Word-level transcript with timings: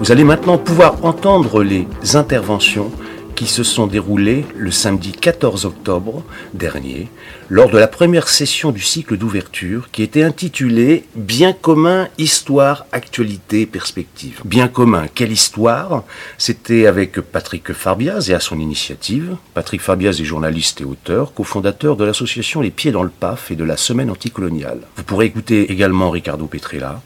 Vous 0.00 0.12
allez 0.12 0.24
maintenant 0.24 0.56
pouvoir 0.56 1.04
entendre 1.04 1.62
les 1.62 1.86
interventions 2.14 2.90
qui 3.36 3.46
se 3.46 3.62
sont 3.62 3.86
déroulées 3.86 4.46
le 4.56 4.70
samedi 4.70 5.12
14 5.12 5.66
octobre 5.66 6.22
dernier 6.54 7.08
lors 7.50 7.68
de 7.68 7.76
la 7.76 7.86
première 7.86 8.26
session 8.28 8.70
du 8.70 8.80
cycle 8.80 9.18
d'ouverture 9.18 9.90
qui 9.92 10.02
était 10.02 10.22
intitulée 10.22 11.04
Bien 11.16 11.52
commun, 11.52 12.08
histoire, 12.16 12.86
actualité, 12.92 13.66
perspective. 13.66 14.40
Bien 14.46 14.68
commun, 14.68 15.04
quelle 15.14 15.32
histoire? 15.32 16.04
C'était 16.38 16.86
avec 16.86 17.20
Patrick 17.20 17.74
Farbiaz 17.74 18.30
et 18.30 18.34
à 18.34 18.40
son 18.40 18.58
initiative. 18.58 19.36
Patrick 19.52 19.82
Farbiaz 19.82 20.18
est 20.18 20.24
journaliste 20.24 20.80
et 20.80 20.84
auteur, 20.84 21.34
cofondateur 21.34 21.96
de 21.96 22.04
l'association 22.04 22.62
Les 22.62 22.70
Pieds 22.70 22.92
dans 22.92 23.02
le 23.02 23.10
PAF 23.10 23.50
et 23.50 23.56
de 23.56 23.64
la 23.64 23.76
Semaine 23.76 24.10
anticoloniale. 24.10 24.80
Vous 24.96 25.04
pourrez 25.04 25.26
écouter 25.26 25.70
également 25.70 26.08
Ricardo 26.08 26.46
Petrella 26.46 27.02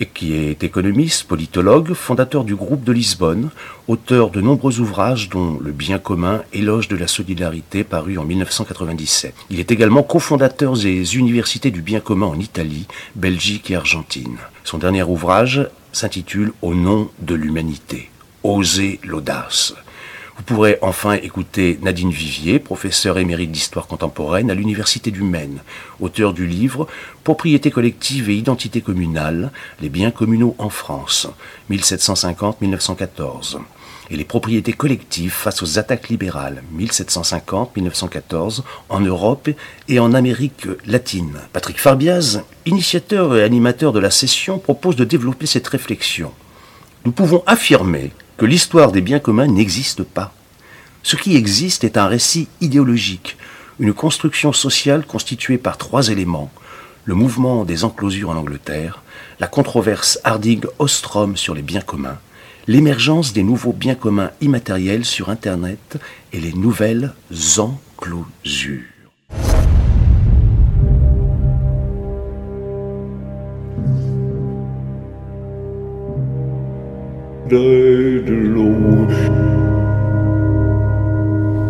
et 0.00 0.06
qui 0.06 0.34
est 0.34 0.62
économiste, 0.62 1.24
politologue, 1.24 1.92
fondateur 1.94 2.44
du 2.44 2.54
groupe 2.54 2.84
de 2.84 2.92
Lisbonne, 2.92 3.50
auteur 3.88 4.30
de 4.30 4.40
nombreux 4.40 4.80
ouvrages 4.80 5.28
dont 5.28 5.58
Le 5.60 5.72
bien 5.72 5.98
commun, 5.98 6.42
éloge 6.52 6.88
de 6.88 6.96
la 6.96 7.08
solidarité 7.08 7.84
paru 7.84 8.18
en 8.18 8.24
1997. 8.24 9.34
Il 9.50 9.60
est 9.60 9.70
également 9.70 10.02
cofondateur 10.02 10.74
des 10.74 11.16
universités 11.16 11.70
du 11.70 11.82
bien 11.82 12.00
commun 12.00 12.26
en 12.26 12.38
Italie, 12.38 12.86
Belgique 13.16 13.70
et 13.70 13.76
Argentine. 13.76 14.38
Son 14.64 14.78
dernier 14.78 15.02
ouvrage 15.02 15.68
s'intitule 15.92 16.52
Au 16.62 16.74
nom 16.74 17.10
de 17.20 17.34
l'humanité. 17.34 18.10
Oser 18.44 19.00
l'audace. 19.02 19.74
Vous 20.38 20.44
pourrez 20.44 20.78
enfin 20.82 21.14
écouter 21.14 21.80
Nadine 21.82 22.12
Vivier, 22.12 22.60
professeure 22.60 23.18
émérite 23.18 23.50
d'histoire 23.50 23.88
contemporaine 23.88 24.52
à 24.52 24.54
l'Université 24.54 25.10
du 25.10 25.24
Maine, 25.24 25.58
auteur 26.00 26.32
du 26.32 26.46
livre 26.46 26.86
Propriété 27.24 27.72
collective 27.72 28.30
et 28.30 28.36
identité 28.36 28.80
communale, 28.80 29.50
les 29.82 29.88
biens 29.88 30.12
communaux 30.12 30.54
en 30.58 30.70
France, 30.70 31.26
1750-1914 31.72 33.58
et 34.10 34.16
les 34.16 34.24
propriétés 34.24 34.72
collectives 34.72 35.32
face 35.32 35.60
aux 35.62 35.78
attaques 35.78 36.08
libérales 36.08 36.62
1750-1914 36.78 38.62
en 38.88 39.00
Europe 39.00 39.50
et 39.88 39.98
en 39.98 40.14
Amérique 40.14 40.68
latine. 40.86 41.40
Patrick 41.52 41.80
Farbiaz, 41.80 42.44
initiateur 42.64 43.36
et 43.36 43.42
animateur 43.42 43.92
de 43.92 43.98
la 43.98 44.12
session, 44.12 44.60
propose 44.60 44.94
de 44.94 45.04
développer 45.04 45.46
cette 45.46 45.66
réflexion. 45.66 46.32
Nous 47.04 47.12
pouvons 47.12 47.42
affirmer 47.44 48.12
que 48.38 48.46
l'histoire 48.46 48.92
des 48.92 49.00
biens 49.02 49.18
communs 49.18 49.48
n'existe 49.48 50.04
pas. 50.04 50.32
Ce 51.02 51.16
qui 51.16 51.36
existe 51.36 51.84
est 51.84 51.98
un 51.98 52.06
récit 52.06 52.48
idéologique, 52.60 53.36
une 53.80 53.92
construction 53.92 54.52
sociale 54.52 55.04
constituée 55.04 55.58
par 55.58 55.76
trois 55.76 56.08
éléments, 56.08 56.50
le 57.04 57.14
mouvement 57.14 57.64
des 57.64 57.84
enclosures 57.84 58.30
en 58.30 58.36
Angleterre, 58.36 59.02
la 59.40 59.48
controverse 59.48 60.20
Harding-Ostrom 60.24 61.36
sur 61.36 61.54
les 61.54 61.62
biens 61.62 61.80
communs, 61.80 62.18
l'émergence 62.68 63.32
des 63.32 63.42
nouveaux 63.42 63.72
biens 63.72 63.96
communs 63.96 64.30
immatériels 64.40 65.04
sur 65.04 65.30
Internet 65.30 65.98
et 66.32 66.40
les 66.40 66.52
nouvelles 66.52 67.14
enclosures. 67.58 68.97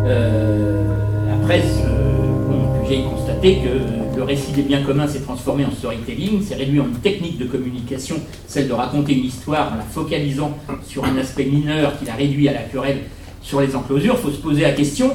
Euh, 0.07 0.83
la 1.29 1.37
presse 1.47 1.79
euh, 1.85 2.83
j'ai 2.89 3.03
constaté 3.03 3.59
que 3.59 4.17
le 4.17 4.23
récit 4.25 4.51
des 4.53 4.63
biens 4.63 4.83
communs 4.83 5.07
s'est 5.07 5.21
transformé 5.21 5.65
en 5.65 5.71
storytelling, 5.71 6.43
s'est 6.43 6.57
réduit 6.57 6.81
en 6.81 6.87
une 6.87 6.97
technique 6.97 7.39
de 7.39 7.45
communication, 7.45 8.17
celle 8.49 8.67
de 8.67 8.73
raconter 8.73 9.13
une 9.13 9.27
histoire 9.27 9.73
en 9.73 9.77
la 9.77 9.85
focalisant 9.85 10.59
sur 10.85 11.05
un 11.05 11.17
aspect 11.17 11.45
mineur 11.45 11.97
qui 11.99 12.07
l'a 12.07 12.15
réduit 12.15 12.49
à 12.49 12.55
la 12.55 12.63
querelle 12.63 13.03
sur 13.41 13.61
les 13.61 13.77
enclosures. 13.77 14.17
Il 14.19 14.23
faut 14.23 14.31
se 14.33 14.41
poser 14.41 14.63
la 14.63 14.73
question 14.73 15.13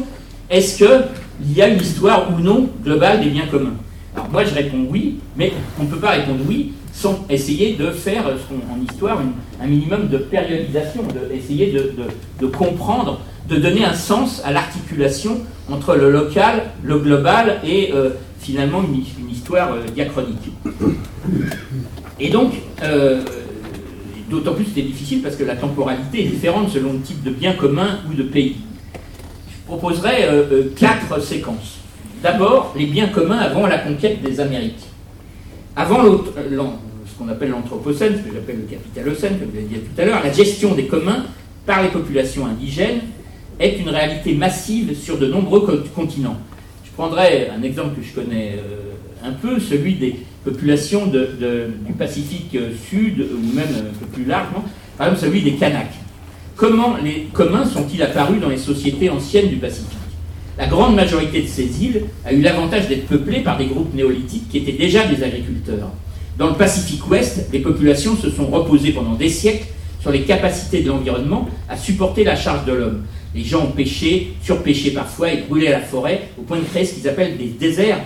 est-ce 0.50 0.78
qu'il 0.78 1.58
y 1.58 1.62
a 1.62 1.68
une 1.68 1.82
histoire 1.82 2.32
ou 2.34 2.40
non 2.40 2.70
globale 2.84 3.22
des 3.22 3.30
biens 3.30 3.48
communs? 3.48 3.76
Alors 4.16 4.30
moi 4.30 4.46
je 4.46 4.54
réponds 4.54 4.86
oui, 4.90 5.20
mais 5.36 5.52
on 5.80 5.84
ne 5.84 5.90
peut 5.90 5.98
pas 5.98 6.12
répondre 6.12 6.40
oui 6.48 6.74
sans 6.94 7.26
essayer 7.30 7.74
de 7.74 7.90
faire 7.90 8.26
en 8.28 8.82
histoire 8.82 9.20
un 9.62 9.68
minimum 9.68 10.08
de 10.08 10.20
périodisation, 10.20 11.04
d'essayer 11.30 11.72
de, 11.72 11.94
de, 12.40 12.48
comprendre, 12.48 13.20
de 13.50 13.58
donner 13.58 13.84
un 13.84 13.96
sens 13.96 14.42
à 14.46 14.52
l'articulation 14.52 15.42
entre 15.70 15.96
le 15.96 16.12
local, 16.12 16.64
le 16.84 17.00
global 17.00 17.60
et 17.66 17.92
euh, 17.94 18.12
finalement 18.40 18.84
une, 18.84 19.32
histoire 19.32 19.74
euh, 19.74 19.84
diachronique. 19.94 20.52
Et 22.20 22.30
donc, 22.30 22.54
euh, 22.84 23.22
d'autant 24.30 24.54
plus 24.54 24.66
c'est 24.74 24.84
difficile 24.84 25.22
parce 25.22 25.36
que 25.36 25.44
la 25.44 25.56
temporalité 25.56 26.24
est 26.24 26.28
différente 26.28 26.70
selon 26.70 26.94
le 26.94 27.00
type 27.00 27.24
de 27.24 27.32
bien 27.32 27.54
commun 27.54 28.00
ou 28.10 28.14
de 28.14 28.24
pays. 28.24 28.58
Je 29.50 29.66
proposerai 29.66 30.28
quatre 30.76 31.22
séquences. 31.22 31.80
D'abord, 32.22 32.74
les 32.78 32.86
biens 32.86 33.08
communs 33.08 33.40
avant 33.40 33.66
la 33.66 33.80
conquête 33.80 34.22
des 34.22 34.40
Amériques. 34.40 34.86
Avant 35.76 36.04
ce 37.14 37.20
qu'on 37.20 37.30
appelle 37.30 37.50
l'Anthropocène, 37.50 38.16
ce 38.18 38.28
que 38.28 38.34
j'appelle 38.34 38.58
le 38.58 38.76
Capitalocène, 38.76 39.40
comme 39.40 39.50
je 39.54 39.60
l'ai 39.60 39.66
dit 39.66 39.76
tout 39.76 40.02
à 40.02 40.06
l'heure, 40.06 40.24
la 40.24 40.32
gestion 40.32 40.74
des 40.74 40.86
communs 40.86 41.26
par 41.66 41.84
les 41.84 41.90
populations 41.90 42.46
indigènes 42.46 43.02
est 43.60 43.78
une 43.80 43.90
réalité 43.90 44.34
massive 44.34 44.98
sur 44.98 45.18
de 45.18 45.28
nombreux 45.28 45.84
continents. 45.96 46.38
Je 46.84 46.92
prendrai 46.92 47.50
un 47.50 47.62
exemple 47.64 48.00
que 48.00 48.06
je 48.06 48.14
connais 48.14 48.58
euh, 48.58 49.28
un 49.28 49.34
peu, 49.34 49.60
celui 49.60 49.96
des 49.96 50.16
populations 50.44 51.08
du 51.08 51.94
Pacifique 51.98 52.58
Sud, 52.90 53.20
ou 53.20 53.56
même 53.56 53.68
un 53.68 53.98
peu 53.98 54.06
plus 54.08 54.26
largement, 54.26 54.66
par 54.98 55.08
exemple 55.08 55.26
celui 55.26 55.42
des 55.42 55.54
Kanaks. 55.54 55.94
Comment 56.56 56.98
les 57.04 57.28
communs 57.32 57.66
sont-ils 57.66 58.02
apparus 58.04 58.42
dans 58.42 58.50
les 58.50 58.58
sociétés 58.58 59.10
anciennes 59.10 59.50
du 59.50 59.56
Pacifique? 59.56 59.98
La 60.58 60.68
grande 60.68 60.96
majorité 60.96 61.42
de 61.42 61.48
ces 61.48 61.84
îles 61.84 62.04
a 62.26 62.34
eu 62.34 62.42
l'avantage 62.42 62.88
d'être 62.88 63.08
peuplées 63.08 63.40
par 63.40 63.58
des 63.58 63.66
groupes 63.66 63.94
néolithiques 63.94 64.50
qui 64.50 64.58
étaient 64.58 64.74
déjà 64.74 65.06
des 65.08 65.24
agriculteurs. 65.24 65.90
Dans 66.38 66.48
le 66.50 66.56
Pacifique 66.56 67.08
Ouest, 67.12 67.48
les 67.52 67.60
populations 67.60 68.16
se 68.18 68.32
sont 68.32 68.48
reposées 68.48 68.92
pendant 68.92 69.14
des 69.14 69.30
siècles 69.30 69.68
sur 70.02 70.12
les 70.12 70.24
capacités 70.24 70.82
de 70.82 70.90
l'environnement 70.90 71.48
à 71.70 71.78
supporter 71.78 72.24
la 72.24 72.36
charge 72.36 72.66
de 72.66 72.74
l'homme. 72.74 73.04
Les 73.36 73.44
gens 73.44 73.66
ont 73.66 73.72
pêché, 73.72 74.34
surpêché 74.42 74.92
parfois 74.92 75.32
et 75.32 75.44
brûlé 75.48 75.70
la 75.70 75.82
forêt 75.82 76.30
au 76.40 76.42
point 76.42 76.58
de 76.58 76.64
créer 76.64 76.86
ce 76.86 76.96
qu'ils 76.96 77.08
appellent 77.08 77.38
des 77.38 77.50
déserts 77.50 78.00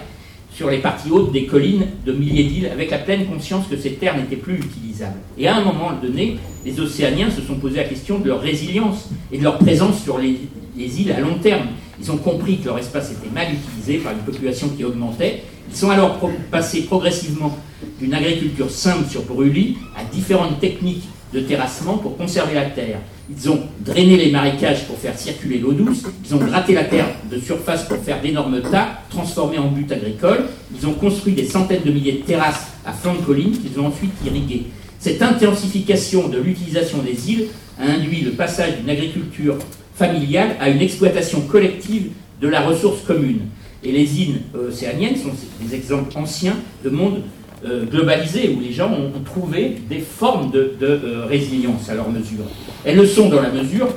sur 0.54 0.70
les 0.70 0.80
parties 0.80 1.10
hautes 1.10 1.32
des 1.32 1.46
collines 1.46 1.86
de 2.06 2.12
milliers 2.12 2.44
d'îles 2.44 2.70
avec 2.72 2.92
la 2.92 2.98
pleine 2.98 3.28
conscience 3.28 3.66
que 3.68 3.78
ces 3.78 3.94
terres 3.94 4.18
n'étaient 4.18 4.36
plus 4.36 4.56
utilisables. 4.56 5.18
Et 5.38 5.48
à 5.48 5.56
un 5.56 5.64
moment 5.64 5.92
donné, 6.02 6.38
les 6.66 6.80
Océaniens 6.82 7.32
se 7.32 7.42
sont 7.42 7.56
posé 7.56 7.78
la 7.78 7.84
question 7.86 8.20
de 8.20 8.28
leur 8.28 8.42
résilience 8.42 9.10
et 9.32 9.38
de 9.38 9.44
leur 9.44 9.58
présence 9.58 10.04
sur 10.04 10.18
les 10.18 10.40
îles 10.78 11.14
à 11.14 11.22
long 11.22 11.36
terme. 11.42 11.68
Ils 12.02 12.12
ont 12.12 12.18
compris 12.18 12.58
que 12.58 12.66
leur 12.66 12.78
espace 12.78 13.12
était 13.12 13.34
mal 13.34 13.48
utilisé 13.54 14.00
par 14.00 14.12
une 14.12 14.20
population 14.20 14.68
qui 14.70 14.84
augmentait. 14.84 15.44
Ils 15.70 15.76
sont 15.76 15.90
alors 15.90 16.20
passés 16.52 16.82
progressivement 16.82 17.58
d'une 18.00 18.14
agriculture 18.14 18.70
simple 18.70 19.10
sur 19.10 19.24
brûlis 19.24 19.78
à 19.96 20.04
différentes 20.04 20.60
techniques 20.60 21.04
de 21.34 21.42
terrassement 21.42 21.98
pour 21.98 22.18
conserver 22.18 22.56
la 22.56 22.66
terre. 22.66 23.00
Ils 23.30 23.50
ont 23.50 23.60
drainé 23.82 24.16
les 24.16 24.32
marécages 24.32 24.86
pour 24.86 24.98
faire 24.98 25.18
circuler 25.18 25.60
l'eau 25.60 25.74
douce, 25.74 26.04
ils 26.26 26.34
ont 26.34 26.38
gratté 26.38 26.74
la 26.74 26.86
terre 26.86 27.08
de 27.30 27.38
surface 27.40 27.84
pour 27.84 27.98
faire 27.98 28.22
d'énormes 28.22 28.62
tas, 28.62 29.02
transformés 29.10 29.58
en 29.58 29.68
buts 29.68 29.88
agricoles, 29.92 30.46
ils 30.74 30.88
ont 30.88 30.94
construit 30.94 31.34
des 31.34 31.46
centaines 31.46 31.84
de 31.84 31.92
milliers 31.92 32.14
de 32.14 32.24
terrasses 32.24 32.68
à 32.86 32.94
flanc 32.94 33.16
de 33.16 33.20
collines 33.20 33.58
qu'ils 33.58 33.80
ont 33.80 33.88
ensuite 33.88 34.14
irriguées. 34.26 34.68
Cette 35.00 35.22
intensification 35.22 36.30
de 36.30 36.40
l'utilisation 36.40 37.00
des 37.00 37.32
îles 37.32 37.48
a 37.80 37.86
induit 37.86 38.22
le 38.22 38.32
passage 38.32 38.78
d'une 38.78 38.90
agriculture 38.90 39.58
familiale 39.96 40.56
à 40.60 40.70
une 40.70 40.82
exploitation 40.82 41.42
collective 41.42 42.12
de 42.42 42.48
la 42.48 42.62
ressource 42.62 43.02
commune. 43.02 43.42
Et 43.84 43.92
les 43.92 44.22
îles 44.22 44.42
océaniennes 44.68 45.16
sont 45.16 45.32
des 45.62 45.76
exemples 45.76 46.18
anciens 46.18 46.56
de 46.84 46.90
monde 46.90 47.22
euh, 47.66 47.86
globalisé, 47.86 48.54
où 48.56 48.60
les 48.60 48.72
gens 48.72 48.92
ont, 48.92 49.20
trouvé 49.26 49.78
des 49.90 49.98
formes 49.98 50.52
de, 50.52 50.78
euh, 50.84 51.26
résilience 51.28 51.90
à 51.90 51.96
leur 51.96 52.08
mesure. 52.08 52.44
Elles 52.86 52.98
le 52.98 53.06
sont 53.08 53.30
dans 53.30 53.42
la 53.42 53.50
mesure 53.50 53.88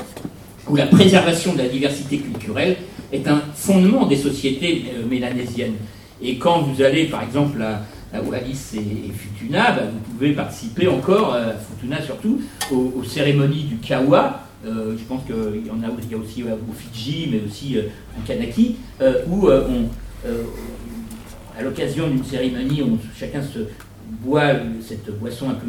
où 0.67 0.76
la 0.76 0.87
préservation 0.87 1.52
de 1.52 1.58
la 1.58 1.69
diversité 1.69 2.17
culturelle 2.17 2.76
est 3.12 3.29
un 3.29 3.43
fondement 3.55 4.06
des 4.06 4.17
sociétés 4.17 4.84
euh, 4.96 5.06
mélanésiennes. 5.06 5.75
Et 6.23 6.37
quand 6.37 6.62
vous 6.62 6.81
allez, 6.81 7.05
par 7.05 7.23
exemple, 7.23 7.61
à, 7.61 8.23
Wallis 8.23 8.70
et, 8.76 9.12
Futuna, 9.12 9.73
bah, 9.73 9.82
vous 9.93 10.14
pouvez 10.14 10.32
participer 10.32 10.88
encore, 10.88 11.34
à 11.34 11.52
Futuna 11.52 12.00
surtout, 12.00 12.40
aux, 12.73 13.05
cérémonies 13.05 13.64
du 13.64 13.76
Kawa, 13.76 14.46
je 14.64 15.05
pense 15.06 15.23
qu'il 15.26 15.67
y 15.67 15.70
en 15.70 15.82
a, 15.82 16.19
aussi 16.19 16.43
au 16.44 16.73
Fidji, 16.75 17.29
mais 17.31 17.43
aussi 17.46 17.76
en 18.19 18.26
Kanaki, 18.26 18.76
où 19.29 19.49
on, 19.49 19.84
à 21.60 21.62
l'occasion 21.62 22.08
d'une 22.08 22.24
cérémonie 22.24 22.82
où 22.82 22.98
chacun 23.18 23.42
se 23.42 23.60
boit 24.22 24.52
cette 24.82 25.10
boisson 25.18 25.50
un 25.50 25.54
peu 25.54 25.68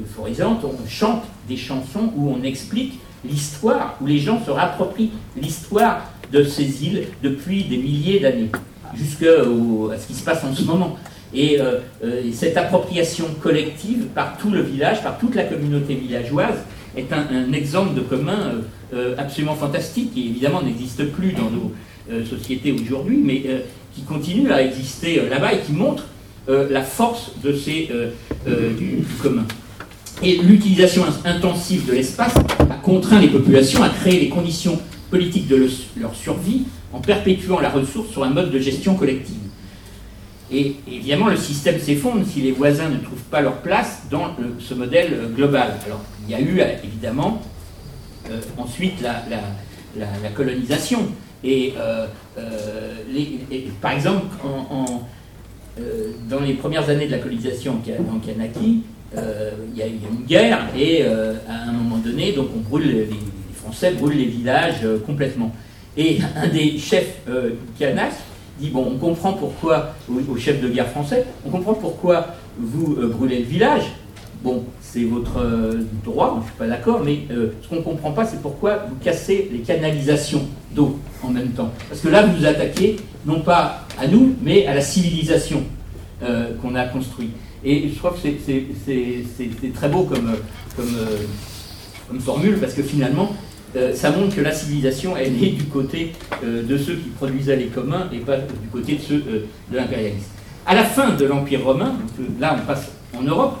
euphorisante, 0.00 0.64
on 0.64 0.88
chante 0.88 1.24
des 1.48 1.56
chansons 1.56 2.12
où 2.16 2.30
on 2.30 2.42
explique 2.42 2.98
l'histoire, 3.28 3.96
où 4.00 4.06
les 4.06 4.18
gens 4.18 4.42
se 4.44 4.50
rapproprient 4.50 5.10
l'histoire 5.36 6.10
de 6.32 6.42
ces 6.42 6.84
îles 6.84 7.08
depuis 7.22 7.64
des 7.64 7.76
milliers 7.76 8.20
d'années, 8.20 8.50
jusqu'à 8.94 9.44
ce 9.44 10.06
qui 10.06 10.14
se 10.14 10.24
passe 10.24 10.42
en 10.44 10.54
ce 10.54 10.62
moment. 10.62 10.96
Et, 11.34 11.60
euh, 11.60 11.80
euh, 12.02 12.22
cette 12.32 12.56
appropriation 12.56 13.26
collective 13.42 14.06
par 14.14 14.38
tout 14.38 14.50
le 14.50 14.62
village, 14.62 15.02
par 15.02 15.18
toute 15.18 15.34
la 15.34 15.44
communauté 15.44 15.94
villageoise, 15.94 16.56
est 16.96 17.12
un, 17.12 17.52
exemple 17.52 17.94
de 17.94 18.00
commun 18.00 18.54
absolument 19.18 19.54
fantastique, 19.54 20.14
qui 20.14 20.28
évidemment 20.28 20.62
n'existe 20.62 21.04
plus 21.12 21.32
dans 21.32 21.50
nos 21.50 21.70
sociétés 22.24 22.72
aujourd'hui, 22.72 23.20
mais 23.22 23.44
qui 23.98 24.04
continue 24.04 24.52
à 24.52 24.62
exister 24.62 25.20
là-bas 25.28 25.54
et 25.54 25.60
qui 25.60 25.72
montre 25.72 26.04
la 26.46 26.82
force 26.82 27.32
de 27.42 27.52
ces, 27.52 27.90
du 28.46 29.04
commun. 29.20 29.44
Et 30.22 30.38
l'utilisation 30.38 31.04
intensive 31.24 31.86
de 31.86 31.92
l'espace 31.92 32.34
a 32.70 32.74
contraint 32.82 33.20
les 33.20 33.28
populations 33.28 33.82
à 33.82 33.90
créer 33.90 34.20
les 34.20 34.28
conditions 34.28 34.80
politiques 35.10 35.48
de 35.48 35.68
leur 36.00 36.14
survie 36.14 36.64
en 36.92 37.00
perpétuant 37.00 37.60
la 37.60 37.68
ressource 37.68 38.10
sur 38.10 38.24
un 38.24 38.30
mode 38.30 38.50
de 38.50 38.58
gestion 38.58 38.94
collective. 38.94 39.36
Et 40.50 40.76
évidemment, 40.90 41.28
le 41.28 41.36
système 41.36 41.78
s'effondre 41.78 42.24
si 42.26 42.40
les 42.40 42.52
voisins 42.52 42.88
ne 42.88 42.98
trouvent 42.98 43.18
pas 43.30 43.42
leur 43.42 43.56
place 43.58 44.04
dans 44.10 44.34
ce 44.58 44.72
modèle 44.74 45.12
euh, 45.12 45.28
global. 45.28 45.74
Alors, 45.84 46.00
il 46.24 46.30
y 46.30 46.34
a 46.34 46.40
eu 46.40 46.60
euh, 46.60 46.72
évidemment 46.82 47.42
euh, 48.30 48.40
ensuite 48.56 49.02
la, 49.02 50.30
colonisation. 50.34 51.00
Et, 51.44 51.74
par 53.80 53.92
exemple, 53.92 54.26
dans 56.28 56.40
les 56.40 56.54
premières 56.54 56.88
années 56.90 57.06
de 57.06 57.12
la 57.12 57.18
colonisation 57.18 57.74
en 57.74 58.18
Kanaki, 58.18 58.82
euh, 59.16 59.52
il 59.72 59.78
y, 59.78 59.82
a 59.82 59.86
eu 59.86 59.92
une 59.92 60.26
guerre 60.26 60.68
et 60.76 61.00
euh, 61.02 61.32
à 61.48 61.70
un 61.70 61.72
moment 61.72 61.96
donné, 61.96 62.32
donc 62.32 62.48
on 62.54 62.60
brûle 62.60 62.90
les, 62.90 63.08
Français 63.54 63.92
brûlent 63.92 64.18
les 64.18 64.26
villages 64.26 64.80
euh, 64.84 64.98
complètement. 64.98 65.50
Et 65.96 66.18
un 66.36 66.48
des 66.48 66.76
chefs 66.78 67.22
Kanak 67.78 68.12
dit 68.60 68.68
bon, 68.68 68.86
on 68.92 68.98
comprend 68.98 69.32
pourquoi 69.32 69.94
au, 70.10 70.36
chef 70.36 70.60
de 70.60 70.68
guerre 70.68 70.88
français, 70.88 71.24
on 71.46 71.50
comprend 71.50 71.74
pourquoi 71.74 72.34
vous 72.58 72.96
brûlez 72.96 73.38
le 73.38 73.44
village. 73.44 73.84
Bon, 74.42 74.64
c'est 74.80 75.04
votre 75.04 75.40
droit, 76.04 76.34
je 76.34 76.40
ne 76.40 76.44
suis 76.44 76.58
pas 76.58 76.66
d'accord, 76.66 77.00
mais 77.04 77.20
ce 77.62 77.68
qu'on 77.68 77.76
ne 77.76 77.80
comprend 77.80 78.12
pas, 78.12 78.24
c'est 78.24 78.42
pourquoi 78.42 78.86
vous 78.88 78.96
cassez 79.02 79.48
les 79.52 79.60
canalisations 79.60 80.46
en 81.22 81.30
même 81.30 81.50
temps. 81.50 81.72
Parce 81.88 82.00
que 82.00 82.08
là, 82.08 82.26
vous 82.26 82.38
vous 82.38 82.46
attaquez 82.46 82.96
non 83.26 83.40
pas 83.40 83.86
à 83.98 84.06
nous, 84.06 84.34
mais 84.42 84.66
à 84.66 84.74
la 84.74 84.80
civilisation 84.80 85.62
qu'on 86.60 86.74
a 86.74 86.84
construite. 86.86 87.30
Et 87.64 87.90
je 87.92 87.98
crois 87.98 88.10
que 88.10 88.18
c'est 88.18 89.72
très 89.74 89.88
beau 89.88 90.02
comme, 90.02 90.32
comme, 90.76 90.96
comme, 92.08 92.20
formule, 92.20 92.58
parce 92.58 92.74
que 92.74 92.82
finalement, 92.82 93.32
euh, 93.76 93.94
ça 93.94 94.10
montre 94.10 94.34
que 94.34 94.40
la 94.40 94.52
civilisation, 94.52 95.14
elle 95.16 95.42
est 95.42 95.50
du 95.50 95.64
côté 95.64 96.12
euh, 96.42 96.62
de 96.62 96.78
ceux 96.78 96.94
qui 96.94 97.10
produisaient 97.10 97.56
les 97.56 97.66
communs 97.66 98.08
et 98.12 98.18
pas 98.18 98.38
du 98.38 98.68
côté 98.72 98.94
de 98.94 99.00
ceux 99.00 99.22
euh, 99.28 99.44
de 99.70 99.76
l'impérialisme. 99.76 100.30
À 100.64 100.74
la 100.74 100.84
fin 100.84 101.14
de 101.14 101.24
l'Empire 101.26 101.64
romain, 101.64 101.94
là 102.40 102.56
on 102.60 102.66
passe 102.66 102.90
en 103.18 103.22
Europe, 103.22 103.58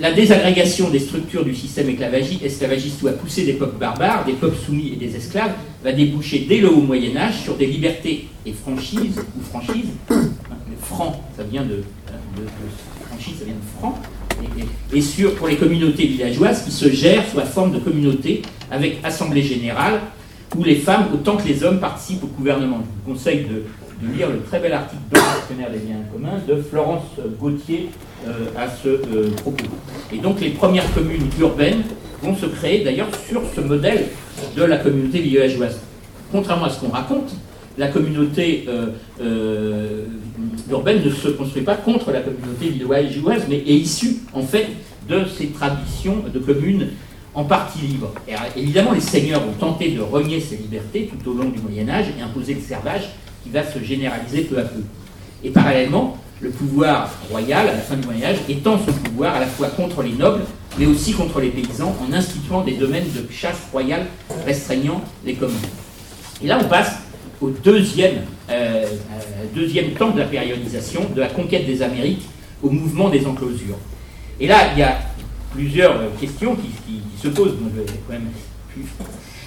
la 0.00 0.12
désagrégation 0.12 0.90
des 0.90 0.98
structures 0.98 1.44
du 1.44 1.54
système 1.54 1.88
esclavagiste 1.88 3.02
où 3.02 3.08
a 3.08 3.12
poussé 3.12 3.44
des 3.44 3.54
peuples 3.54 3.78
barbares, 3.78 4.24
des 4.24 4.32
peuples 4.32 4.56
soumis 4.56 4.92
et 4.92 4.96
des 4.96 5.14
esclaves, 5.16 5.52
va 5.82 5.92
déboucher 5.92 6.46
dès 6.48 6.58
le 6.58 6.70
haut 6.70 6.80
Moyen 6.80 7.16
Âge 7.16 7.42
sur 7.42 7.56
des 7.56 7.66
libertés 7.66 8.28
et 8.46 8.52
franchises, 8.52 9.20
ou 9.38 9.42
franchises, 9.42 9.90
franc, 10.80 11.24
ça 11.36 11.42
vient 11.44 11.62
de, 11.62 11.76
de 11.76 12.46
ça 13.38 13.44
vient 13.44 13.54
de 13.54 13.78
franc, 13.78 13.98
et, 14.92 15.28
pour 15.36 15.48
les 15.48 15.56
communautés 15.56 16.06
villageoises 16.06 16.64
qui 16.64 16.70
se 16.70 16.90
gèrent 16.90 17.26
sous 17.30 17.36
la 17.36 17.46
forme 17.46 17.72
de 17.72 17.78
communautés 17.78 18.42
avec 18.70 18.98
assemblée 19.02 19.42
générale, 19.42 20.00
où 20.56 20.62
les 20.62 20.76
femmes 20.76 21.06
autant 21.12 21.36
que 21.36 21.48
les 21.48 21.64
hommes 21.64 21.80
participent 21.80 22.24
au 22.24 22.28
gouvernement. 22.28 22.78
Je 22.80 23.10
vous 23.10 23.14
conseille 23.14 23.44
de, 23.44 23.62
lire 24.14 24.28
le 24.28 24.40
très 24.42 24.60
bel 24.60 24.72
article 24.72 25.00
dans 25.10 25.20
le 25.20 25.72
des 25.72 25.78
biens 25.78 25.96
communs 26.12 26.38
de 26.46 26.60
Florence 26.60 27.04
Gauthier 27.40 27.88
à 28.56 28.68
ce 28.68 28.88
euh, 28.88 29.30
propos. 29.36 29.64
Et 30.12 30.18
donc 30.18 30.40
les 30.40 30.50
premières 30.50 30.92
communes 30.94 31.28
urbaines 31.40 31.82
vont 32.22 32.34
se 32.34 32.46
créer 32.46 32.84
d'ailleurs 32.84 33.08
sur 33.28 33.42
ce 33.54 33.60
modèle 33.60 34.06
de 34.56 34.62
la 34.62 34.78
communauté 34.78 35.20
villageoise. 35.20 35.80
Contrairement 36.32 36.66
à 36.66 36.70
ce 36.70 36.80
qu'on 36.80 36.88
raconte, 36.88 37.34
la 37.76 37.88
communauté 37.88 38.64
euh, 38.68 38.86
euh, 39.20 40.04
urbaine 40.70 41.02
ne 41.04 41.10
se 41.10 41.28
construit 41.28 41.62
pas 41.62 41.76
contre 41.76 42.12
la 42.12 42.20
communauté 42.20 42.68
villageoise, 42.68 43.42
mais 43.48 43.56
est 43.56 43.76
issue 43.76 44.16
en 44.32 44.42
fait 44.42 44.68
de 45.08 45.24
ces 45.36 45.48
traditions 45.48 46.24
de 46.32 46.38
communes 46.38 46.88
en 47.34 47.44
partie 47.44 47.80
libres. 47.80 48.12
Évidemment, 48.56 48.92
les 48.92 49.00
seigneurs 49.00 49.42
ont 49.42 49.58
tenté 49.58 49.90
de 49.90 50.00
renier 50.00 50.40
ces 50.40 50.56
libertés 50.56 51.10
tout 51.10 51.30
au 51.30 51.34
long 51.34 51.48
du 51.48 51.60
Moyen 51.60 51.88
Âge 51.88 52.06
et 52.16 52.22
imposer 52.22 52.54
le 52.54 52.60
servage 52.60 53.10
qui 53.42 53.50
va 53.50 53.64
se 53.64 53.80
généraliser 53.80 54.42
peu 54.42 54.58
à 54.58 54.62
peu. 54.62 54.80
Et 55.42 55.50
parallèlement, 55.50 56.16
le 56.44 56.50
pouvoir 56.50 57.10
royal, 57.30 57.68
à 57.68 57.72
la 57.72 57.78
fin 57.78 57.96
du 57.96 58.06
Moyen 58.06 58.26
Âge, 58.28 58.36
étend 58.48 58.78
son 58.78 58.92
pouvoir 58.92 59.34
à 59.34 59.40
la 59.40 59.46
fois 59.46 59.68
contre 59.68 60.02
les 60.02 60.12
nobles, 60.12 60.42
mais 60.78 60.84
aussi 60.84 61.12
contre 61.12 61.40
les 61.40 61.48
paysans, 61.48 61.96
en 62.06 62.12
instituant 62.12 62.60
des 62.60 62.74
domaines 62.74 63.06
de 63.14 63.32
chasse 63.32 63.56
royale 63.72 64.06
restreignant 64.44 65.02
les 65.24 65.34
communes. 65.34 65.56
Et 66.42 66.46
là, 66.46 66.58
on 66.62 66.68
passe 66.68 66.96
au 67.40 67.48
deuxième, 67.48 68.24
euh, 68.50 68.84
euh, 68.84 68.86
deuxième 69.54 69.92
temps 69.92 70.10
de 70.10 70.18
la 70.18 70.26
périodisation, 70.26 71.08
de 71.16 71.20
la 71.20 71.28
conquête 71.28 71.66
des 71.66 71.80
Amériques 71.80 72.26
au 72.62 72.68
mouvement 72.68 73.08
des 73.08 73.26
enclosures. 73.26 73.78
Et 74.38 74.46
là, 74.46 74.72
il 74.74 74.80
y 74.80 74.82
a 74.82 74.98
plusieurs 75.50 75.96
euh, 75.96 76.08
questions 76.20 76.54
qui, 76.56 76.70
se 77.22 77.28
posent. 77.28 77.54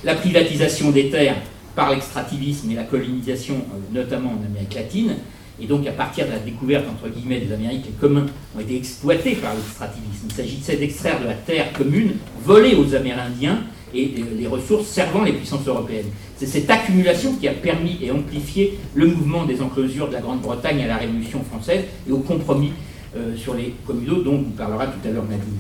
La 0.04 0.16
privatisation 0.16 0.90
des 0.90 1.12
terres 1.12 1.36
par 1.76 1.92
l'extractivisme 1.92 2.72
et 2.72 2.76
la 2.76 2.86
colonisation, 2.86 3.58
notamment 3.94 4.32
en 4.32 4.44
Amérique 4.44 4.74
latine, 4.74 5.14
et 5.62 5.66
donc 5.66 5.88
à 5.88 5.92
partir 5.92 6.26
de 6.26 6.32
la 6.32 6.40
découverte, 6.40 6.86
entre 6.90 7.10
guillemets, 7.14 7.40
des 7.40 7.54
Amériques, 7.54 7.86
les 7.86 7.92
communs 7.94 8.26
ont 8.56 8.60
été 8.60 8.76
exploités 8.76 9.36
par 9.36 9.54
l'extractivisme. 9.56 10.28
Il 10.30 10.34
s'agissait 10.34 10.78
d'extraire 10.78 11.20
de 11.22 11.28
la 11.28 11.34
terre 11.34 11.74
commune, 11.74 12.14
volée 12.44 12.76
aux 12.76 12.94
Amérindiens, 12.94 13.64
et 13.94 14.12
les 14.38 14.48
ressources 14.48 14.88
servant 14.88 15.24
les 15.24 15.34
puissances 15.34 15.68
européennes. 15.68 16.08
C'est 16.38 16.46
cette 16.46 16.70
accumulation 16.70 17.34
qui 17.36 17.48
a 17.48 17.54
permis 17.54 17.98
et 18.02 18.12
amplifié 18.12 18.78
le 18.94 19.08
mouvement 19.08 19.46
des 19.46 19.62
enclosures 19.62 20.08
de 20.08 20.14
la 20.14 20.22
Grande-Bretagne 20.22 20.84
à 20.84 20.88
la 20.88 20.98
Révolution 20.98 21.44
française 21.44 21.86
et 22.08 22.12
au 22.12 22.20
compromis 22.20 22.74
euh, 23.16 23.36
sur 23.36 23.54
les 23.54 23.74
communaux 23.86 24.22
dont 24.22 24.38
vous 24.38 24.52
parlera 24.52 24.88
tout 24.88 25.08
à 25.08 25.12
l'heure 25.12 25.24
Nadine. 25.24 25.58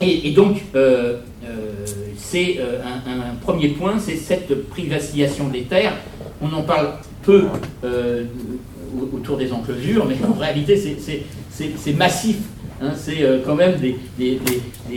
Et, 0.00 0.32
donc, 0.32 0.60
euh, 0.74 1.20
euh, 1.44 1.86
c'est 2.16 2.58
un, 2.58 3.34
premier 3.40 3.68
point, 3.68 3.98
c'est 3.98 4.16
cette 4.16 4.68
privatisation 4.68 5.48
des 5.48 5.62
terres. 5.62 5.96
On 6.42 6.52
en 6.52 6.62
parle 6.62 6.88
peu 7.22 7.44
autour 9.14 9.36
des 9.36 9.52
enclosures, 9.52 10.06
mais 10.06 10.16
en 10.26 10.38
réalité, 10.38 10.76
c'est 10.76 11.92
massif 11.94 12.36
Hein, 12.82 12.92
c'est 12.96 13.22
euh, 13.22 13.38
quand 13.44 13.54
même 13.54 13.76
des, 13.78 13.96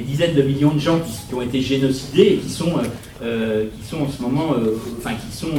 dizaines 0.01 0.33
de 0.33 0.41
millions 0.41 0.73
de 0.73 0.79
gens 0.79 0.99
qui, 0.99 1.33
ont 1.33 1.41
été 1.41 1.61
génocidés 1.61 2.33
et 2.33 2.37
qui 2.37 2.49
sont, 2.49 2.77
euh, 2.77 2.81
euh, 3.21 3.65
qui 3.77 3.87
sont 3.87 4.01
en 4.01 4.09
ce 4.09 4.21
moment, 4.21 4.55
enfin 4.97 5.11
qui 5.13 5.35
sont, 5.35 5.51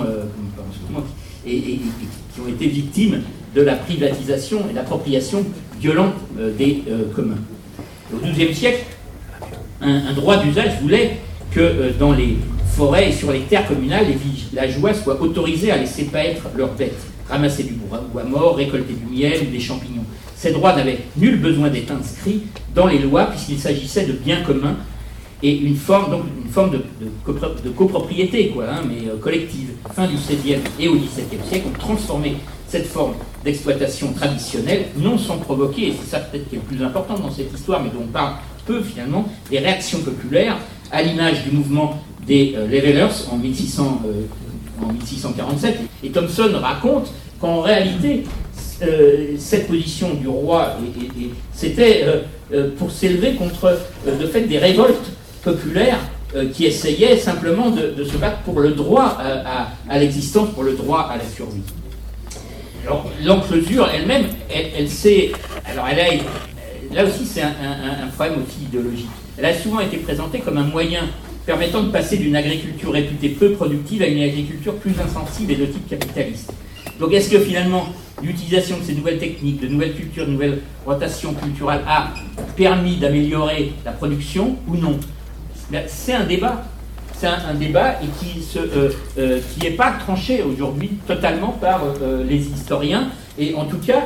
et, 1.47 1.61
qui 1.61 2.41
ont 2.45 2.49
été 2.49 2.67
victimes 2.67 3.23
de 3.55 3.63
la 3.63 3.77
privatisation 3.77 4.63
et 4.71 4.75
l'appropriation 4.75 5.45
violente 5.81 6.15
des 6.59 6.83
communs. 7.15 7.39
Au 8.13 8.19
XIIe 8.19 8.55
siècle, 8.55 8.85
un, 9.81 10.13
droit 10.13 10.39
d'usage 10.39 10.81
voulait 10.83 11.19
que 11.53 11.93
dans 11.99 12.13
les 12.13 12.37
forêts 12.67 13.11
et 13.11 13.13
sur 13.13 13.33
les 13.33 13.41
terres 13.41 13.67
communales, 13.67 14.07
les 14.07 14.15
villageois 14.17 14.93
soient 14.93 15.21
autorisés 15.21 15.71
à 15.71 15.77
laisser 15.77 16.05
paître 16.05 16.43
leurs 16.57 16.75
bêtes, 16.75 17.07
ramasser 17.29 17.65
du 17.65 17.75
bois 17.75 18.25
mort, 18.25 18.57
récolter 18.57 18.95
du 18.95 19.15
miel 19.15 19.43
ou 19.49 19.51
des 19.51 19.61
champignons. 19.61 20.05
Ces 20.37 20.53
droits 20.53 20.75
n'avaient 20.75 21.01
nul 21.17 21.41
besoin 21.41 21.69
d'être 21.69 21.91
inscrits 21.91 22.43
dans 22.75 22.87
les 22.87 22.99
lois 22.99 23.27
puisqu'il 23.27 23.59
s'agissait 23.59 24.07
de 24.07 24.13
biens 24.13 24.43
communs 24.43 24.77
et 25.43 25.57
une 25.57 25.77
forme, 25.77 26.11
donc 26.11 26.23
une 26.45 26.51
forme 26.51 26.71
de, 26.71 27.71
copropriété, 27.71 28.49
quoi, 28.49 28.65
hein, 28.71 28.83
mais 28.89 29.09
euh, 29.09 29.17
collective. 29.19 29.71
Fin 29.95 30.07
du 30.07 30.15
XVIe 30.17 30.57
et 30.81 30.89
au 30.89 30.95
XVIIe 30.97 31.43
siècle, 31.49 31.69
ont 31.69 31.79
transformé 31.79 32.37
cette 32.67 32.87
forme 32.87 33.15
d'exploitation 33.45 34.13
traditionnelle, 34.13 34.87
non 34.97 35.17
sans 35.17 35.39
provoquer, 35.39 35.89
et 35.89 35.95
c'est 36.01 36.11
ça 36.11 36.19
peut-être 36.19 36.49
qui 36.49 36.57
est 36.57 36.59
le 36.59 36.65
plus 36.65 36.85
important 36.85 37.19
dans 37.19 37.31
cette 37.31 37.53
histoire, 37.53 37.83
mais 37.83 37.91
dont 37.91 38.05
on 38.05 38.13
parle 38.13 38.35
peu 38.67 38.83
finalement, 38.83 39.27
des 39.51 39.59
réactions 39.61 40.01
populaires, 40.01 40.59
à 40.91 41.03
l'image 41.03 41.45
du 41.45 41.53
mouvement 41.53 42.03
des 42.27 42.55
euh, 42.57 42.67
Levelers 42.67 43.29
en, 43.33 43.37
1600, 43.39 44.03
euh, 44.07 44.23
en 44.83 44.93
1647. 44.93 45.79
Et 46.03 46.11
Thomson 46.11 46.51
raconte 46.61 47.13
qu'en 47.41 47.61
réalité, 47.61 48.25
euh, 48.81 49.35
cette 49.39 49.67
position 49.67 50.15
du 50.15 50.29
roi, 50.29 50.77
c'était 51.53 52.05
euh, 52.05 52.21
euh, 52.53 52.71
pour 52.79 52.93
s'élever 52.93 53.35
contre 53.35 53.77
le 54.07 54.27
fait 54.27 54.43
des 54.43 54.59
révoltes 54.59 55.11
populaires 55.43 55.99
qui 56.53 56.67
essayaient 56.67 57.17
simplement 57.17 57.71
de, 57.71 58.05
se 58.05 58.19
battre 58.19 58.41
pour 58.41 58.61
le 58.61 58.73
droit 58.73 59.17
à, 59.89 59.99
l'existence, 59.99 60.51
pour 60.51 60.63
le 60.63 60.75
droit 60.75 61.09
à 61.11 61.17
la 61.17 61.25
survie. 61.25 61.63
Alors, 62.85 63.11
l'enclosure 63.25 63.89
elle-même, 63.89 64.27
elle, 64.55 64.67
elle 64.77 64.89
s'est. 64.91 65.33
Alors, 65.65 65.87
elle 65.91 66.01
a. 66.01 66.95
Là 66.95 67.07
aussi, 67.07 67.25
c'est 67.25 67.41
un, 67.41 68.07
problème 68.15 68.43
aussi 68.47 68.65
idéologique. 68.65 69.09
Elle 69.39 69.47
a 69.47 69.55
souvent 69.55 69.81
été 69.81 69.97
présentée 69.97 70.41
comme 70.41 70.59
un 70.59 70.65
moyen 70.65 71.05
permettant 71.49 71.83
de 71.83 71.91
passer 71.91 72.19
d'une 72.19 72.37
agriculture 72.37 72.93
réputée 72.93 73.31
peu 73.31 73.53
productive 73.53 74.03
à 74.03 74.07
une 74.07 74.23
agriculture 74.23 74.75
plus 74.75 74.93
insensible 75.03 75.53
et 75.53 75.57
de 75.57 75.65
type 75.65 75.89
capitaliste. 75.89 76.53
Donc, 77.01 77.15
est-ce 77.15 77.31
que 77.31 77.39
finalement, 77.39 77.87
l'utilisation 78.23 78.77
de 78.77 78.83
ces 78.83 78.93
nouvelles 78.93 79.19
techniques, 79.19 79.63
de 79.63 79.69
nouvelles 79.69 79.95
cultures, 79.95 80.27
de 80.27 80.33
nouvelles 80.33 80.59
rotations 80.85 81.33
culturelles 81.33 81.81
a 81.89 82.13
permis 82.55 82.97
d'améliorer 82.97 83.73
la 83.83 83.93
production 83.93 84.57
ou 84.69 84.77
non? 84.77 84.99
C'est 85.87 86.13
un 86.13 86.25
débat. 86.25 86.67
C'est 87.15 87.29
un, 87.29 87.55
débat 87.55 87.95
et 88.03 88.07
qui 88.21 88.41
n'est 88.57 89.73
euh, 89.73 89.77
pas 89.77 89.93
tranché 89.93 90.43
aujourd'hui 90.43 90.91
totalement 91.07 91.53
par 91.53 91.83
les 92.29 92.47
historiens. 92.47 93.09
Et 93.39 93.55
en 93.55 93.65
tout 93.65 93.79
cas, 93.79 94.05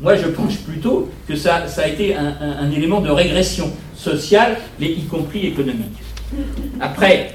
moi 0.00 0.16
je 0.16 0.26
pense 0.26 0.56
plutôt 0.56 1.08
que 1.28 1.36
ça, 1.36 1.68
ça 1.68 1.82
a 1.82 1.86
été 1.86 2.16
un, 2.16 2.70
élément 2.72 3.00
de 3.00 3.10
régression 3.10 3.70
sociale, 3.94 4.56
mais 4.80 4.86
y 4.86 5.04
compris 5.04 5.46
économique. 5.46 6.05
Après, 6.80 7.34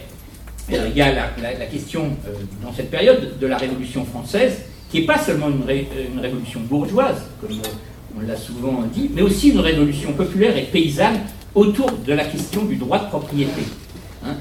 il 0.69 0.95
y 0.95 1.01
a 1.01 1.13
la, 1.13 1.65
question 1.65 2.10
dans 2.63 2.74
cette 2.74 2.91
période 2.91 3.38
de 3.39 3.48
la 3.48 3.57
Révolution 3.57 4.05
française, 4.05 4.62
qui 4.89 5.01
n'est 5.01 5.05
pas 5.05 5.17
seulement 5.17 5.48
une, 5.50 6.19
révolution 6.19 6.62
bourgeoise, 6.62 7.24
comme 7.39 7.51
on 8.17 8.27
l'a 8.27 8.36
souvent 8.36 8.83
dit, 8.93 9.10
mais 9.13 9.21
aussi 9.21 9.50
une 9.50 9.60
révolution 9.60 10.13
populaire 10.13 10.55
et 10.57 10.63
paysanne 10.63 11.19
autour 11.55 11.91
de 11.91 12.13
la 12.13 12.25
question 12.25 12.65
du 12.65 12.75
droit 12.75 13.00
de 13.00 13.07
propriété. 13.07 13.62
Hein, 14.25 14.36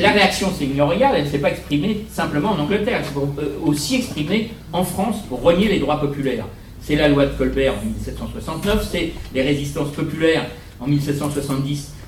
la 0.00 0.10
réaction 0.10 0.52
seigneuriale, 0.52 1.14
elle 1.16 1.24
ne 1.24 1.30
s'est 1.30 1.38
pas 1.38 1.50
exprimée 1.50 2.04
simplement 2.10 2.50
en 2.50 2.58
Angleterre, 2.58 3.00
elle 3.00 3.04
s'est 3.04 3.42
euh, 3.42 3.58
aussi 3.64 3.96
exprimée 3.96 4.50
en 4.72 4.84
France 4.84 5.16
pour 5.28 5.42
renier 5.42 5.68
les 5.68 5.78
droits 5.78 6.00
populaires. 6.00 6.46
C'est 6.82 6.96
la 6.96 7.08
loi 7.08 7.26
de 7.26 7.32
Colbert 7.32 7.74
en 7.80 7.84
1769, 7.84 8.88
c'est 8.90 9.12
les 9.34 9.42
résistances 9.42 9.92
populaires 9.92 10.46
en 10.80 10.86
1770 10.86 11.80
qui 11.82 11.99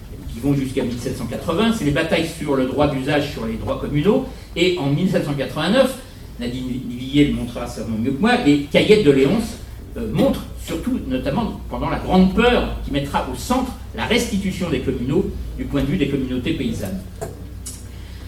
vont 0.42 0.54
jusqu'à 0.54 0.82
1780, 0.82 1.74
c'est 1.78 1.84
les 1.84 1.90
batailles 1.90 2.28
sur 2.28 2.56
le 2.56 2.66
droit 2.66 2.88
d'usage 2.88 3.32
sur 3.32 3.46
les 3.46 3.54
droits 3.54 3.78
communaux, 3.80 4.26
et 4.56 4.76
en 4.78 4.90
1789, 4.90 5.98
Nadine 6.40 6.80
Villiers 6.88 7.26
le 7.26 7.34
montrera 7.34 7.66
certainement 7.66 7.98
mieux 7.98 8.10
que 8.12 8.20
moi, 8.20 8.32
les 8.44 8.60
cahiers 8.62 9.02
de 9.02 9.10
Léonce 9.10 9.58
euh, 9.96 10.10
montrent 10.12 10.44
surtout 10.64 10.98
notamment 11.06 11.60
pendant 11.68 11.90
la 11.90 11.98
grande 11.98 12.34
peur 12.34 12.76
qui 12.84 12.92
mettra 12.92 13.26
au 13.32 13.36
centre 13.36 13.72
la 13.94 14.06
restitution 14.06 14.70
des 14.70 14.80
communaux 14.80 15.30
du 15.56 15.64
point 15.64 15.82
de 15.82 15.86
vue 15.86 15.96
des 15.96 16.08
communautés 16.08 16.54
paysannes. 16.54 17.00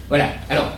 Voilà, 0.09 0.29
alors, 0.51 0.73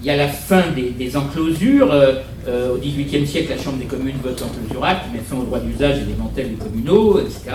il 0.00 0.06
y 0.06 0.10
a 0.10 0.16
la 0.16 0.28
fin 0.28 0.64
des, 0.98 1.16
enclosures. 1.16 1.92
Euh, 1.92 2.14
euh, 2.48 2.74
au 2.74 2.78
XVIIIe 2.78 3.24
siècle, 3.24 3.54
la 3.56 3.62
Chambre 3.62 3.78
des 3.78 3.84
communes 3.84 4.16
vote 4.22 4.42
enclosurable 4.42 5.00
qui 5.04 5.16
met 5.16 5.22
fin 5.22 5.36
au 5.36 5.44
droit 5.44 5.60
d'usage 5.60 5.98
et 5.98 6.04
démantèle 6.04 6.50
les 6.50 6.56
communaux, 6.56 7.20
etc. 7.20 7.50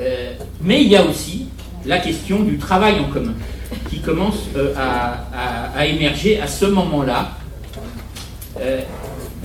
Euh, 0.00 0.32
mais 0.60 0.82
il 0.82 0.88
y 0.88 0.96
a 0.96 1.04
aussi 1.04 1.48
la 1.86 1.98
question 1.98 2.42
du 2.42 2.58
travail 2.58 3.00
en 3.00 3.10
commun 3.12 3.34
qui 3.90 4.00
commence 4.00 4.48
à, 4.76 5.86
émerger 5.86 6.40
à 6.40 6.46
ce 6.46 6.66
moment-là 6.66 7.32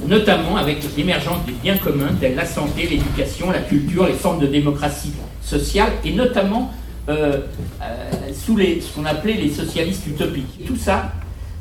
notamment 0.07 0.57
avec 0.57 0.79
l'émergence 0.98 1.45
des 1.45 1.53
biens 1.53 1.77
communs 1.77 2.10
tels 2.19 2.36
la 2.36 2.45
santé, 2.45 2.88
l'éducation, 2.88 3.51
la 3.51 3.60
culture, 3.60 4.07
les 4.07 4.13
formes 4.13 4.39
de 4.39 4.48
démocratie 4.48 5.13
sociale, 5.41 5.91
et 6.03 6.12
notamment 6.12 6.72
euh, 7.10 7.39
euh, 7.81 8.12
sous 8.33 8.55
les, 8.55 8.81
ce 8.81 8.93
qu'on 8.93 9.05
appelait 9.05 9.33
les 9.33 9.50
socialistes 9.50 10.07
utopiques. 10.07 10.65
tout 10.65 10.77
ça, 10.77 11.12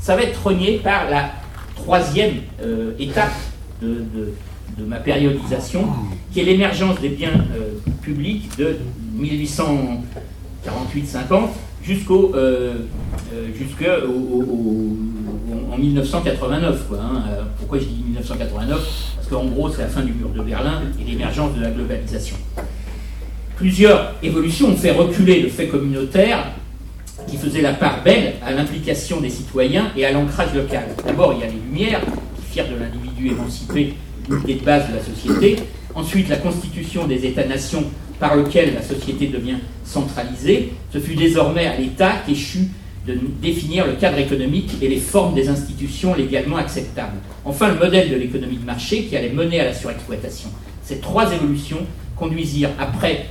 ça 0.01 0.17
va 0.17 0.23
être 0.23 0.45
renié 0.45 0.79
par 0.79 1.11
la 1.11 1.31
troisième 1.77 2.35
euh, 2.63 2.93
étape 2.99 3.33
de, 3.81 4.05
ma 4.79 4.97
périodisation, 4.97 5.85
qui 6.33 6.41
est 6.41 6.45
l'émergence 6.45 6.99
des 7.01 7.11
biens 7.11 7.45
publics 8.03 8.49
de 8.59 8.79
1848-50 9.21 11.49
jusqu'au 11.83 12.33
en 15.73 15.79
1989. 15.79 16.87
Hein. 16.93 17.23
Pourquoi 17.59 17.79
je 17.79 17.85
dis 17.85 18.03
1989 18.07 19.13
Parce 19.17 19.29
qu'en 19.29 19.47
gros, 19.47 19.71
c'est 19.71 19.83
la 19.83 19.89
fin 19.89 20.03
du 20.03 20.13
mur 20.13 20.29
de 20.31 20.43
Berlin 20.43 20.83
et 21.01 21.11
l'émergence 21.11 21.57
de 21.57 21.63
la 21.63 21.71
globalisation. 21.71 22.37
Plusieurs 23.57 24.15
évolutions 24.23 24.69
ont 24.69 24.77
fait 24.77 24.91
reculer 24.91 25.41
le 25.41 25.49
fait 25.49 25.69
communautaire 25.69 26.53
qui 27.29 27.37
faisait 27.37 27.63
la 27.63 27.75
part 27.75 28.03
belle 28.03 28.35
à 28.45 28.53
l'implication 28.53 29.21
des 29.21 29.31
citoyens 29.31 29.93
et 29.97 30.05
à 30.05 30.13
l'ancrage 30.13 30.53
local. 30.55 30.85
D'abord, 31.07 31.35
il 31.35 31.41
y 31.41 31.45
a 31.45 31.47
les 31.47 31.53
Lumières, 31.53 32.01
qui 32.53 32.59
de 32.59 32.77
l'individu 32.79 33.29
émancipé 33.29 33.95
l'unité 34.29 34.55
de 34.55 34.65
base 34.65 34.89
de 34.89 34.97
la 34.97 35.03
société. 35.03 35.63
Ensuite, 35.95 36.29
la 36.29 36.37
constitution 36.37 37.07
des 37.07 37.27
États-nations 37.27 37.85
par 38.19 38.37
lequel 38.37 38.75
la 38.75 38.83
société 38.83 39.27
devient 39.27 39.59
centralisée. 39.85 40.73
Ce 40.93 40.99
fut 40.99 41.17
désormais 41.17 41.67
à 41.67 41.77
l'État 41.77 42.13
qu'échut 42.27 42.69
de 43.07 43.19
définir 43.43 43.87
le 43.87 43.95
cadre 43.95 44.19
économique 44.19 44.77
et 44.81 44.89
les 44.89 45.01
formes 45.01 45.35
des 45.35 45.49
institutions 45.49 46.15
légalement 46.15 46.57
acceptables. 46.57 47.17
Enfin, 47.45 47.69
le 47.69 47.79
modèle 47.79 48.11
de 48.11 48.17
l'économie 48.17 48.59
de 48.59 48.65
marché 48.65 49.05
qui 49.05 49.17
allait 49.17 49.33
mener 49.33 49.61
à 49.61 49.65
la 49.65 49.75
surexploitation. 49.75 50.51
Ces 50.85 50.99
trois 50.99 51.33
évolutions 51.33 51.79
conduisirent, 52.17 52.71
après 52.79 53.27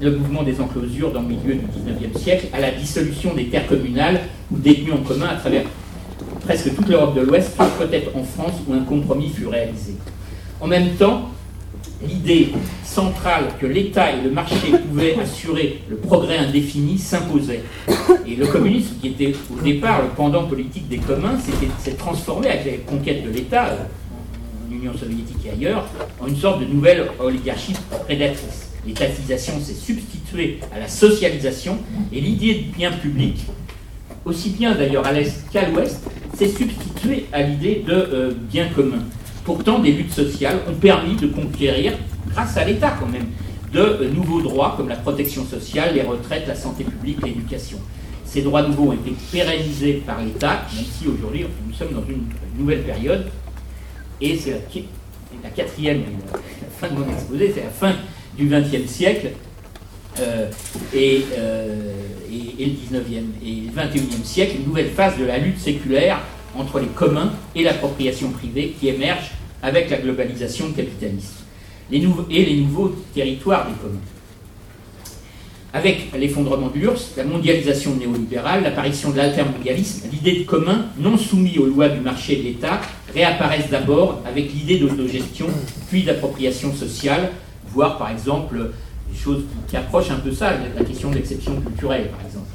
le 0.00 0.14
mouvement 0.14 0.42
des 0.42 0.60
enclosures 0.60 1.10
dans 1.10 1.22
le 1.22 1.28
milieu 1.28 1.54
du 1.54 1.64
XIXe 1.64 2.20
siècle, 2.20 2.46
à 2.52 2.60
la 2.60 2.70
dissolution 2.70 3.34
des 3.34 3.46
terres 3.46 3.66
communales 3.66 4.20
ou 4.52 4.58
détenues 4.58 4.92
en 4.92 4.98
commun 4.98 5.28
à 5.28 5.36
travers 5.36 5.62
presque 6.44 6.74
toute 6.74 6.88
l'Europe 6.88 7.14
de 7.14 7.22
l'Ouest, 7.22 7.56
peut-être 7.78 8.14
en 8.14 8.24
France 8.24 8.54
où 8.66 8.74
un 8.74 8.80
compromis 8.80 9.30
fut 9.30 9.46
réalisé. 9.46 9.94
En 10.60 10.66
même 10.66 10.90
temps, 10.96 11.30
l'idée 12.06 12.48
centrale 12.84 13.44
que 13.60 13.66
l'État 13.66 14.12
et 14.12 14.22
le 14.22 14.30
marché 14.30 14.72
pouvaient 14.88 15.16
assurer 15.20 15.82
le 15.88 15.96
progrès 15.96 16.38
indéfini 16.38 16.98
s'imposait. 16.98 17.62
Et 18.26 18.36
le 18.36 18.46
communisme, 18.46 18.96
qui 19.00 19.08
était 19.08 19.34
au 19.52 19.62
départ 19.62 20.02
le 20.02 20.08
pendant 20.08 20.44
politique 20.46 20.88
des 20.88 20.98
communs, 20.98 21.38
s'est 21.78 21.94
transformé 21.94 22.48
avec 22.48 22.66
la 22.66 22.92
conquête 22.92 23.24
de 23.24 23.30
l'État 23.30 23.76
en 24.68 24.74
Union 24.74 24.92
soviétique 24.96 25.46
et 25.46 25.50
ailleurs 25.50 25.86
en 26.20 26.26
une 26.26 26.36
sorte 26.36 26.60
de 26.60 26.66
nouvelle 26.66 27.08
oligarchie 27.20 27.74
prédatrice. 28.04 28.72
L'étatisation 28.86 29.60
s'est 29.60 29.74
substituée 29.74 30.60
à 30.74 30.78
la 30.78 30.88
socialisation 30.88 31.78
et 32.12 32.20
l'idée 32.20 32.54
de 32.54 32.76
bien 32.76 32.92
public, 32.92 33.38
aussi 34.24 34.50
bien 34.50 34.74
d'ailleurs 34.74 35.06
à 35.06 35.12
l'Est 35.12 35.44
qu'à 35.50 35.68
l'Ouest, 35.68 36.00
s'est 36.34 36.48
substituée 36.48 37.26
à 37.32 37.42
l'idée 37.42 37.82
de 37.86 37.92
euh, 37.92 38.32
bien 38.50 38.68
commun. 38.68 39.02
Pourtant, 39.48 39.78
des 39.78 39.92
luttes 39.92 40.12
sociales 40.12 40.58
ont 40.68 40.74
permis 40.74 41.16
de 41.16 41.26
conquérir, 41.26 41.94
grâce 42.28 42.58
à 42.58 42.66
l'État 42.66 42.94
quand 43.00 43.06
même, 43.06 43.28
de 43.72 44.06
nouveaux 44.14 44.42
droits 44.42 44.74
comme 44.76 44.90
la 44.90 44.96
protection 44.96 45.42
sociale, 45.46 45.94
les 45.94 46.02
retraites, 46.02 46.46
la 46.46 46.54
santé 46.54 46.84
publique, 46.84 47.24
l'éducation. 47.24 47.78
Ces 48.26 48.42
droits 48.42 48.60
nouveaux 48.60 48.90
ont 48.90 48.92
été 48.92 49.14
pérennisés 49.32 50.02
par 50.06 50.22
l'État, 50.22 50.66
même 50.74 50.84
si 50.84 51.08
aujourd'hui 51.08 51.46
nous 51.66 51.72
sommes 51.72 51.94
dans 51.94 52.06
une 52.06 52.24
nouvelle 52.58 52.82
période. 52.82 53.24
Et 54.20 54.36
c'est 54.36 54.50
la, 55.42 55.48
quatrième, 55.48 56.02
la, 56.30 56.38
fin 56.78 56.94
de 56.94 57.00
mon 57.00 57.10
exposé, 57.10 57.50
c'est 57.54 57.64
la 57.64 57.70
fin 57.70 57.94
du 58.36 58.50
XXe 58.50 58.86
siècle 58.86 59.28
euh, 60.20 60.50
et, 60.92 61.24
euh, 61.38 61.94
et, 62.30 62.64
et, 62.64 62.66
le 62.66 63.00
XIXe 63.00 63.24
et 63.42 63.62
le 63.74 63.98
XXIe 63.98 64.24
siècle, 64.26 64.56
une 64.60 64.66
nouvelle 64.66 64.90
phase 64.90 65.16
de 65.16 65.24
la 65.24 65.38
lutte 65.38 65.58
séculaire 65.58 66.20
entre 66.54 66.80
les 66.80 66.88
communs 66.88 67.32
et 67.54 67.62
l'appropriation 67.62 68.30
privée 68.30 68.74
qui 68.78 68.88
émerge 68.88 69.30
avec 69.62 69.90
la 69.90 69.98
globalisation 69.98 70.72
capitaliste 70.72 71.44
et 71.90 71.98
les 72.00 72.56
nouveaux 72.60 72.94
territoires 73.14 73.66
des 73.66 73.74
communs. 73.74 74.00
Avec 75.74 76.12
l'effondrement 76.18 76.68
de 76.68 76.78
l'URSS, 76.78 77.12
la 77.18 77.24
mondialisation 77.24 77.94
néolibérale, 77.94 78.62
l'apparition 78.62 79.10
de 79.10 79.18
l'altermondialisme, 79.18 80.08
l'idée 80.10 80.40
de 80.40 80.44
commun 80.44 80.86
non 80.98 81.18
soumis 81.18 81.58
aux 81.58 81.66
lois 81.66 81.90
du 81.90 82.00
marché 82.00 82.34
et 82.34 82.36
de 82.36 82.42
l'État 82.44 82.80
réapparaissent 83.12 83.68
d'abord 83.70 84.22
avec 84.26 84.50
l'idée 84.54 84.78
d'autogestion, 84.78 85.46
puis 85.90 86.04
d'appropriation 86.04 86.72
sociale, 86.74 87.32
voire 87.70 87.98
par 87.98 88.10
exemple 88.10 88.70
des 89.12 89.18
choses 89.18 89.42
qui, 89.68 89.76
approchent 89.76 90.10
un 90.10 90.16
peu 90.20 90.32
ça, 90.32 90.52
la 90.74 90.84
question 90.84 91.10
de 91.10 91.16
l'exception 91.16 91.60
culturelle 91.60 92.08
par 92.08 92.24
exemple. 92.24 92.46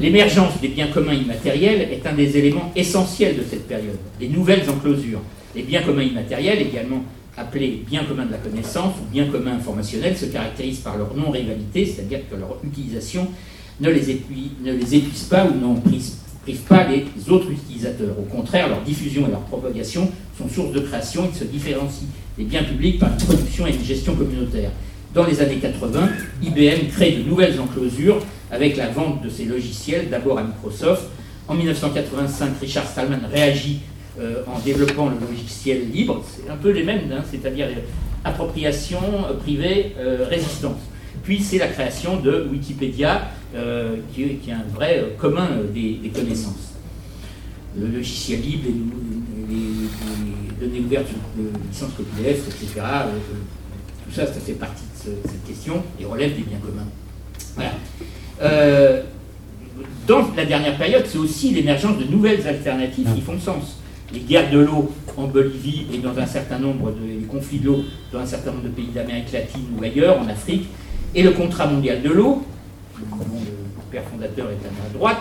L'émergence 0.00 0.60
des 0.60 0.68
biens 0.68 0.88
communs 0.88 1.14
immatériels 1.14 1.82
est 1.92 2.04
un 2.04 2.14
des 2.14 2.36
éléments 2.36 2.72
essentiels 2.74 3.36
de 3.36 3.44
cette 3.48 3.68
période. 3.68 3.98
Les 4.20 4.28
nouvelles 4.28 4.68
enclosures, 4.68 5.20
les 5.54 5.62
biens 5.62 5.82
communs 5.82 6.02
immatériels, 6.02 6.60
également 6.60 7.02
appelés 7.36 7.82
biens 7.88 8.04
communs 8.04 8.26
de 8.26 8.32
la 8.32 8.38
connaissance 8.38 8.94
ou 9.00 9.12
biens 9.12 9.26
communs 9.26 9.54
informationnels, 9.54 10.16
se 10.16 10.26
caractérisent 10.26 10.80
par 10.80 10.96
leur 10.98 11.14
non-rivalité, 11.14 11.86
c'est-à-dire 11.86 12.20
que 12.30 12.36
leur 12.36 12.56
utilisation 12.64 13.28
ne 13.80 13.90
les, 13.90 14.10
épuise, 14.10 15.22
pas 15.30 15.46
ou 15.46 15.54
n'en 15.54 15.74
prive, 15.74 16.10
pas 16.68 16.86
les 16.86 17.04
autres 17.30 17.50
utilisateurs. 17.50 18.18
Au 18.18 18.22
contraire, 18.22 18.68
leur 18.68 18.82
diffusion 18.82 19.26
et 19.28 19.30
leur 19.30 19.42
propagation 19.42 20.10
sont 20.36 20.48
source 20.48 20.72
de 20.72 20.80
création. 20.80 21.28
Ils 21.32 21.38
se 21.38 21.44
différencient 21.44 22.08
des 22.36 22.44
biens 22.44 22.64
publics 22.64 22.98
par 22.98 23.10
une 23.10 23.18
production 23.18 23.66
et 23.66 23.74
une 23.74 23.84
gestion 23.84 24.14
communautaire. 24.14 24.70
Dans 25.14 25.24
les 25.24 25.40
années 25.40 25.56
80, 25.56 26.08
IBM 26.42 26.88
crée 26.92 27.12
de 27.12 27.22
nouvelles 27.22 27.58
enclosures 27.60 28.18
avec 28.50 28.76
la 28.76 28.88
vente 28.88 29.22
de 29.22 29.28
ses 29.28 29.44
logiciels, 29.44 30.08
d'abord 30.10 30.38
à 30.38 30.42
Microsoft. 30.42 31.04
En 31.46 31.54
1985, 31.54 32.60
Richard 32.60 32.86
Stallman 32.86 33.20
réagit 33.30 33.80
euh, 34.20 34.42
en 34.48 34.58
développant 34.58 35.10
le 35.10 35.16
logiciel 35.30 35.90
libre, 35.92 36.24
c'est 36.26 36.50
un 36.50 36.56
peu 36.56 36.70
les 36.70 36.82
mêmes, 36.82 37.02
hein, 37.12 37.22
c'est-à-dire 37.30 37.66
euh, 37.66 37.80
appropriation 38.24 38.98
euh, 39.28 39.34
privée, 39.34 39.94
résistance. 40.28 40.80
Puis 41.22 41.40
c'est 41.40 41.58
la 41.58 41.68
création 41.68 42.16
de 42.16 42.48
Wikipédia, 42.50 43.30
qui, 44.12 44.22
est 44.22 44.52
un 44.52 44.64
vrai 44.74 45.14
commun 45.18 45.48
des, 45.72 46.10
connaissances. 46.14 46.74
Le 47.78 47.86
logiciel 47.86 48.40
libre, 48.40 48.64
les, 49.48 50.66
données 50.66 50.80
ouvertes 50.80 51.06
de 51.36 51.50
licence 51.68 51.90
copyleft, 51.96 52.48
etc. 52.48 52.80
tout 54.04 54.12
ça, 54.12 54.26
ça 54.26 54.40
fait 54.40 54.54
partie 54.54 54.82
de 55.06 55.12
cette 55.28 55.46
question 55.46 55.82
et 56.00 56.04
relève 56.04 56.34
des 56.34 56.42
biens 56.42 56.58
communs. 56.58 56.88
Voilà. 57.54 59.02
dans 60.06 60.34
la 60.36 60.44
dernière 60.44 60.76
période, 60.76 61.04
c'est 61.06 61.18
aussi 61.18 61.50
l'émergence 61.50 61.98
de 61.98 62.04
nouvelles 62.04 62.46
alternatives 62.46 63.06
qui 63.14 63.20
font 63.20 63.38
sens. 63.38 63.78
Les 64.12 64.20
guerres 64.20 64.50
de 64.50 64.58
l'eau 64.58 64.90
en 65.16 65.26
Bolivie 65.26 65.86
et 65.92 65.98
dans 65.98 66.16
un 66.18 66.26
certain 66.26 66.58
nombre 66.58 66.92
de 66.92 67.26
conflits 67.26 67.58
de 67.58 67.66
l'eau 67.66 67.84
dans 68.12 68.20
un 68.20 68.26
certain 68.26 68.52
nombre 68.52 68.64
de 68.64 68.68
pays 68.68 68.88
d'Amérique 68.94 69.32
latine 69.32 69.66
ou 69.78 69.82
ailleurs, 69.82 70.18
en 70.18 70.28
Afrique, 70.28 70.66
et 71.14 71.22
le 71.22 71.32
contrat 71.32 71.66
mondial 71.66 72.00
de 72.02 72.08
l'eau, 72.08 72.42
dont 72.98 73.16
le 73.20 73.90
père 73.90 74.04
fondateur 74.04 74.46
est 74.50 74.66
à 74.66 74.70
ma 74.82 74.98
droite, 74.98 75.20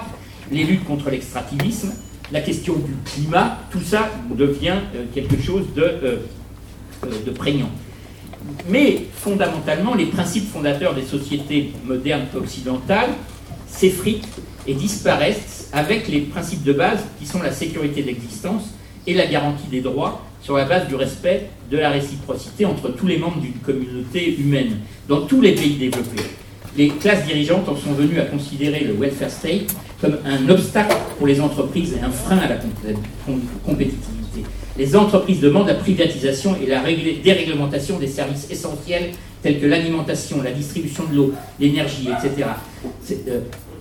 les 0.52 0.64
luttes 0.64 0.86
contre 0.86 1.10
l'extractivisme, 1.10 1.94
la 2.32 2.42
question 2.42 2.76
du 2.76 2.94
climat, 3.06 3.58
tout 3.72 3.82
ça 3.82 4.10
devient 4.30 4.76
euh, 4.96 5.06
quelque 5.14 5.42
chose 5.42 5.66
de, 5.76 5.82
euh, 5.82 6.18
euh, 7.06 7.08
de 7.26 7.32
prégnant. 7.32 7.70
Mais 8.70 9.06
fondamentalement, 9.14 9.96
les 9.96 10.06
principes 10.06 10.50
fondateurs 10.50 10.94
des 10.94 11.04
sociétés 11.04 11.72
modernes 11.86 12.26
occidentales 12.36 13.12
s'effritent 13.68 14.28
et 14.66 14.74
disparaissent 14.74 15.70
avec 15.74 16.08
les 16.08 16.22
principes 16.22 16.64
de 16.64 16.74
base 16.74 17.00
qui 17.20 17.26
sont 17.26 17.42
la 17.42 17.52
sécurité 17.52 18.04
d'existence 18.04 18.74
et 19.08 19.14
la 19.14 19.26
garantie 19.26 19.68
des 19.72 19.82
droits 19.82 20.22
sur 20.42 20.58
la 20.58 20.66
base 20.66 20.88
du 20.88 20.96
respect 20.96 21.50
de 21.72 21.78
la 21.78 21.90
réciprocité 21.90 22.66
entre 22.66 22.90
tous 22.90 23.08
les 23.08 23.18
membres 23.18 23.42
d'une 23.42 23.54
communauté 23.54 24.38
humaine 24.38 24.78
dans 25.08 25.22
tous 25.22 25.42
les 25.42 25.54
pays 25.54 25.76
développés. 25.76 26.24
Les 26.78 26.90
classes 26.90 27.26
dirigeantes 27.26 27.68
en 27.68 27.76
sont 27.76 27.94
venues 27.94 28.20
à 28.20 28.26
considérer 28.26 28.84
le 28.84 28.94
welfare 28.94 29.32
state 29.32 29.76
comme 30.00 30.18
un 30.26 30.48
obstacle 30.50 30.96
pour 31.18 31.26
les 31.26 31.42
entreprises 31.42 31.94
et 31.94 32.06
un 32.06 32.12
frein 32.12 32.38
à 32.38 32.48
la 32.48 32.58
compétitivité. 33.66 34.44
Les 34.78 34.96
entreprises 34.96 35.40
demandent 35.40 35.68
la 35.68 35.74
privatisation 35.74 36.56
et 36.62 36.68
la 36.68 36.84
déréglementation 36.84 37.98
des 37.98 38.08
services 38.08 38.48
essentiels 38.52 39.12
tels 39.42 39.60
que 39.60 39.66
l'alimentation, 39.66 40.44
la 40.44 40.52
distribution 40.52 41.06
de 41.06 41.16
l'eau, 41.16 41.34
l'énergie, 41.60 42.10
etc 42.10 42.46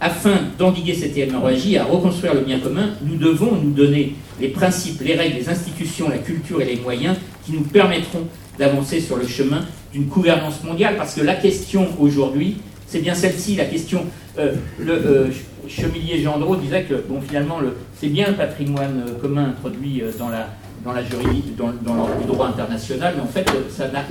afin 0.00 0.38
d'endiguer 0.58 0.94
cette 0.94 1.16
hémorragie, 1.16 1.76
à 1.78 1.84
reconstruire 1.84 2.34
le 2.34 2.40
bien 2.40 2.58
commun, 2.58 2.90
nous 3.02 3.16
devons 3.16 3.52
nous 3.56 3.70
donner 3.70 4.14
les 4.40 4.48
principes, 4.48 5.00
les 5.00 5.14
règles, 5.14 5.36
les 5.36 5.48
institutions, 5.48 6.08
la 6.08 6.18
culture 6.18 6.60
et 6.60 6.64
les 6.64 6.76
moyens 6.76 7.16
qui 7.44 7.52
nous 7.52 7.62
permettront 7.62 8.26
d'avancer 8.58 9.00
sur 9.00 9.16
le 9.16 9.26
chemin 9.26 9.64
d'une 9.92 10.04
gouvernance 10.04 10.62
mondiale. 10.64 10.96
Parce 10.96 11.14
que 11.14 11.22
la 11.22 11.34
question 11.34 11.88
aujourd'hui, 11.98 12.58
c'est 12.86 13.00
bien 13.00 13.14
celle-ci, 13.14 13.56
la 13.56 13.64
question. 13.64 14.04
Euh, 14.38 14.54
le 14.78 14.92
euh, 14.92 15.30
Chemilier 15.68 16.22
Gendreau 16.22 16.56
disait 16.56 16.84
que 16.84 16.94
bon, 17.08 17.20
finalement, 17.20 17.58
c'est 17.98 18.08
bien 18.08 18.28
le 18.28 18.34
patrimoine 18.34 19.04
euh, 19.08 19.20
commun 19.20 19.46
introduit 19.46 20.02
dans 20.18 20.28
la, 20.28 20.50
dans 20.84 20.92
la 20.92 21.02
juridique, 21.02 21.56
dans, 21.56 21.68
le 21.68 22.26
droit 22.26 22.48
international, 22.48 23.14
mais 23.16 23.22
en 23.22 23.26
fait, 23.26 23.46
ça 23.70 23.88
n'a 23.88 24.04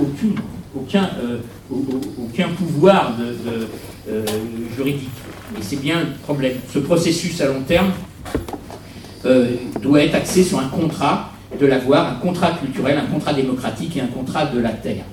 aucun, 0.76 1.10
aucun 1.72 2.48
pouvoir 2.50 3.16
de, 3.18 4.14
juridique. 4.76 5.10
Et 5.58 5.62
c'est 5.62 5.82
bien 5.82 6.00
le 6.00 6.12
problème. 6.24 6.58
Ce 6.74 6.80
processus 6.80 7.40
à 7.42 7.48
long 7.48 7.62
terme 7.62 7.92
euh, 9.26 9.52
doit 9.82 10.04
être 10.04 10.16
axé 10.16 10.44
sur 10.44 10.60
un 10.60 10.68
contrat 10.68 11.32
de 11.60 11.66
l'avoir, 11.66 12.12
un 12.12 12.16
contrat 12.16 12.52
culturel, 12.52 12.98
un 12.98 13.06
contrat 13.12 13.34
démocratique 13.34 13.96
et 13.98 14.02
un 14.02 14.08
contrat 14.08 14.46
de 14.48 14.60
la 14.60 14.72
terre. 14.72 15.06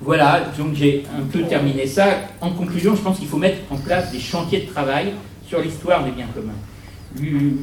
Voilà, 0.00 0.52
donc 0.58 0.74
j'ai 0.74 1.04
un 1.18 1.24
peu 1.24 1.42
terminé 1.42 1.86
ça. 1.86 2.06
En 2.40 2.50
conclusion, 2.50 2.94
je 2.94 3.00
pense 3.00 3.18
qu'il 3.18 3.28
faut 3.28 3.38
mettre 3.38 3.58
en 3.70 3.76
place 3.76 4.12
des 4.12 4.18
chantiers 4.20 4.60
de 4.60 4.66
travail 4.66 5.12
sur 5.48 5.60
l'histoire 5.60 6.04
des 6.04 6.10
biens 6.10 6.28
communs. 6.34 6.52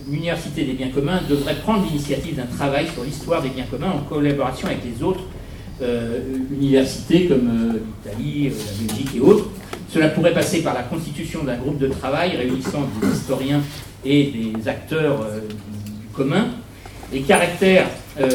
L'Université 0.10 0.64
des 0.64 0.74
biens 0.74 0.90
communs 0.90 1.22
devrait 1.30 1.56
prendre 1.56 1.86
l'initiative 1.86 2.38
d'un 2.38 2.46
travail 2.46 2.88
sur 2.94 3.04
l'histoire 3.04 3.42
des 3.42 3.50
biens 3.50 3.66
communs 3.70 3.92
en 3.92 4.00
collaboration 4.00 4.68
avec 4.68 4.80
les 4.84 5.04
autres 5.04 5.24
euh, 5.82 6.20
universités 6.52 7.28
comme 7.28 7.50
euh, 7.50 7.80
l'Italie, 8.06 8.50
la 8.50 8.88
Belgique 8.88 9.16
et 9.16 9.20
autres, 9.20 9.50
cela 9.94 10.10
pourrait 10.10 10.34
passer 10.34 10.62
par 10.62 10.74
la 10.74 10.84
constitution 10.84 11.44
d'un 11.44 11.58
groupe 11.58 11.78
de 11.78 11.88
travail 11.88 12.38
réunissant 12.38 12.88
des 13.02 13.08
historiens 13.10 13.62
et 14.06 14.32
des 14.32 14.68
acteurs 14.68 15.22
euh, 15.22 15.42
du 15.42 16.08
commun. 16.14 16.48
Les 17.12 17.22
caractères 17.22 17.88
euh, 18.20 18.30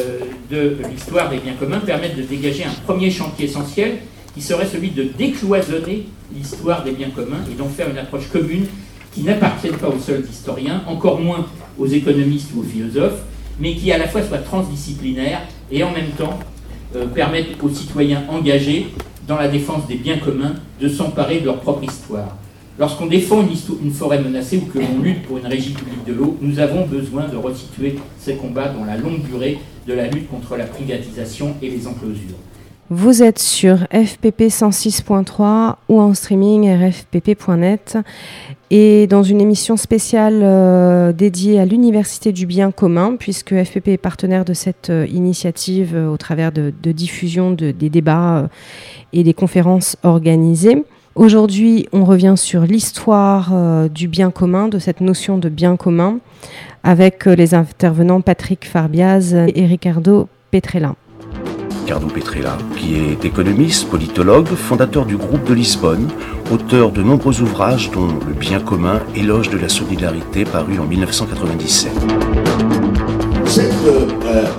de 0.51 0.77
l'histoire 0.89 1.29
des 1.29 1.37
biens 1.37 1.55
communs 1.59 1.79
permettent 1.79 2.15
de 2.15 2.21
dégager 2.21 2.63
un 2.63 2.73
premier 2.85 3.09
chantier 3.09 3.45
essentiel 3.45 3.97
qui 4.35 4.41
serait 4.41 4.67
celui 4.67 4.91
de 4.91 5.03
décloisonner 5.17 6.07
l'histoire 6.33 6.83
des 6.83 6.91
biens 6.91 7.09
communs 7.09 7.43
et 7.51 7.55
d'en 7.55 7.69
faire 7.69 7.89
une 7.89 7.97
approche 7.97 8.29
commune 8.29 8.67
qui 9.11 9.23
n'appartienne 9.23 9.75
pas 9.77 9.87
aux 9.87 9.99
seuls 9.99 10.25
historiens, 10.29 10.83
encore 10.85 11.19
moins 11.19 11.47
aux 11.79 11.87
économistes 11.87 12.51
ou 12.55 12.59
aux 12.59 12.63
philosophes, 12.63 13.21
mais 13.59 13.73
qui 13.73 13.91
à 13.91 13.97
la 13.97 14.07
fois 14.07 14.21
soit 14.21 14.37
transdisciplinaire 14.39 15.41
et 15.71 15.83
en 15.83 15.91
même 15.91 16.11
temps 16.11 16.37
euh, 16.95 17.07
permette 17.07 17.47
aux 17.63 17.69
citoyens 17.69 18.23
engagés 18.29 18.87
dans 19.27 19.37
la 19.37 19.47
défense 19.47 19.87
des 19.87 19.95
biens 19.95 20.17
communs, 20.17 20.55
de 20.79 20.87
s'emparer 20.87 21.41
de 21.41 21.45
leur 21.45 21.59
propre 21.59 21.83
histoire. 21.83 22.37
Lorsqu'on 22.79 23.07
défend 23.07 23.41
une, 23.41 23.91
forêt 23.91 24.21
menacée 24.21 24.57
ou 24.57 24.71
que 24.71 24.79
l'on 24.79 25.01
lutte 25.01 25.23
pour 25.23 25.37
une 25.37 25.47
régie 25.47 25.73
publique 25.73 26.05
de 26.05 26.13
l'eau, 26.13 26.37
nous 26.41 26.59
avons 26.59 26.85
besoin 26.85 27.27
de 27.27 27.35
resituer 27.35 27.95
ces 28.19 28.35
combats 28.35 28.69
dans 28.69 28.85
la 28.85 28.97
longue 28.97 29.21
durée 29.23 29.57
de 29.87 29.93
la 29.93 30.07
lutte 30.07 30.29
contre 30.29 30.55
la 30.55 30.65
privatisation 30.65 31.55
et 31.61 31.69
les 31.69 31.87
enclosures. 31.87 32.37
Vous 32.89 33.21
êtes 33.21 33.39
sur 33.39 33.79
FPP 33.91 34.43
106.3 34.43 35.75
ou 35.89 35.99
en 35.99 36.13
streaming 36.13 36.73
rfpp.net 36.73 37.97
et 38.71 39.07
dans 39.07 39.23
une 39.23 39.41
émission 39.41 39.75
spéciale 39.75 40.39
euh, 40.41 41.11
dédiée 41.11 41.59
à 41.59 41.65
l'Université 41.65 42.31
du 42.31 42.45
bien 42.45 42.71
commun, 42.71 43.17
puisque 43.19 43.53
FPP 43.61 43.89
est 43.89 43.97
partenaire 43.97 44.45
de 44.45 44.53
cette 44.53 44.89
euh, 44.89 45.05
initiative 45.11 45.97
euh, 45.97 46.07
au 46.09 46.15
travers 46.15 46.53
de, 46.53 46.71
diffusion 46.93 47.51
de, 47.51 47.71
des 47.71 47.89
débats 47.89 48.49
et 49.11 49.23
des 49.25 49.33
conférences 49.33 49.97
organisées. 50.03 50.85
Aujourd'hui, 51.15 51.89
on 51.91 52.05
revient 52.05 52.35
sur 52.37 52.61
l'histoire 52.61 53.89
du 53.89 54.07
bien 54.07 54.31
commun, 54.31 54.69
de 54.69 54.79
cette 54.79 55.01
notion 55.01 55.37
de 55.37 55.49
bien 55.49 55.75
commun, 55.75 56.19
avec 56.83 57.25
les 57.25 57.53
intervenants 57.53 58.21
Patrick 58.21 58.65
Farbiaz 58.65 59.33
et 59.33 59.65
Ricardo 59.65 60.29
Petrella. 60.51 60.95
Qui 62.77 62.95
est 62.95 63.23
économiste, 63.23 63.87
politologue, 63.87 64.47
fondateur 64.47 65.05
du 65.05 65.15
groupe 65.15 65.45
de 65.45 65.53
Lisbonne, 65.53 66.09
auteur 66.51 66.91
de 66.91 67.01
nombreux 67.01 67.39
ouvrages 67.41 67.89
dont 67.91 68.09
Le 68.27 68.33
bien 68.33 68.59
commun, 68.59 68.99
éloge 69.15 69.49
de 69.49 69.57
la 69.57 69.69
solidarité, 69.69 70.43
paru 70.43 70.79
en 70.79 70.83
1997. 70.83 71.91
Cette 73.45 73.71
euh, 73.85 74.05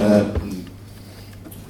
euh, 0.00 0.22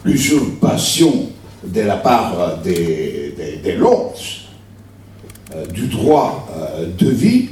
usurpation 0.05 1.27
de 1.64 1.81
la 1.81 1.97
part 1.97 2.59
des, 2.62 3.35
des, 3.61 3.75
lords 3.75 4.14
euh, 5.57 5.66
du 5.66 5.88
droit 5.88 6.49
de 6.97 7.09
vie 7.09 7.49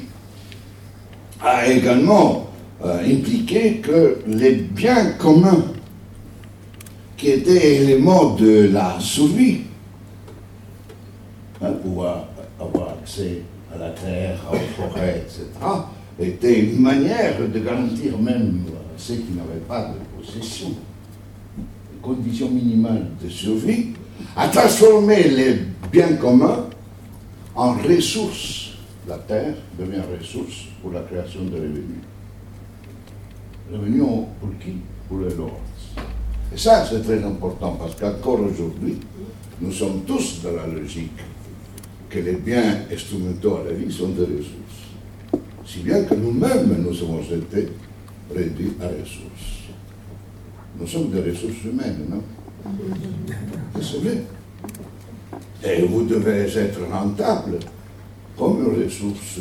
a 1.44 1.66
également 1.66 2.50
impliqué 2.84 3.78
que 3.78 4.18
les 4.28 4.52
biens 4.52 5.06
communs 5.18 5.64
qui 7.16 7.30
était 7.30 7.76
élément 7.76 8.34
de 8.34 8.70
la 8.72 8.98
survie. 9.00 9.60
Hein, 11.62 11.72
pouvoir 11.82 12.26
avoir 12.60 12.90
accès 12.90 13.42
à 13.74 13.78
la 13.78 13.90
terre, 13.90 14.38
aux 14.52 14.82
forêts, 14.82 15.24
etc., 15.24 15.46
était 16.18 16.60
une 16.60 16.80
manière 16.80 17.36
de 17.38 17.58
garantir 17.58 18.18
même 18.18 18.62
à 18.70 18.98
ceux 18.98 19.16
qui 19.16 19.32
n'avaient 19.32 19.64
pas 19.66 19.92
de 19.92 20.22
possession, 20.22 20.68
une 21.58 22.00
conditions 22.00 22.50
minimales 22.50 23.06
de 23.22 23.28
survie, 23.28 23.88
à 24.34 24.48
transformer 24.48 25.24
les 25.24 25.58
biens 25.92 26.14
communs 26.14 26.66
en 27.54 27.72
ressources. 27.72 28.72
La 29.08 29.18
terre 29.18 29.54
devient 29.78 30.02
ressource 30.18 30.66
pour 30.82 30.92
la 30.92 31.00
création 31.00 31.44
de 31.44 31.54
revenus. 31.54 32.02
Revenus 33.72 34.02
pour 34.40 34.50
qui? 34.58 34.76
Pour 35.08 35.20
les 35.20 35.34
lords. 35.34 35.60
Et 36.54 36.58
ça, 36.58 36.84
c'est 36.88 37.02
très 37.02 37.22
important 37.22 37.72
parce 37.72 37.94
qu'encore 37.96 38.40
aujourd'hui, 38.40 38.98
nous 39.60 39.72
sommes 39.72 40.02
tous 40.06 40.40
dans 40.42 40.52
la 40.52 40.66
logique 40.66 41.18
que 42.08 42.18
les 42.18 42.34
biens 42.34 42.80
instrumentaux 42.92 43.56
à 43.56 43.64
la 43.64 43.72
vie 43.72 43.92
sont 43.92 44.08
des 44.08 44.22
ressources. 44.22 45.42
Si 45.64 45.80
bien 45.80 46.04
que 46.04 46.14
nous-mêmes, 46.14 46.84
nous 46.84 46.96
avons 47.02 47.20
été 47.20 47.68
réduits 48.34 48.72
à 48.80 48.86
ressources. 48.86 49.64
Nous 50.78 50.86
sommes 50.86 51.10
des 51.10 51.30
ressources 51.30 51.64
humaines, 51.64 52.06
non? 52.08 52.22
Vrai. 53.74 54.22
Et 55.64 55.82
vous 55.82 56.04
devez 56.04 56.42
être 56.56 56.80
rentable 56.90 57.58
comme 58.36 58.60
une 58.60 58.84
ressource 58.84 59.40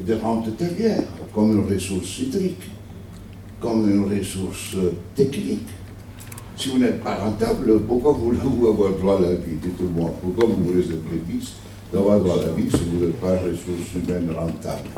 de 0.00 0.14
rente 0.14 0.56
terrière, 0.56 1.02
comme 1.34 1.52
une 1.52 1.72
ressource 1.72 2.18
hydrique, 2.20 2.70
comme 3.60 3.88
une 3.90 4.18
ressource 4.18 4.76
technique 5.14 5.68
si 6.56 6.68
vous 6.68 6.78
n'êtes 6.78 7.02
pas 7.02 7.16
rentable, 7.16 7.80
pourquoi 7.80 8.12
voulez-vous 8.12 8.66
avoir 8.72 8.92
droit 8.92 9.18
à 9.18 9.22
la 9.22 9.34
vie 9.34 9.56
Dites-moi, 9.62 10.12
pourquoi 10.22 10.46
vous 10.46 10.64
voulez 10.64 10.80
être 10.80 11.02
bénéfice 11.02 11.54
d'avoir 11.92 12.20
droit 12.20 12.38
à 12.40 12.46
la 12.46 12.52
vie 12.52 12.70
si 12.70 12.78
vous 12.84 13.04
n'êtes 13.04 13.20
pas 13.20 13.32
ressource 13.38 13.94
humaine 13.96 14.30
rentable? 14.36 14.88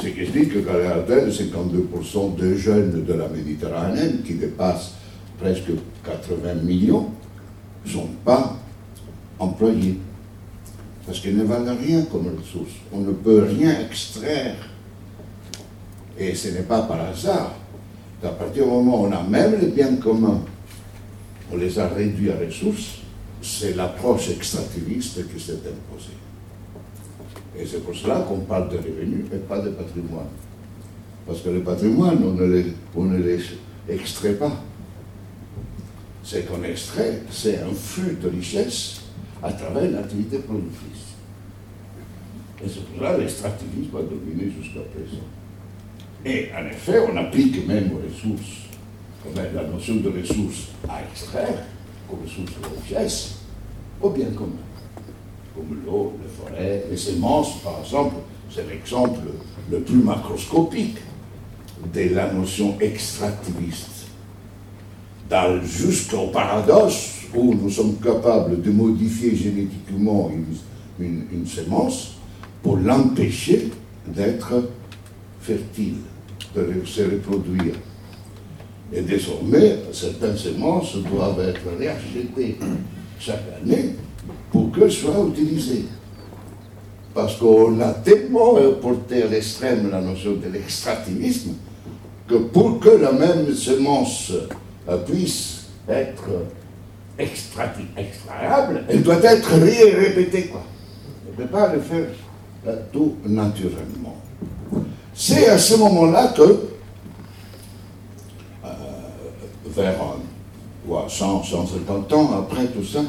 Ce 0.00 0.08
qui 0.08 0.20
explique 0.20 0.64
qu'à 0.64 0.72
l'heure 0.72 1.04
52% 1.06 2.36
des 2.36 2.56
jeunes 2.56 3.04
de 3.04 3.12
la 3.12 3.28
Méditerranée, 3.28 4.14
qui 4.26 4.34
dépassent 4.34 4.94
presque 5.38 5.70
80 6.04 6.54
millions, 6.64 7.10
ne 7.84 7.90
sont 7.90 8.08
pas 8.24 8.56
employés. 9.38 9.98
parce 11.06 11.20
qu'elles 11.20 11.36
ne 11.36 11.44
valent 11.44 11.76
rien 11.80 12.02
comme 12.10 12.28
ressource. 12.28 12.72
On 12.92 13.00
ne 13.00 13.12
peut 13.12 13.44
rien 13.48 13.80
extraire. 13.80 14.56
Et 16.18 16.34
ce 16.34 16.48
n'est 16.48 16.62
pas 16.62 16.82
par 16.82 17.00
hasard 17.00 17.54
qu'à 18.22 18.28
partir 18.30 18.64
du 18.64 18.70
moment 18.70 19.02
où 19.02 19.06
on 19.06 19.12
a 19.12 19.22
même 19.24 19.60
les 19.60 19.66
biens 19.66 19.96
communs, 19.96 20.40
on 21.52 21.56
les 21.56 21.78
a 21.78 21.88
réduits 21.88 22.30
à 22.30 22.36
ressources, 22.38 23.00
c'est 23.42 23.74
l'approche 23.74 24.30
extractiviste 24.30 25.28
qui 25.28 25.40
s'est 25.40 25.54
imposée. 25.54 26.16
Et 27.58 27.66
c'est 27.66 27.84
pour 27.84 27.94
cela 27.94 28.20
qu'on 28.20 28.40
parle 28.40 28.70
de 28.70 28.76
revenus 28.76 29.26
et 29.32 29.38
pas 29.38 29.60
de 29.60 29.70
patrimoine. 29.70 30.28
Parce 31.26 31.40
que 31.40 31.50
le 31.50 31.60
patrimoine, 31.60 32.18
on 32.94 33.04
ne 33.04 33.16
les, 33.16 33.42
extrait 33.88 34.34
pas. 34.34 34.52
Ce 36.22 36.36
qu'on 36.38 36.62
extrait, 36.62 37.22
c'est 37.30 37.58
un 37.58 37.74
flux 37.74 38.16
de 38.22 38.28
richesse 38.28 39.00
à 39.42 39.52
travers 39.52 39.90
l'activité 39.90 40.38
productrice. 40.38 41.16
Et 42.64 42.68
c'est 42.68 42.84
pour 42.84 42.98
cela 42.98 43.14
que 43.16 43.22
l'extractivisme 43.22 43.96
a 43.96 44.02
dominé 44.02 44.52
jusqu'à 44.56 44.80
présent. 44.80 45.26
Et 46.24 46.48
en 46.56 46.66
effet, 46.66 47.00
on 47.10 47.16
applique 47.16 47.66
même 47.66 47.90
aux 47.92 48.00
ressources, 48.06 48.68
la 49.34 49.64
notion 49.64 49.96
de 49.96 50.08
ressources 50.08 50.68
à 50.88 51.02
extraire, 51.10 51.64
comme 52.08 52.20
ressources 52.22 52.52
de 52.52 52.80
richesse, 52.80 53.38
au 54.00 54.10
bien 54.10 54.30
commun. 54.30 54.52
Comme 55.54 55.78
l'eau, 55.84 56.14
les 56.22 56.28
forêts, 56.28 56.84
les 56.90 56.96
semences, 56.96 57.60
par 57.62 57.80
exemple, 57.84 58.16
c'est 58.50 58.68
l'exemple 58.68 59.20
le 59.70 59.80
plus 59.80 60.02
macroscopique 60.02 60.98
de 61.92 62.14
la 62.14 62.32
notion 62.32 62.76
extractiviste. 62.80 63.88
Jusqu'au 65.64 66.26
paradoxe 66.26 67.22
où 67.34 67.54
nous 67.54 67.70
sommes 67.70 67.96
capables 67.96 68.60
de 68.60 68.70
modifier 68.70 69.34
génétiquement 69.34 70.30
une, 71.00 71.24
une, 71.32 71.46
semence 71.46 72.16
pour 72.62 72.76
l'empêcher 72.76 73.70
d'être 74.06 74.68
fertile, 75.40 75.96
se 76.54 77.02
reproduire. 77.02 77.74
Et 78.92 79.00
désormais, 79.00 79.78
certaines 79.92 80.36
semences 80.36 80.96
doivent 80.96 81.40
être 81.48 81.60
réachetées 81.78 82.58
chaque 83.18 83.44
année 83.60 83.96
pour 84.50 84.70
qu'elles 84.72 84.92
soient 84.92 85.26
utilisées. 85.28 85.84
Parce 87.14 87.36
qu'on 87.36 87.80
a 87.80 87.92
tellement 87.94 88.54
porté 88.80 89.22
à 89.22 89.26
l'extrême 89.26 89.90
la 89.90 90.00
notion 90.00 90.32
de 90.32 90.48
l'extractivisme 90.48 91.52
que 92.28 92.34
pour 92.36 92.80
que 92.80 92.90
la 92.90 93.12
même 93.12 93.52
semence 93.54 94.32
puisse 95.06 95.66
être 95.88 96.28
extraable, 97.18 98.84
elle 98.88 99.02
doit 99.02 99.22
être 99.22 99.54
répétée. 99.54 100.50
On 100.54 101.30
ne 101.30 101.46
peut 101.46 101.50
pas 101.50 101.72
le 101.72 101.80
faire 101.80 102.06
euh, 102.66 102.76
tout 102.92 103.16
naturellement. 103.26 104.21
C'est 105.14 105.48
à 105.48 105.58
ce 105.58 105.76
moment-là 105.76 106.32
que, 106.34 106.42
euh, 106.42 106.68
vers 109.66 109.94
euh, 110.90 111.08
100, 111.08 111.44
150 111.44 112.12
ans 112.14 112.30
après 112.38 112.66
tout 112.66 112.84
ça, 112.84 113.00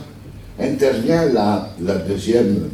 intervient 0.59 1.25
la, 1.27 1.69
deuxième 2.07 2.69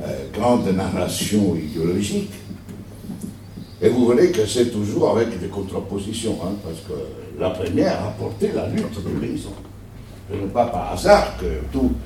euh, 0.00 0.24
grande 0.32 0.68
narration 0.68 1.56
idéologique. 1.56 2.30
Et 3.82 3.88
vous 3.88 4.06
voyez 4.06 4.30
que 4.30 4.46
c'est 4.46 4.66
toujours 4.66 5.10
avec 5.10 5.40
des 5.40 5.48
contrapositions, 5.48 6.38
hein, 6.44 6.52
parce 6.62 6.78
que 6.80 7.40
la 7.40 7.50
première 7.50 8.04
a 8.04 8.10
porté 8.10 8.52
la 8.54 8.68
lutte 8.68 9.04
des 9.04 9.26
paysans. 9.26 9.50
Ce 10.30 10.36
n'est 10.36 10.46
pas 10.52 10.66
par 10.66 10.92
hasard 10.92 11.36
que 11.38 11.46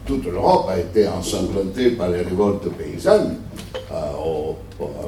toute 0.06 0.24
l'Europe 0.24 0.68
a 0.70 0.78
été 0.78 1.06
ensanglantée 1.06 1.90
par 1.90 2.08
les 2.08 2.22
révoltes 2.22 2.70
paysannes 2.70 3.36
en 3.92 4.56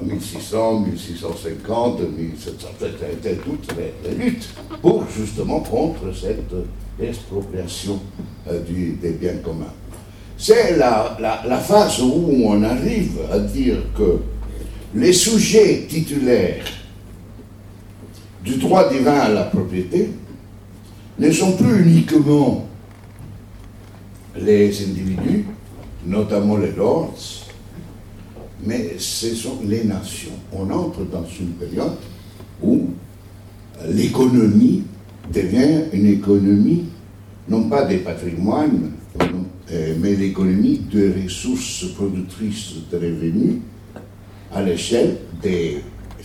1600, 0.02 0.80
1650, 0.80 2.00
1700. 2.00 2.68
C'était 2.78 3.36
toutes 3.36 3.68
les, 3.76 4.14
luttes 4.14 4.48
pour 4.82 5.04
justement 5.08 5.60
contre 5.60 6.14
cette 6.14 6.52
expropriation 7.00 7.98
euh, 8.50 8.60
des 9.00 9.10
biens 9.12 9.38
communs. 9.42 9.72
C'est 10.36 10.76
la 10.76 11.58
phase 11.58 12.00
où 12.02 12.42
on 12.44 12.62
arrive 12.62 13.18
à 13.32 13.38
dire 13.38 13.78
que 13.96 14.18
les 14.94 15.14
sujets 15.14 15.86
titulaires 15.88 16.64
du 18.44 18.56
droit 18.56 18.90
divin 18.90 19.18
à 19.18 19.28
la 19.30 19.44
propriété 19.44 20.10
ne 21.18 21.30
sont 21.30 21.52
plus 21.52 21.82
uniquement 21.82 22.66
les 24.40 24.82
individus, 24.82 25.44
notamment 26.04 26.56
les 26.56 26.72
lords, 26.72 27.14
mais 28.64 28.96
ce 28.98 29.34
sont 29.34 29.60
les 29.64 29.84
nations. 29.84 30.32
On 30.52 30.70
entre 30.70 31.04
dans 31.04 31.24
une 31.38 31.52
période 31.52 31.96
où 32.62 32.88
l'économie 33.88 34.84
devient 35.32 35.84
une 35.92 36.06
économie, 36.06 36.84
non 37.48 37.68
pas 37.68 37.84
des 37.84 37.98
patrimoines, 37.98 38.92
euh, 39.72 39.94
mais 40.00 40.14
l'économie 40.14 40.78
des 40.78 41.12
ressources 41.24 41.86
productrices 41.94 42.74
de 42.90 42.96
revenus 42.96 43.56
à 44.52 44.62
l'échelle 44.62 45.18
des 45.42 45.82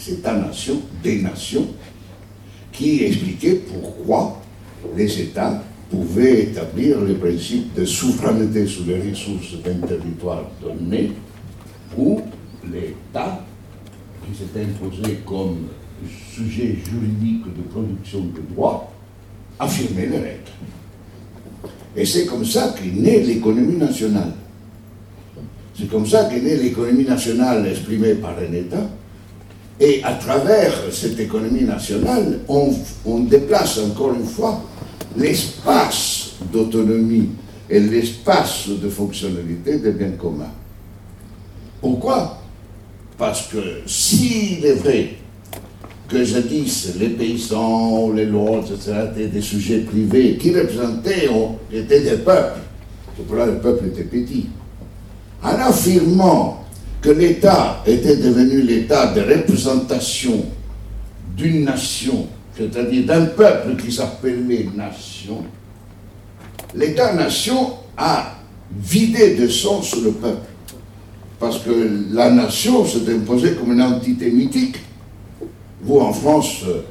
États-nations, 0.07 0.81
des 1.03 1.21
nations, 1.21 1.67
qui 2.71 3.03
expliquait 3.03 3.61
pourquoi 3.71 4.41
les 4.95 5.21
États 5.21 5.63
pouvaient 5.91 6.43
établir 6.43 7.01
le 7.01 7.15
principe 7.15 7.73
de 7.73 7.83
souveraineté 7.83 8.65
sur 8.65 8.85
les 8.85 9.11
ressources 9.11 9.61
d'un 9.61 9.85
territoire 9.85 10.49
donné, 10.61 11.11
où 11.97 12.21
l'État, 12.71 13.45
qui 14.25 14.37
s'est 14.37 14.61
imposé 14.61 15.19
comme 15.25 15.67
sujet 16.33 16.77
juridique 16.89 17.43
de 17.45 17.61
production 17.69 18.21
de 18.21 18.53
droit, 18.53 18.93
affirmait 19.59 20.07
les 20.07 20.17
règles. 20.17 20.51
Et 21.95 22.05
c'est 22.05 22.25
comme 22.25 22.45
ça 22.45 22.73
qu'est 22.77 22.89
née 22.89 23.21
l'économie 23.21 23.75
nationale. 23.75 24.31
C'est 25.77 25.89
comme 25.89 26.05
ça 26.05 26.25
qu'est 26.25 26.39
née 26.39 26.55
l'économie 26.55 27.03
nationale 27.03 27.67
exprimée 27.67 28.13
par 28.15 28.35
un 28.37 28.53
État. 28.53 28.89
Et 29.79 30.01
à 30.03 30.13
travers 30.13 30.73
cette 30.91 31.19
économie 31.19 31.63
nationale, 31.63 32.39
on, 32.47 32.71
on 33.05 33.19
déplace 33.21 33.79
encore 33.79 34.13
une 34.13 34.25
fois 34.25 34.63
l'espace 35.17 36.33
d'autonomie 36.51 37.29
et 37.69 37.79
l'espace 37.79 38.67
de 38.67 38.89
fonctionnalité 38.89 39.79
des 39.79 39.91
biens 39.91 40.11
communs. 40.11 40.53
Pourquoi? 41.79 42.41
Parce 43.17 43.47
que 43.47 43.81
s'il 43.85 44.65
est 44.65 44.73
vrai 44.75 45.15
que 46.07 46.23
jadis 46.23 46.93
les 46.99 47.09
paysans, 47.09 48.11
les 48.11 48.25
lords, 48.25 48.65
etc., 48.71 49.07
étaient 49.11 49.27
des 49.27 49.41
sujets 49.41 49.79
privés 49.79 50.37
qui 50.37 50.53
représentaient, 50.53 51.29
étaient 51.71 52.01
des 52.01 52.17
peuples, 52.17 52.59
c'est 53.15 53.25
pour 53.25 53.35
là 53.37 53.45
le 53.45 53.59
peuple 53.59 53.87
était 53.87 54.03
petit, 54.03 54.47
en 55.41 55.49
affirmant 55.49 56.65
que 57.01 57.09
l'État 57.09 57.81
était 57.85 58.17
devenu 58.17 58.61
l'État 58.61 59.13
de 59.13 59.21
représentation 59.21 60.45
d'une 61.35 61.63
nation 61.65 62.27
c'est-à-dire 62.57 63.05
d'un 63.05 63.25
peuple 63.27 63.77
qui 63.77 63.91
s'appelait 63.91 64.67
nation, 64.75 65.43
l'État-nation 66.75 67.73
a 67.97 68.35
vidé 68.71 69.35
de 69.35 69.47
sens 69.47 69.95
le 69.95 70.11
peuple. 70.11 70.47
Parce 71.39 71.59
que 71.59 72.05
la 72.11 72.29
nation 72.29 72.85
s'est 72.85 73.11
imposée 73.11 73.55
comme 73.55 73.71
une 73.73 73.81
entité 73.81 74.29
mythique. 74.29 74.77
Vous, 75.81 75.99
en 75.99 76.13
France, 76.13 76.63
euh, 76.67 76.81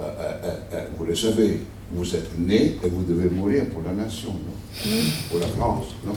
euh, 0.00 0.56
euh, 0.72 0.84
vous 0.96 1.04
le 1.04 1.14
savez, 1.14 1.60
vous 1.92 2.14
êtes 2.14 2.38
né 2.38 2.78
et 2.82 2.88
vous 2.88 3.02
devez 3.02 3.28
mourir 3.28 3.66
pour 3.66 3.82
la 3.82 3.92
nation, 3.92 4.30
non? 4.30 4.90
Pour 5.30 5.40
la 5.40 5.46
France, 5.48 5.86
non? 6.06 6.14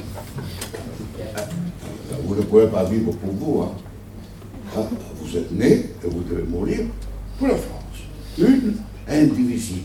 Vous 2.25 2.35
ne 2.35 2.41
pouvez 2.43 2.67
pas 2.67 2.85
vivre 2.85 3.11
pour 3.11 3.33
vous. 3.33 3.61
Hein. 3.63 3.71
Ah, 4.77 4.87
vous 5.21 5.37
êtes 5.37 5.51
né 5.51 5.89
et 6.03 6.07
vous 6.07 6.21
devez 6.21 6.43
mourir 6.43 6.85
pour 7.37 7.47
la 7.47 7.55
France 7.55 7.82
une, 8.37 8.75
indivisible. 9.07 9.81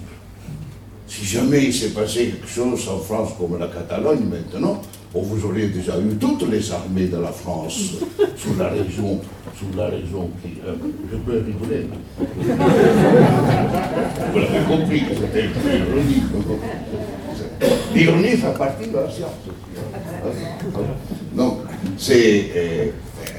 Si 1.06 1.24
jamais 1.24 1.64
il 1.64 1.74
s'est 1.74 1.90
passé 1.90 2.26
quelque 2.26 2.48
chose 2.48 2.88
en 2.88 2.98
France 2.98 3.30
comme 3.38 3.58
la 3.58 3.68
Catalogne 3.68 4.24
maintenant, 4.30 4.82
vous 5.14 5.44
auriez 5.46 5.68
déjà 5.68 5.98
eu 5.98 6.14
toutes 6.16 6.48
les 6.50 6.70
armées 6.70 7.06
de 7.06 7.16
la 7.16 7.32
France 7.32 7.94
sous 8.36 8.54
la 8.58 8.68
région, 8.68 9.20
sous 9.58 9.76
la 9.76 9.86
région 9.86 10.30
qui. 10.42 10.58
Euh, 10.66 10.74
je 11.10 11.16
peux 11.16 11.42
rigoler. 11.44 11.86
Vous 14.32 14.38
l'avez 14.38 14.64
compris 14.66 15.00
que 15.00 15.14
c'était 15.14 15.46
ironique. 15.78 16.24
L'ironie 17.94 18.36
fait 18.36 18.58
partie 18.58 18.88
de 18.88 18.94
la 18.96 19.10
science. 19.10 19.30
Donc, 21.34 21.58
c'est. 21.96 22.50
Euh, 22.54 22.86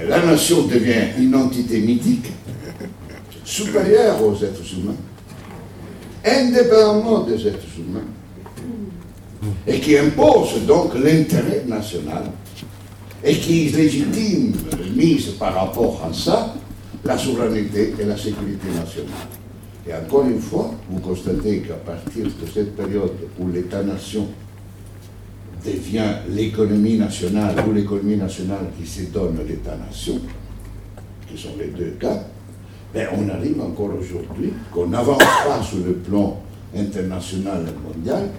la 0.08 0.26
nation 0.26 0.66
devient 0.66 1.12
une 1.18 1.36
entité 1.36 1.80
mythique 1.82 2.32
supérieur 3.50 4.24
aux 4.24 4.36
êtres 4.36 4.62
humains, 4.78 4.96
indépendamment 6.24 7.22
des 7.22 7.48
êtres 7.48 7.66
humains, 7.80 8.06
et 9.66 9.80
qui 9.80 9.98
impose 9.98 10.66
donc 10.68 10.94
l'intérêt 10.94 11.64
national 11.66 12.26
et 13.24 13.36
qui 13.36 13.70
légitime, 13.70 14.54
mise 14.96 15.32
par 15.32 15.56
rapport 15.56 16.02
à 16.08 16.14
ça, 16.14 16.56
la 17.04 17.18
souveraineté 17.18 17.96
et 18.00 18.06
la 18.06 18.16
sécurité 18.16 18.68
nationale. 18.68 19.28
Et 19.88 19.94
encore 19.94 20.26
une 20.28 20.40
fois, 20.40 20.72
vous 20.90 21.00
constatez 21.00 21.62
qu'à 21.62 21.74
partir 21.74 22.26
de 22.26 22.52
cette 22.54 22.76
période 22.76 23.14
où 23.40 23.48
l'État-nation 23.48 24.28
devient 25.66 26.18
l'économie 26.30 26.98
nationale 26.98 27.56
ou 27.68 27.74
l'économie 27.74 28.18
nationale 28.18 28.68
qui 28.80 28.88
se 28.88 29.08
donne 29.08 29.40
l'État-nation, 29.48 30.20
qui 31.28 31.42
sont 31.42 31.56
les 31.58 31.68
deux 31.68 31.96
cas, 32.00 32.24
ben 32.94 33.08
on 33.16 33.30
arrive 33.30 33.62
encore 33.62 33.92
aujourd'hui 34.00 34.52
qu'on 34.72 34.88
n'avance 34.88 35.20
pas 35.20 35.62
sur 35.62 35.80
le 35.86 35.94
plan 35.94 36.42
international 36.76 37.66
et 37.68 37.88
mondial 37.88 38.30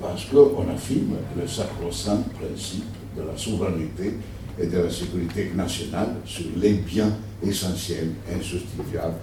parce 0.00 0.24
qu'on 0.24 0.68
affirme 0.72 1.16
le 1.38 1.46
sacro-saint 1.46 2.22
principe 2.40 2.84
de 3.16 3.22
la 3.22 3.36
souveraineté 3.36 4.14
et 4.58 4.66
de 4.66 4.78
la 4.78 4.90
sécurité 4.90 5.52
nationale 5.54 6.16
sur 6.24 6.46
les 6.56 6.74
biens 6.74 7.12
essentiels, 7.46 8.10
insubstituables 8.34 9.18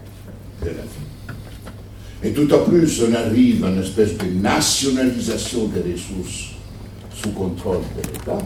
de 0.62 0.68
la 0.68 0.74
vie. 0.74 1.34
Et 2.24 2.32
tout 2.32 2.54
à 2.54 2.60
plus, 2.60 3.04
on 3.04 3.14
arrive 3.14 3.66
à 3.66 3.70
une 3.70 3.82
espèce 3.82 4.18
de 4.18 4.26
nationalisation 4.26 5.68
des 5.68 5.94
ressources 5.94 6.52
sous 7.14 7.32
contrôle 7.32 7.82
de 7.96 8.02
l'État, 8.12 8.38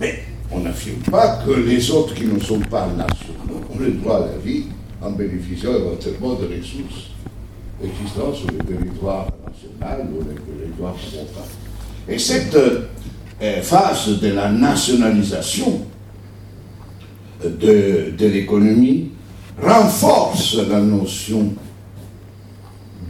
mais 0.00 0.20
on 0.50 0.60
n'affirme 0.60 1.00
pas 1.10 1.42
que 1.44 1.52
les 1.52 1.90
autres 1.90 2.14
qui 2.14 2.24
ne 2.24 2.38
sont 2.38 2.60
pas 2.60 2.86
nationaux 2.86 3.60
ont 3.74 3.78
le 3.78 3.92
droit 3.92 4.16
à 4.16 4.20
la 4.20 4.38
vie 4.38 4.64
en 5.02 5.10
bénéficiant 5.10 5.74
éventuellement 5.74 6.34
de 6.34 6.46
ressources 6.46 7.10
existant 7.82 8.34
sur 8.34 8.48
le 8.48 8.58
territoire 8.58 9.28
national 9.46 10.08
ou 10.12 10.18
le 10.18 10.34
territoire 10.34 10.96
frontal. 10.96 11.44
Et 12.08 12.18
cette 12.18 12.54
euh, 12.54 13.62
phase 13.62 14.20
de 14.20 14.28
la 14.28 14.50
nationalisation 14.50 15.82
de, 17.44 18.12
de 18.18 18.26
l'économie 18.26 19.10
renforce 19.62 20.56
la 20.68 20.80
notion 20.80 21.52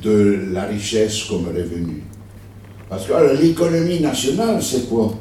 de 0.03 0.49
la 0.53 0.65
richesse 0.65 1.25
comme 1.25 1.47
revenu. 1.47 2.03
Parce 2.89 3.07
que 3.07 3.41
l'économie 3.41 4.01
nationale, 4.01 4.63
c'est 4.63 4.89
quoi? 4.89 5.13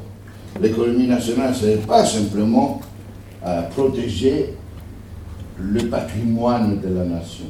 L'économie 0.60 1.06
nationale, 1.06 1.54
ce 1.54 1.66
n'est 1.66 1.76
pas 1.76 2.04
simplement 2.04 2.80
euh, 3.46 3.62
protéger 3.70 4.54
le 5.60 5.88
patrimoine 5.88 6.80
de 6.80 6.88
la 6.94 7.04
nation, 7.04 7.46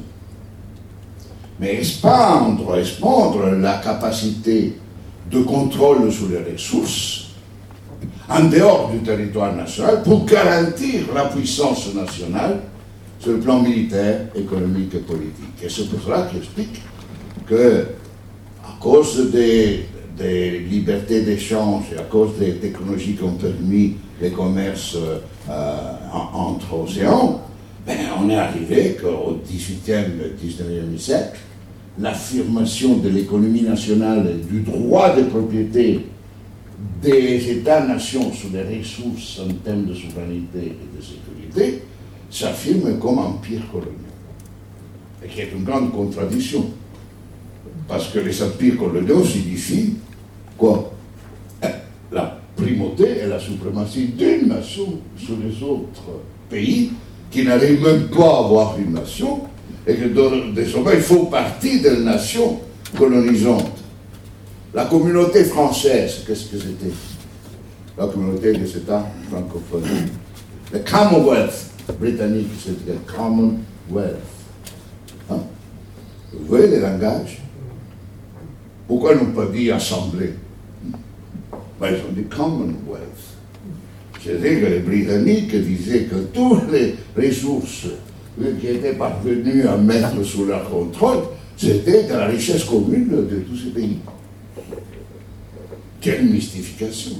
mais 1.59 1.75
expandre, 1.75 2.77
expandre 2.77 3.51
la 3.51 3.77
capacité 3.77 4.77
de 5.29 5.39
contrôle 5.41 6.11
sur 6.11 6.27
les 6.29 6.53
ressources 6.53 7.27
en 8.29 8.45
dehors 8.45 8.91
du 8.91 8.99
territoire 8.99 9.55
national 9.55 10.03
pour 10.03 10.25
garantir 10.25 11.05
la 11.13 11.25
puissance 11.25 11.93
nationale 11.93 12.59
sur 13.19 13.33
le 13.33 13.39
plan 13.39 13.61
militaire, 13.61 14.27
économique 14.35 14.95
et 14.95 14.99
politique. 14.99 15.63
Et 15.63 15.69
c'est 15.69 15.89
pour 15.89 16.01
cela 16.01 16.27
qu'il 16.27 16.39
explique 16.39 16.81
que, 17.47 17.85
à 18.63 18.77
cause 18.79 19.29
des, 19.31 19.85
libertés 20.69 21.21
d'échange 21.21 21.85
et 21.95 21.97
à 21.97 22.03
cause 22.03 22.37
des 22.37 22.55
technologies 22.55 23.15
qui 23.15 23.23
ont 23.23 23.35
permis 23.35 23.95
les 24.21 24.31
commerces 24.31 24.97
euh, 25.49 25.89
entre 26.33 26.73
océans, 26.73 27.41
ben, 27.89 27.97
on 28.21 28.29
est 28.29 28.35
arrivé 28.35 28.97
qu'au 29.01 29.39
XVIIIe, 29.43 30.35
XIXe 30.39 31.01
siècle, 31.01 31.39
l'affirmation 31.97 32.97
de 32.97 33.09
l'économie 33.09 33.63
nationale 33.63 34.29
et 34.29 34.45
du 34.45 34.61
droit 34.61 35.15
de 35.15 35.23
propriété 35.23 36.05
des 37.01 37.49
États-nations 37.49 38.31
sur 38.31 38.49
les 38.53 38.77
ressources 38.77 39.39
en 39.39 39.51
termes 39.65 39.85
de 39.85 39.93
souveraineté 39.95 40.59
et 40.59 40.97
de 40.97 41.01
sécurité 41.01 41.81
s'affirme 42.29 42.99
comme 42.99 43.17
empire 43.17 43.61
colonial. 43.71 43.95
Et 45.25 45.27
qui 45.27 45.41
est 45.41 45.51
une 45.51 45.63
grande 45.63 45.91
contradiction. 45.91 46.67
Parce 47.87 48.09
que 48.09 48.19
les 48.19 48.43
empires 48.43 48.77
coloniaux 48.77 49.25
signifient 49.25 49.95
quoi? 50.55 50.93
Eh, 51.63 51.67
La 52.11 52.39
primauté 52.55 53.21
et 53.23 53.27
la 53.27 53.39
suprématie 53.39 54.09
d'une 54.09 54.47
nation 54.47 54.99
sur 55.17 55.35
les 55.43 55.63
autres 55.63 56.21
pays 56.49 56.91
qui 57.31 57.43
n'arrivent 57.43 57.83
même 57.83 58.07
pas 58.07 58.35
à 58.37 58.39
avoir 58.39 58.77
une 58.79 58.93
nation 58.93 59.41
et 59.85 59.95
que 59.95 60.53
désormais 60.53 60.95
ils 60.95 61.01
font 61.01 61.25
partie 61.25 61.79
d'une 61.81 62.03
nation 62.03 62.59
colonisante. 62.97 63.77
La 64.73 64.85
communauté 64.85 65.43
française, 65.45 66.23
qu'est-ce 66.25 66.45
que 66.45 66.57
c'était? 66.57 66.93
La 67.97 68.07
communauté 68.07 68.53
des 68.53 68.77
États 68.77 69.05
francophones. 69.29 69.83
Le 70.71 70.79
Commonwealth 70.79 71.71
britannique, 71.99 72.49
c'était 72.63 72.93
le 72.93 72.99
Commonwealth. 73.11 74.17
Hein? 75.31 75.39
Vous 76.33 76.45
voyez 76.47 76.67
les 76.67 76.79
langages? 76.79 77.39
Pourquoi 78.87 79.15
n'ont 79.15 79.31
pas 79.31 79.47
dit 79.47 79.71
assemblée? 79.71 80.33
Ben, 81.81 81.89
Ils 81.91 82.09
ont 82.09 82.13
dit 82.15 82.23
Commonwealth. 82.23 83.28
C'est-à-dire 84.23 84.61
que 84.61 84.65
les 84.65 84.79
Britanniques 84.79 85.55
disaient 85.55 86.03
que 86.03 86.15
toutes 86.33 86.71
les 86.71 86.95
ressources 87.17 87.87
qui 88.59 88.67
étaient 88.67 88.93
parvenus 88.93 89.65
à 89.65 89.77
mettre 89.77 90.23
sous 90.23 90.45
leur 90.45 90.69
contrôle, 90.69 91.19
c'était 91.57 92.03
de 92.03 92.13
la 92.13 92.27
richesse 92.27 92.63
commune 92.63 93.09
de 93.09 93.35
tous 93.39 93.57
ces 93.57 93.69
pays. 93.69 93.97
Quelle 96.01 96.25
mystification 96.25 97.17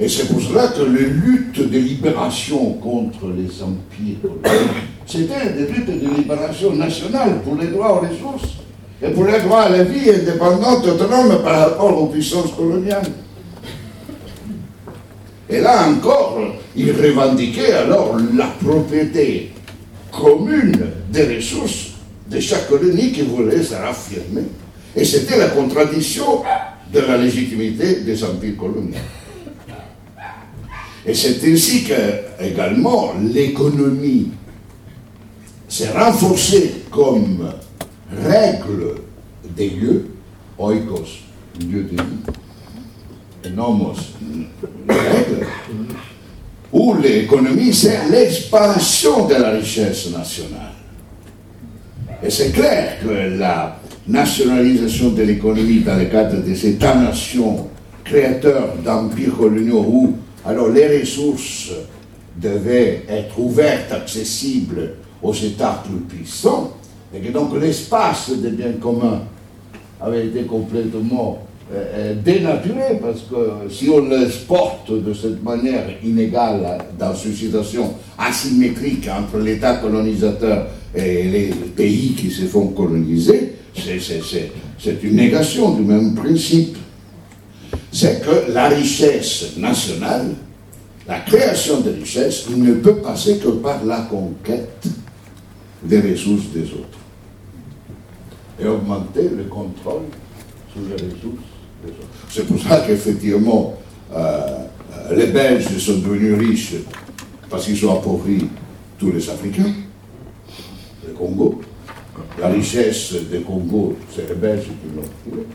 Et 0.00 0.08
c'est 0.08 0.28
pour 0.28 0.40
cela 0.40 0.68
que 0.68 0.82
les 0.82 1.06
luttes 1.06 1.70
de 1.70 1.78
libération 1.78 2.72
contre 2.74 3.28
les 3.36 3.62
empires, 3.62 4.30
c'était 5.06 5.52
des 5.52 5.72
luttes 5.72 5.86
de 5.86 6.16
libération 6.16 6.74
nationale 6.74 7.40
pour 7.44 7.56
les 7.56 7.68
droits 7.68 7.96
aux 7.96 8.06
ressources 8.06 8.56
et 9.02 9.08
pour 9.10 9.24
les 9.24 9.40
droits 9.40 9.62
à 9.62 9.68
la 9.68 9.84
vie 9.84 10.10
indépendante, 10.10 10.86
autonome 10.86 11.42
par 11.42 11.70
rapport 11.70 12.02
aux 12.02 12.06
puissances 12.06 12.52
coloniales. 12.52 13.04
Et 15.48 15.60
là 15.60 15.88
encore, 15.88 16.38
ils 16.74 16.90
revendiquaient 16.90 17.72
alors 17.72 18.16
la 18.34 18.46
propriété 18.46 19.52
commune 20.10 20.86
des 21.10 21.36
ressources 21.36 21.92
de 22.28 22.40
chaque 22.40 22.68
colonie 22.68 23.12
qui 23.12 23.22
voulait 23.22 23.62
se 23.62 23.74
raffirmer. 23.74 24.42
Et 24.94 25.04
c'était 25.04 25.38
la 25.38 25.48
contradiction 25.48 26.42
de 26.92 27.00
la 27.00 27.16
légitimité 27.18 28.00
des 28.00 28.24
empires 28.24 28.56
coloniaux. 28.56 28.94
Et 31.06 31.14
c'est 31.14 31.44
ainsi 31.46 31.84
que, 31.84 31.94
également, 32.40 33.12
l'économie 33.32 34.32
s'est 35.68 35.90
renforcée 35.90 36.82
comme 36.90 37.48
règle 38.10 38.96
des 39.56 39.70
lieux, 39.70 40.06
oikos, 40.58 41.20
lieu 41.60 41.84
de 41.84 41.90
vie, 41.90 42.18
règle, 44.88 45.46
où 46.72 46.94
l'économie, 46.94 47.72
c'est 47.72 48.08
l'expansion 48.10 49.26
de 49.26 49.34
la 49.34 49.50
richesse 49.50 50.10
nationale. 50.10 50.72
Et 52.22 52.30
c'est 52.30 52.50
clair 52.50 52.98
que 53.02 53.38
la 53.38 53.78
nationalisation 54.08 55.10
de 55.10 55.22
l'économie 55.22 55.80
dans 55.80 55.96
le 55.96 56.06
cadre 56.06 56.40
des 56.42 56.66
États-nations 56.66 57.68
créateurs 58.04 58.74
d'empires 58.84 59.36
coloniaux 59.36 59.84
où 59.86 60.16
alors 60.44 60.68
les 60.68 61.00
ressources 61.00 61.72
devaient 62.36 63.04
être 63.08 63.38
ouvertes, 63.38 63.92
accessibles 63.92 64.92
aux 65.22 65.34
États 65.34 65.82
plus 65.84 66.16
puissants, 66.16 66.72
et 67.14 67.20
que 67.20 67.32
donc 67.32 67.58
l'espace 67.60 68.30
des 68.30 68.50
biens 68.50 68.74
communs 68.80 69.22
avait 70.00 70.26
été 70.26 70.42
complètement 70.42 71.38
dénaturé, 72.24 73.00
parce 73.02 73.22
que 73.22 73.68
si 73.72 73.88
on 73.88 74.08
les 74.08 74.28
porte 74.46 74.92
de 74.92 75.12
cette 75.12 75.42
manière 75.42 75.88
inégale 76.04 76.78
dans 76.98 77.14
une 77.14 77.34
situation 77.34 77.94
asymétrique 78.16 79.08
entre 79.08 79.38
l'État 79.38 79.76
colonisateur 79.78 80.68
et 80.94 81.24
les 81.24 81.46
pays 81.74 82.14
qui 82.14 82.30
se 82.30 82.44
font 82.44 82.68
coloniser, 82.68 83.54
c'est 83.74 85.02
une 85.02 85.16
négation 85.16 85.74
du 85.74 85.82
même 85.82 86.14
principe. 86.14 86.76
C'est 87.92 88.22
que 88.24 88.52
la 88.52 88.68
richesse 88.68 89.56
nationale, 89.56 90.34
la 91.08 91.20
création 91.20 91.80
de 91.80 91.90
richesse, 91.90 92.48
ne 92.48 92.74
peut 92.74 92.96
passer 92.96 93.38
que 93.38 93.48
par 93.48 93.84
la 93.84 94.02
conquête 94.02 94.86
des 95.82 96.00
ressources 96.00 96.48
des 96.54 96.64
autres. 96.64 96.98
Et 98.60 98.66
augmenter 98.66 99.28
le 99.36 99.44
contrôle 99.44 100.02
sur 100.72 100.82
les 100.88 100.94
ressources. 100.94 101.55
C'est 102.36 102.44
pour 102.46 102.60
ça 102.60 102.84
qu'effectivement, 102.86 103.78
euh, 104.14 104.58
les 105.16 105.28
Belges 105.28 105.74
sont 105.78 106.00
devenus 106.00 106.38
riches 106.38 106.74
parce 107.48 107.64
qu'ils 107.64 107.86
ont 107.86 107.94
appauvri 107.94 108.46
tous 108.98 109.10
les 109.10 109.26
Africains, 109.30 109.72
le 111.06 111.14
Congo. 111.14 111.62
La 112.38 112.48
richesse 112.48 113.14
des 113.32 113.40
Congo, 113.40 113.96
c'est 114.14 114.28
les 114.28 114.34
Belges 114.34 114.64
qui 114.64 114.94
l'ont 114.94 115.02
trouvé. 115.24 115.46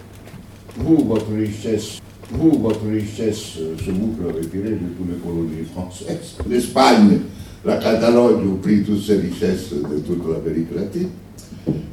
Vous, 0.76 1.08
votre 1.08 1.32
richesse 1.38 2.00
vous, 2.32 2.58
votre 2.60 2.88
richesse 2.88 3.60
se 3.86 3.92
boucle 3.92 4.36
retirée 4.36 4.72
de 4.72 4.88
toutes 4.98 5.12
les 5.12 5.20
colonies 5.24 5.68
françaises. 5.72 6.38
L'Espagne, 6.50 7.20
la 7.64 7.78
Catalogne 7.78 8.54
ont 8.54 8.56
pris 8.56 8.82
toutes 8.82 9.04
ces 9.04 9.18
richesses 9.18 9.70
de 9.72 10.00
toute 10.00 10.24
l'Amérique 10.28 10.74
latine. 10.76 11.10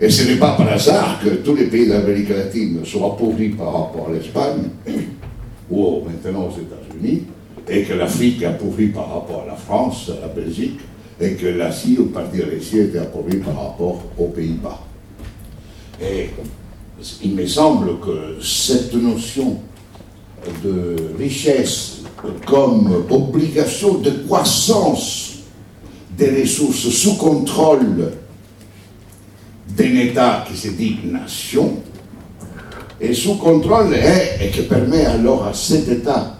Et 0.01 0.11
ce 0.11 0.29
n'est 0.29 0.37
pas 0.37 0.53
par 0.53 0.73
hasard 0.73 1.21
que 1.23 1.29
tous 1.29 1.57
les 1.57 1.67
pays 1.67 1.89
d'Amérique 1.89 2.29
latine 2.29 2.85
sont 2.85 3.13
appauvris 3.13 3.51
par 3.51 3.73
rapport 3.73 4.09
à 4.09 4.13
l'Espagne, 4.13 4.69
ou 5.71 6.03
maintenant 6.07 6.49
aux 6.49 6.59
États-Unis, 6.59 7.25
et 7.69 7.83
que 7.83 7.95
l'Afrique 7.95 8.43
est 8.43 8.47
appauvrie 8.47 8.89
par 8.89 9.13
rapport 9.13 9.43
à 9.45 9.51
la 9.51 9.57
France, 9.57 10.11
à 10.17 10.27
la 10.27 10.33
Belgique, 10.33 10.79
et 11.21 11.33
que 11.33 11.47
l'Asie, 11.47 11.99
au 11.99 12.05
parti 12.05 12.41
réussi, 12.43 12.79
était 12.79 12.99
appauvrie 12.99 13.39
par 13.39 13.55
rapport 13.55 14.03
aux 14.17 14.29
Pays-Bas. 14.29 14.81
Et 16.01 16.31
il 17.25 17.35
me 17.35 17.47
semble 17.47 17.99
que 17.99 18.43
cette 18.43 18.95
notion 18.95 19.59
de 20.65 20.97
richesse 21.19 22.03
comme 22.47 23.05
obligation 23.11 23.99
de 23.99 24.11
croissance 24.27 25.39
des 26.17 26.41
ressources 26.41 26.89
sous 26.89 27.17
contrôle 27.17 28.13
d'un 29.77 29.97
État 29.97 30.45
qui 30.49 30.57
se 30.57 30.69
dit 30.69 30.99
nation, 31.05 31.83
et 33.01 33.15
sous 33.15 33.37
contrôle 33.37 33.95
et, 33.95 34.49
qui 34.51 34.63
permet 34.63 35.05
alors 35.05 35.47
à 35.47 35.55
cet 35.55 35.89
État 35.89 36.37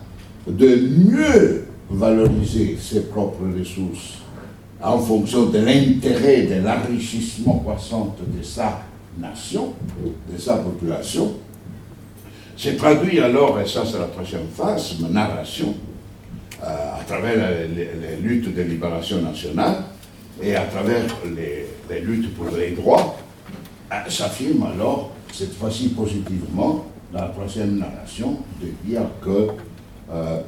de 0.47 0.89
mieux 1.07 1.67
valoriser 1.91 2.77
ses 2.81 3.03
propres 3.03 3.45
ressources 3.59 4.19
en 4.83 4.99
fonction 4.99 5.47
de 5.47 5.59
l'intérêt 5.59 6.43
de 6.43 6.57
l'enrichissement 6.57 7.59
croissant 7.59 8.17
de 8.21 8.43
sa 8.43 8.83
nation, 9.19 9.73
de 10.33 10.39
sa 10.39 10.57
population, 10.57 11.33
c'est 12.57 12.77
traduit 12.77 13.21
alors, 13.21 13.61
et 13.61 13.67
ça 13.67 13.83
c'est 13.87 13.99
la 13.99 14.07
troisième 14.07 14.49
phase, 14.55 14.97
ma 15.01 15.09
narration, 15.09 15.75
euh, 16.63 16.67
à 16.67 17.05
travers 17.05 17.37
les, 17.75 18.17
luttes 18.21 18.53
de 18.55 18.63
libération 18.63 19.23
nationale 19.23 19.77
et 20.43 20.55
à 20.55 20.65
travers 20.67 21.05
les, 21.25 22.01
luttes 22.01 22.35
pour 22.35 22.47
les 22.57 22.73
droits, 22.73 23.19
euh, 23.93 24.11
s'affirme 24.11 24.65
alors, 24.65 25.13
cette 25.33 25.55
fois-ci 25.55 25.91
positivement, 25.91 26.87
dans 27.13 27.21
la 27.21 27.29
troisième 27.29 27.79
narration, 27.79 28.39
de 28.61 28.69
dire 28.85 29.03
que 29.23 29.49
euh, 30.11 30.41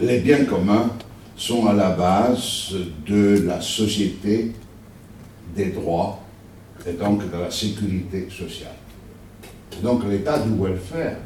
les 0.00 0.20
biens 0.20 0.44
communs 0.44 0.90
sont 1.36 1.66
à 1.66 1.72
la 1.72 1.90
base 1.90 2.74
de 3.06 3.44
la 3.46 3.60
société 3.60 4.52
des 5.54 5.70
droits 5.70 6.20
et 6.86 6.92
donc 6.92 7.30
de 7.30 7.36
la 7.36 7.50
sécurité 7.50 8.28
sociale. 8.30 8.72
donc 9.82 10.02
l'état 10.08 10.38
du 10.38 10.50
welfare 10.60 11.16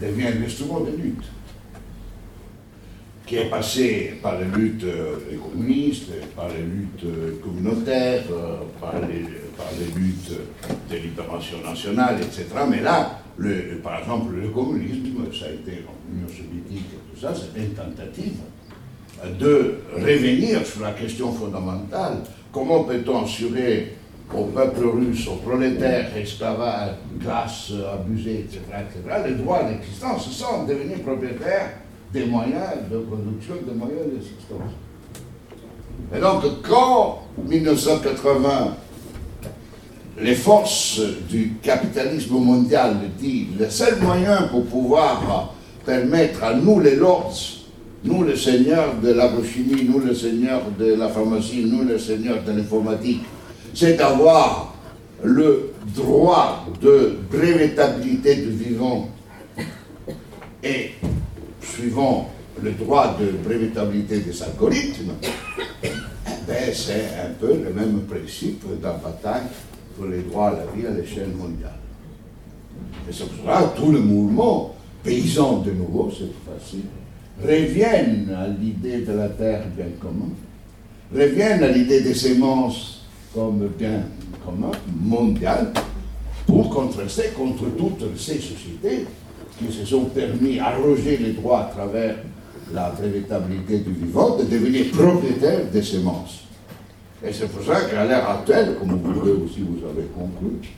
devient 0.00 0.28
un 0.28 0.44
instrument 0.44 0.80
de 0.80 0.90
lutte 0.90 1.24
qui 3.26 3.36
est 3.36 3.50
passé 3.50 4.14
par 4.22 4.38
les 4.38 4.44
luttes 4.44 4.84
euh, 4.84 5.16
communistes, 5.42 6.12
par 6.36 6.48
les 6.48 6.62
luttes 6.62 7.04
euh, 7.04 7.40
communautaires, 7.42 8.22
euh, 8.30 8.58
par 8.80 8.94
les, 9.08 9.26
luttes 10.00 10.30
de 10.90 10.96
libération 10.96 11.56
nationale, 11.64 12.16
etc. 12.20 12.44
Mais 12.70 12.82
là, 12.82 13.18
par 13.82 13.98
exemple, 13.98 14.34
le 14.40 14.48
communisme, 14.48 15.24
ça 15.32 15.46
a 15.46 15.50
été 15.50 15.82
l'Union 16.08 16.28
soviétique 16.28 16.90
tout 17.12 17.20
ça, 17.20 17.34
c'était 17.34 17.66
une 17.66 17.74
tentative 17.74 18.34
de 19.40 19.78
revenir 19.94 20.64
sur 20.64 20.82
la 20.82 20.92
question 20.92 21.32
fondamentale. 21.32 22.18
Comment 22.52 22.84
peut-on 22.84 23.24
assurer 23.24 23.94
au 24.34 24.44
peuple 24.44 24.86
russe, 24.86 25.26
aux 25.26 25.36
prolétaires, 25.36 26.14
esclavages, 26.16 26.96
classes 27.20 27.72
abusées, 27.94 28.40
etc., 28.40 28.60
etc., 28.80 29.22
les 29.26 29.34
droits 29.34 29.64
d'existence 29.64 30.30
sans 30.30 30.64
devenir 30.64 31.00
propriétaires 31.00 31.70
des 32.16 32.24
moyens 32.24 32.88
de 32.90 32.98
production, 32.98 33.54
des 33.66 33.74
moyens 33.74 34.06
d'existence. 34.10 34.72
Et 36.14 36.20
donc, 36.20 36.44
quand 36.62 37.22
1980, 37.46 38.76
les 40.22 40.34
forces 40.34 41.00
du 41.28 41.52
capitalisme 41.62 42.34
mondial 42.34 42.96
disent 43.18 43.48
le 43.60 43.68
seul 43.68 44.00
moyen 44.00 44.44
pour 44.50 44.64
pouvoir 44.64 45.52
permettre 45.84 46.42
à 46.42 46.54
nous 46.54 46.80
les 46.80 46.96
lords, 46.96 47.36
nous 48.02 48.24
les 48.24 48.36
seigneurs 48.36 48.94
de 49.02 49.12
l'agrochimie, 49.12 49.84
nous 49.84 50.00
les 50.00 50.14
seigneurs 50.14 50.62
de 50.78 50.94
la 50.94 51.08
pharmacie, 51.08 51.66
nous 51.66 51.86
les 51.86 51.98
seigneurs 51.98 52.42
de 52.44 52.52
l'informatique, 52.52 53.22
c'est 53.74 53.94
d'avoir 53.94 54.74
le 55.22 55.72
droit 55.94 56.64
de 56.80 57.18
brevetabilité 57.30 58.36
du 58.36 58.50
vivant 58.50 59.08
et 60.62 60.92
suivant 61.76 62.30
le 62.62 62.72
droit 62.72 63.16
de 63.20 63.32
brevetabilité 63.44 64.20
des 64.20 64.42
algorithmes, 64.42 65.12
ben 65.82 66.72
c'est 66.72 67.10
un 67.22 67.32
peu 67.38 67.52
le 67.52 67.72
même 67.72 68.00
principe 68.08 68.64
la 68.82 68.92
bataille 68.92 69.46
pour 69.96 70.06
les 70.06 70.22
droits 70.22 70.48
à 70.48 70.52
la 70.52 70.66
vie 70.74 70.86
à 70.86 70.90
l'échelle 70.90 71.30
mondiale. 71.36 71.78
Et 73.08 73.12
c'est 73.12 73.28
pour 73.28 73.44
cela 73.44 73.72
tout 73.76 73.92
le 73.92 74.00
mouvement 74.00 74.74
paysan 75.02 75.58
de 75.58 75.72
nouveau, 75.72 76.10
cette 76.10 76.34
fois-ci, 76.44 76.82
reviennent 77.42 78.34
à 78.36 78.48
l'idée 78.48 79.02
de 79.02 79.12
la 79.12 79.28
terre 79.28 79.64
bien 79.76 79.86
commun, 80.00 80.30
reviennent 81.14 81.62
à 81.62 81.68
l'idée 81.68 82.00
des 82.00 82.14
semences 82.14 83.04
comme 83.34 83.68
bien 83.78 84.02
commun, 84.44 84.72
mondial, 84.98 85.72
pour 86.46 86.70
contraster 86.70 87.30
contre 87.36 87.64
toutes 87.76 88.16
ces 88.16 88.38
sociétés 88.38 89.04
qui 89.58 89.72
se 89.72 89.84
sont 89.84 90.04
permis 90.06 90.58
arroger 90.58 91.16
les 91.16 91.32
droits 91.32 91.60
à 91.60 91.64
travers 91.74 92.16
la 92.72 92.90
brevetabilité 92.90 93.78
du 93.78 93.92
vivant 93.92 94.36
de 94.36 94.44
devenir 94.44 94.86
propriétaires 94.92 95.64
des 95.72 95.82
semences. 95.82 96.44
Et 97.24 97.32
c'est 97.32 97.48
pour 97.48 97.64
ça 97.64 97.82
qu'à 97.82 98.04
l'ère 98.04 98.28
actuelle, 98.28 98.76
comme 98.78 98.90
vous 98.90 98.98
pouvez 98.98 99.32
aussi 99.32 99.60
vous 99.60 99.86
avez 99.86 100.06
compris, 100.14 100.68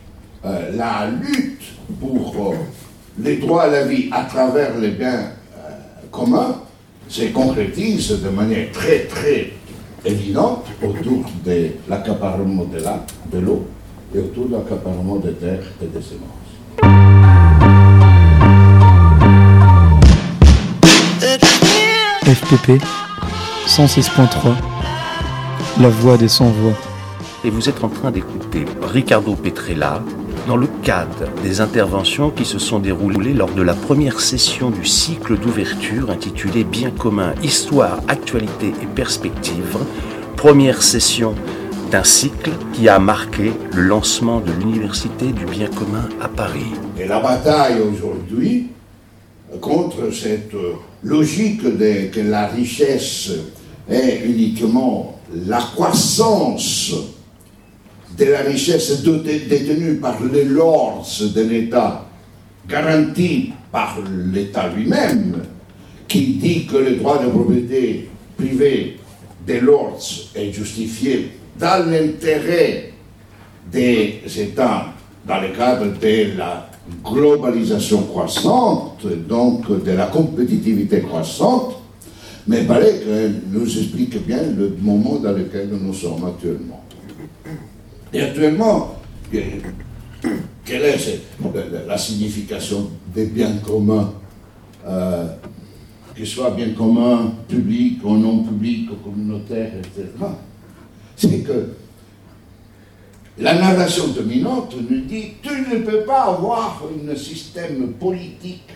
euh, 0.44 0.76
la 0.76 1.10
lutte 1.10 1.62
pour 2.00 2.52
euh, 2.52 2.56
les 3.20 3.38
droits 3.38 3.64
à 3.64 3.68
la 3.68 3.84
vie 3.86 4.08
à 4.12 4.22
travers 4.24 4.78
les 4.78 4.90
biens 4.90 5.32
euh, 5.56 5.70
communs 6.12 6.62
se 7.08 7.24
concrétise 7.32 8.22
de 8.22 8.28
manière 8.28 8.70
très 8.70 9.06
très 9.06 9.50
évidente 10.04 10.66
autour 10.82 11.24
de 11.44 11.70
l'accaparement 11.88 12.66
de 13.32 13.38
l'eau 13.38 13.66
et 14.14 14.18
autour 14.18 14.46
de 14.46 14.52
l'accaparement 14.52 15.16
des 15.16 15.32
terres 15.32 15.64
et 15.82 15.86
des 15.86 16.02
semences. 16.02 17.17
FPP 22.28 22.78
106.3 23.66 24.52
La 25.80 25.88
voix 25.88 26.18
des 26.18 26.28
sans-voix. 26.28 26.74
Et 27.42 27.48
vous 27.48 27.70
êtes 27.70 27.82
en 27.82 27.88
train 27.88 28.10
d'écouter 28.10 28.66
Ricardo 28.82 29.34
Petrella 29.34 30.02
dans 30.46 30.58
le 30.58 30.66
cadre 30.82 31.24
des 31.42 31.62
interventions 31.62 32.28
qui 32.28 32.44
se 32.44 32.58
sont 32.58 32.80
déroulées 32.80 33.32
lors 33.32 33.50
de 33.52 33.62
la 33.62 33.72
première 33.72 34.20
session 34.20 34.68
du 34.68 34.84
cycle 34.84 35.38
d'ouverture 35.38 36.10
intitulé 36.10 36.64
Bien 36.64 36.90
commun, 36.90 37.32
histoire, 37.42 38.00
actualité 38.08 38.74
et 38.82 38.86
perspective, 38.86 39.78
première 40.36 40.82
session 40.82 41.34
d'un 41.90 42.04
cycle 42.04 42.50
qui 42.74 42.90
a 42.90 42.98
marqué 42.98 43.52
le 43.72 43.82
lancement 43.84 44.40
de 44.40 44.52
l'Université 44.52 45.28
du 45.28 45.46
bien 45.46 45.68
commun 45.68 46.06
à 46.20 46.28
Paris. 46.28 46.74
Et 46.98 47.06
la 47.06 47.20
bataille 47.20 47.80
aujourd'hui 47.80 48.68
contre 49.60 50.12
cette 50.12 50.52
logique 51.02 51.62
de, 51.62 52.08
que 52.12 52.20
la 52.20 52.48
richesse 52.48 53.30
est 53.88 54.22
uniquement 54.24 55.18
la 55.46 55.58
croissance 55.58 56.92
de 58.16 58.24
la 58.24 58.40
richesse 58.40 59.02
détenue 59.02 59.96
par 59.96 60.16
les 60.32 60.44
lords 60.44 61.06
d'un 61.34 61.50
État, 61.50 62.06
garantie 62.68 63.52
par 63.70 63.98
l'État 64.32 64.68
lui-même, 64.68 65.42
qui 66.06 66.34
dit 66.34 66.66
que 66.66 66.76
le 66.76 66.96
droit 66.96 67.22
de 67.22 67.28
propriété 67.28 68.08
privée 68.36 68.96
des 69.46 69.60
lords 69.60 70.00
est 70.34 70.52
justifié 70.52 71.30
dans 71.58 71.90
l'intérêt 71.90 72.92
des 73.70 74.20
États 74.36 74.86
dans 75.26 75.40
le 75.40 75.48
cadre 75.48 75.86
de 75.98 76.36
la 76.36 76.67
globalisation 77.04 78.02
croissante, 78.02 79.06
donc 79.28 79.84
de 79.84 79.92
la 79.92 80.06
compétitivité 80.06 81.00
croissante, 81.00 81.76
mais 82.46 82.64
que 82.64 83.30
nous 83.52 83.78
explique 83.78 84.26
bien 84.26 84.42
le 84.56 84.76
moment 84.80 85.16
dans 85.16 85.32
lequel 85.32 85.68
nous 85.80 85.92
sommes 85.92 86.24
actuellement. 86.24 86.84
Et 88.12 88.22
actuellement, 88.22 88.94
quelle 90.64 90.82
est 90.82 91.20
la 91.86 91.98
signification 91.98 92.90
des 93.14 93.26
biens 93.26 93.56
communs, 93.64 94.12
euh, 94.86 95.26
qu'ils 96.16 96.26
soient 96.26 96.50
biens 96.50 96.70
communs 96.70 97.32
publics 97.46 98.00
ou 98.04 98.16
non 98.16 98.42
publics, 98.42 98.88
communautaires, 99.04 99.72
etc. 99.78 100.08
C'est 101.16 101.40
que 101.40 101.70
la 103.40 103.54
narration 103.54 104.08
dominante 104.08 104.74
nous 104.90 105.00
dit 105.02 105.34
tu 105.42 105.60
ne 105.70 105.78
peux 105.78 106.02
pas 106.02 106.24
avoir 106.24 106.82
un 107.08 107.16
système 107.16 107.92
politique 107.92 108.68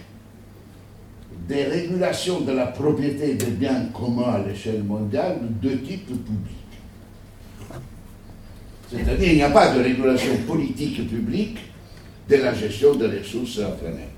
des 1.49 1.65
régulations 1.65 2.41
de 2.41 2.53
la 2.53 2.67
propriété 2.67 3.35
des 3.35 3.51
biens 3.51 3.87
communs 3.93 4.35
à 4.35 4.47
l'échelle 4.47 4.85
mondiale 4.85 5.39
de 5.61 5.71
type 5.71 6.07
public. 6.07 6.57
C'est-à-dire 8.91 9.19
qu'il 9.19 9.35
n'y 9.35 9.43
a 9.43 9.51
pas 9.51 9.75
de 9.75 9.83
régulation 9.83 10.37
politique 10.47 11.09
publique 11.09 11.59
de 12.29 12.37
la 12.37 12.55
gestion 12.55 12.95
des 12.95 13.19
ressources 13.19 13.57
de 13.57 13.63
la 13.63 13.69
planète. 13.69 14.09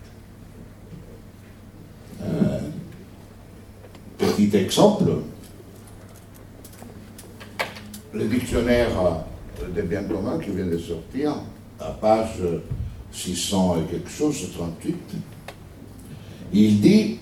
Euh, 2.22 2.58
petit 4.18 4.54
exemple, 4.54 5.04
le 8.12 8.24
dictionnaire 8.26 9.24
des 9.74 9.82
biens 9.82 10.04
communs 10.04 10.38
qui 10.38 10.50
vient 10.50 10.66
de 10.66 10.78
sortir, 10.78 11.34
à 11.80 11.90
page 11.90 12.40
600 13.12 13.76
et 13.78 13.92
quelque 13.92 14.10
chose, 14.10 14.36
38, 14.56 14.96
il 16.52 16.80
dit, 16.80 17.18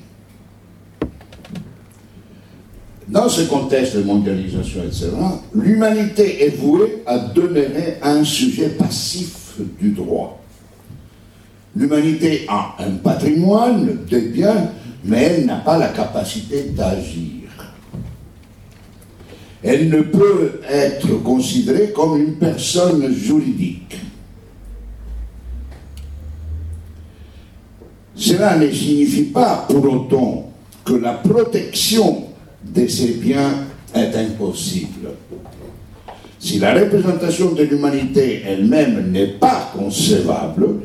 dans 3.08 3.28
ce 3.28 3.42
contexte 3.42 3.96
de 3.96 4.02
mondialisation, 4.02 4.82
etc., 4.84 5.10
l'humanité 5.54 6.44
est 6.46 6.56
vouée 6.56 7.02
à 7.06 7.18
demeurer 7.18 7.98
un 8.02 8.24
sujet 8.24 8.70
passif 8.70 9.58
du 9.80 9.90
droit. 9.90 10.40
L'humanité 11.74 12.46
a 12.48 12.76
un 12.78 12.92
patrimoine 12.92 14.04
de 14.06 14.18
biens, 14.18 14.70
mais 15.04 15.22
elle 15.22 15.46
n'a 15.46 15.56
pas 15.56 15.78
la 15.78 15.88
capacité 15.88 16.64
d'agir. 16.64 17.41
Elle 19.62 19.90
ne 19.90 20.02
peut 20.02 20.60
être 20.68 21.22
considérée 21.22 21.92
comme 21.92 22.20
une 22.20 22.34
personne 22.34 23.12
juridique. 23.12 23.96
Cela 28.14 28.56
ne 28.56 28.70
signifie 28.70 29.24
pas 29.24 29.66
pour 29.68 29.84
autant 29.84 30.52
que 30.84 30.94
la 30.94 31.12
protection 31.12 32.24
de 32.64 32.86
ces 32.86 33.14
biens 33.14 33.52
est 33.94 34.14
impossible. 34.16 35.10
Si 36.38 36.58
la 36.58 36.74
représentation 36.74 37.52
de 37.52 37.62
l'humanité 37.62 38.42
elle-même 38.44 39.12
n'est 39.12 39.38
pas 39.38 39.70
concevable, 39.76 40.80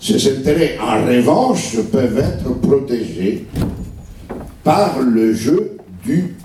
ces 0.00 0.32
intérêts 0.32 0.78
en 0.80 1.06
revanche 1.06 1.76
peuvent 1.92 2.18
être 2.18 2.54
protégés 2.60 3.46
par 4.64 4.98
le 5.00 5.34
jeu 5.34 5.76
du 6.02 6.36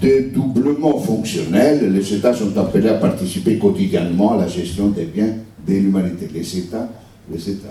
dédoublement 0.00 0.98
fonctionnel. 0.98 1.92
Les 1.92 2.14
États 2.14 2.34
sont 2.34 2.56
appelés 2.56 2.88
à 2.88 2.94
participer 2.94 3.58
quotidiennement 3.58 4.34
à 4.34 4.42
la 4.42 4.48
gestion 4.48 4.88
des 4.88 5.04
biens 5.04 5.34
de 5.66 5.74
l'humanité. 5.74 6.28
Les 6.32 6.58
États, 6.58 6.88
les 7.30 7.50
États. 7.50 7.68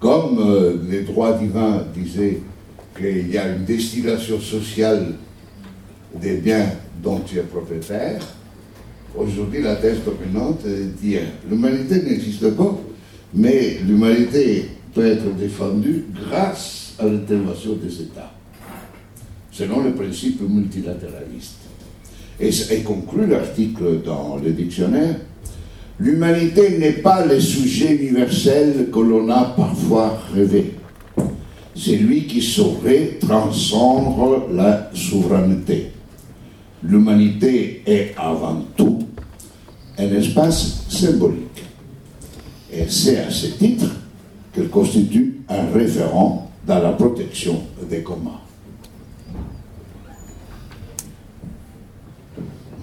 Comme 0.00 0.38
euh, 0.40 0.76
les 0.90 1.02
droits 1.02 1.34
divins 1.34 1.84
disaient 1.94 2.40
qu'il 2.96 3.30
y 3.30 3.38
a 3.38 3.48
une 3.48 3.64
destination 3.64 4.40
sociale 4.40 5.14
des 6.20 6.38
biens 6.38 6.66
dont 7.02 7.20
tu 7.20 7.38
es 7.38 7.42
propriétaire, 7.42 8.20
aujourd'hui 9.16 9.62
la 9.62 9.76
thèse 9.76 9.98
dominante 10.04 10.66
dit 11.00 11.16
l'humanité 11.48 12.02
n'existe 12.02 12.50
pas, 12.50 12.76
mais 13.34 13.78
l'humanité 13.86 14.68
peut 14.94 15.06
être 15.06 15.34
défendue 15.36 16.06
grâce 16.12 16.94
à 16.98 17.04
l'intervention 17.04 17.74
des 17.74 18.02
États, 18.02 18.32
selon 19.58 19.82
le 19.82 19.92
principe 19.92 20.40
multilatéraliste. 20.48 21.56
Et, 22.38 22.82
conclut 22.82 23.26
l'article 23.26 24.02
dans 24.04 24.36
le 24.36 24.52
dictionnaire 24.52 25.16
L'humanité 25.98 26.78
n'est 26.78 27.02
pas 27.02 27.26
le 27.26 27.40
sujet 27.40 27.96
universel 27.96 28.88
que 28.92 29.00
l'on 29.00 29.28
a 29.30 29.46
parfois 29.56 30.16
rêvé. 30.32 30.74
C'est 31.74 31.96
lui 31.96 32.28
qui 32.28 32.40
saurait 32.40 33.18
transcendre 33.20 34.46
la 34.52 34.90
souveraineté. 34.94 35.88
L'humanité 36.84 37.82
est 37.84 38.14
avant 38.16 38.64
tout 38.76 39.00
un 39.98 40.08
espace 40.14 40.84
symbolique. 40.88 41.64
Et 42.72 42.84
c'est 42.88 43.18
à 43.18 43.30
ce 43.30 43.48
titre 43.48 43.86
qu'elle 44.54 44.68
constitue 44.68 45.40
un 45.48 45.72
référent 45.76 46.48
dans 46.64 46.78
la 46.78 46.92
protection 46.92 47.60
des 47.90 48.04
communs. 48.04 48.38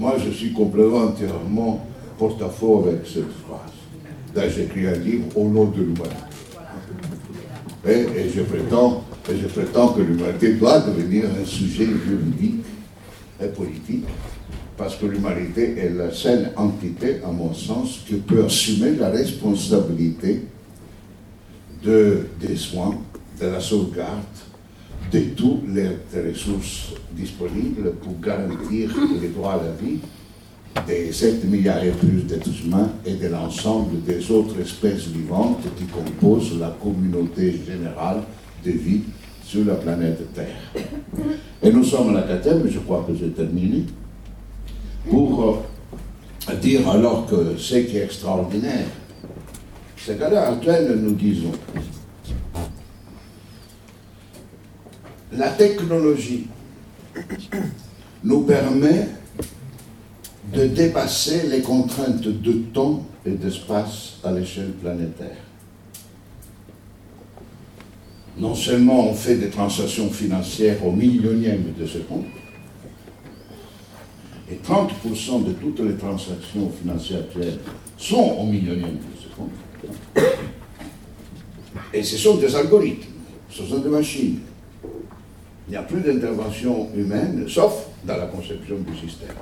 Moi, 0.06 0.18
je 0.24 0.30
suis 0.30 0.54
complètement 0.54 1.06
entièrement 1.06 1.84
porte-à-faux 2.20 2.86
avec 2.86 3.08
cette 3.08 3.32
phrase. 3.42 4.54
J'écris 4.56 4.86
un 4.86 4.98
livre 4.98 5.26
au 5.36 5.46
nom 5.46 5.66
de 5.66 5.82
l'humanité. 5.82 6.14
Et, 7.88 8.30
je 8.30 8.44
prétends, 8.44 9.04
et 9.28 9.36
je 9.36 9.48
prétends 9.48 9.94
que 9.94 10.02
l'humanité 10.04 10.54
doit 10.54 10.80
devenir 10.82 11.24
un 11.42 11.44
sujet 11.44 11.88
juridique 11.88 12.64
et 13.44 13.48
politique, 13.48 14.06
parce 14.78 14.96
que 14.96 15.08
l'humanité 15.08 15.76
est 15.80 15.90
la 15.90 16.12
seule 16.12 16.52
entité, 16.56 17.22
à 17.28 17.32
mon 17.32 17.52
sens, 17.56 18.04
qui 18.08 18.18
peut 18.18 18.46
assumer 18.46 18.92
la 18.92 19.10
responsabilité 19.10 20.44
de, 21.84 22.28
des 22.40 22.56
soins, 22.56 22.96
de 23.42 23.48
la 23.48 23.60
sauvegarde 23.60 24.22
de 25.12 25.20
toutes 25.36 25.64
les 25.74 25.90
ressources 26.32 26.94
disponibles 27.12 27.94
pour 28.02 28.20
garantir 28.20 28.90
les 29.22 29.30
droits 29.30 29.54
à 29.54 29.58
la 29.58 29.72
vie 29.72 30.00
des 30.88 31.12
7 31.12 31.46
milliards 31.46 31.84
et 31.84 31.92
plus 31.92 32.24
d'êtres 32.24 32.50
humains 32.66 32.90
et 33.06 33.14
de 33.14 33.28
l'ensemble 33.28 34.04
des 34.04 34.30
autres 34.32 34.60
espèces 34.60 35.08
vivantes 35.08 35.64
qui 35.78 35.86
composent 35.86 36.60
la 36.60 36.76
communauté 36.82 37.60
générale 37.66 38.24
de 38.64 38.72
vie 38.72 39.02
sur 39.44 39.64
la 39.66 39.76
planète 39.76 40.34
Terre. 40.34 40.84
Et 41.64 41.72
nous 41.72 41.84
sommes 41.84 42.16
à 42.16 42.22
la 42.22 42.28
quatrième, 42.28 42.68
je 42.70 42.80
crois 42.80 43.06
que 43.08 43.16
j'ai 43.16 43.30
terminé, 43.30 43.84
pour 45.10 45.64
euh, 46.50 46.56
dire 46.56 46.90
alors 46.90 47.26
que 47.28 47.56
ce 47.58 47.76
qui 47.76 47.98
est 47.98 48.04
extraordinaire, 48.04 48.88
c'est 49.98 50.20
qu'à 50.20 50.30
l'heure 50.30 50.52
actuelle, 50.52 51.00
nous 51.02 51.14
disons, 51.14 51.52
la 55.38 55.50
technologie 55.50 56.48
nous 58.24 58.42
permet 58.42 59.08
de 60.54 60.66
dépasser 60.68 61.48
les 61.50 61.62
contraintes 61.62 62.22
de 62.22 62.54
temps 62.74 63.06
et 63.26 63.32
d'espace 63.32 64.18
à 64.24 64.32
l'échelle 64.32 64.72
planétaire. 64.72 65.38
Non 68.38 68.54
seulement 68.54 69.10
on 69.10 69.14
fait 69.14 69.36
des 69.36 69.50
transactions 69.50 70.10
financières 70.10 70.86
au 70.86 70.92
millionième 70.92 71.74
de 71.78 71.86
seconde, 71.86 72.26
et 74.52 74.60
30% 74.64 75.44
de 75.44 75.54
toutes 75.54 75.80
les 75.80 75.96
transactions 75.96 76.70
financières 76.70 77.22
actuelles 77.22 77.60
sont 77.98 78.38
au 78.40 78.46
millionième 78.46 78.98
de 78.98 79.22
seconde, 79.22 79.50
et 81.94 82.04
ce 82.04 82.18
sont 82.18 82.36
des 82.36 82.56
algorithmes, 82.56 83.10
ce 83.50 83.64
sont 83.64 83.80
des 83.80 83.90
machines. 83.90 84.40
Il 85.68 85.72
n'y 85.72 85.78
a 85.78 85.82
plus 85.82 86.02
d'intervention 86.02 86.90
humaine, 86.96 87.46
sauf 87.48 87.88
dans 88.04 88.18
la 88.18 88.28
conception 88.28 88.76
du 88.88 88.96
système. 88.98 89.36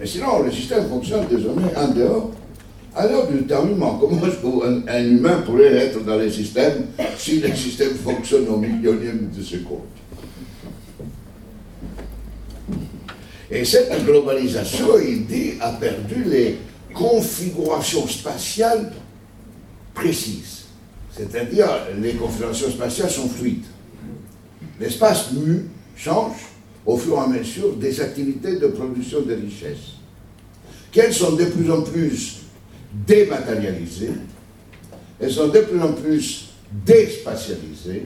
Mais 0.00 0.06
sinon, 0.06 0.42
le 0.42 0.50
système 0.50 0.88
fonctionne 0.88 1.26
désormais 1.28 1.74
en 1.76 1.88
dehors. 1.88 2.32
À 2.96 3.06
l'heure 3.06 3.28
du 3.28 3.44
temps 3.44 3.66
humain, 3.66 3.96
comment 4.00 4.20
un, 4.64 4.82
un, 4.88 5.04
humain 5.04 5.42
pourrait 5.44 5.72
être 5.74 6.04
dans 6.04 6.16
le 6.16 6.30
système 6.30 6.86
si 7.18 7.40
le 7.40 7.52
système 7.54 7.94
fonctionne 7.94 8.48
au 8.48 8.56
millionième 8.56 9.30
de 9.36 9.42
seconde? 9.42 9.80
Et 13.50 13.64
cette 13.64 14.04
globalisation, 14.04 14.98
il 15.04 15.26
dit, 15.26 15.52
a 15.60 15.72
perdu 15.72 16.24
les 16.24 16.58
configurations 16.92 18.06
spatiales 18.06 18.92
précises. 19.92 20.64
C'est-à-dire, 21.16 21.68
les 22.00 22.12
configurations 22.14 22.70
spatiales 22.70 23.10
sont 23.10 23.28
fluides. 23.28 23.66
L'espace 24.84 25.32
mu 25.32 25.64
change 25.96 26.36
au 26.84 26.98
fur 26.98 27.14
et 27.14 27.20
à 27.20 27.26
mesure 27.26 27.74
des 27.76 28.02
activités 28.02 28.56
de 28.56 28.66
production 28.66 29.22
de 29.22 29.32
richesses, 29.32 29.94
qu'elles 30.92 31.14
sont 31.14 31.36
de 31.36 31.46
plus 31.46 31.72
en 31.72 31.80
plus 31.80 32.42
dématérialisées, 32.92 34.12
elles 35.18 35.32
sont 35.32 35.48
de 35.48 35.60
plus 35.60 35.80
en 35.80 35.94
plus 35.94 36.50
déspatialisées, 36.84 38.04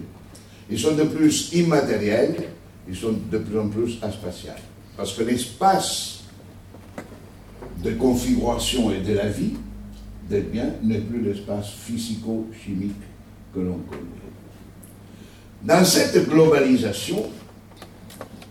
ils 0.71 0.79
sont 0.79 0.95
de 0.95 1.03
plus 1.03 1.53
immatériels, 1.53 2.37
ils 2.89 2.95
sont 2.95 3.15
de 3.29 3.39
plus 3.39 3.59
en 3.59 3.69
plus 3.69 3.99
aspatiales. 4.01 4.63
Parce 4.97 5.15
que 5.15 5.25
l'espace 5.25 6.21
de 7.83 7.91
configuration 7.91 8.93
et 8.93 9.01
de 9.01 9.15
la 9.15 9.29
vie 9.29 9.55
des 10.31 10.43
biens 10.43 10.75
n'est 10.85 11.01
plus 11.01 11.23
l'espace 11.23 11.71
physico-chimique 11.71 12.93
que 13.53 13.59
l'on 13.59 13.79
connaît. 13.79 14.28
Dans 15.63 15.85
cette 15.85 16.29
globalisation, 16.29 17.25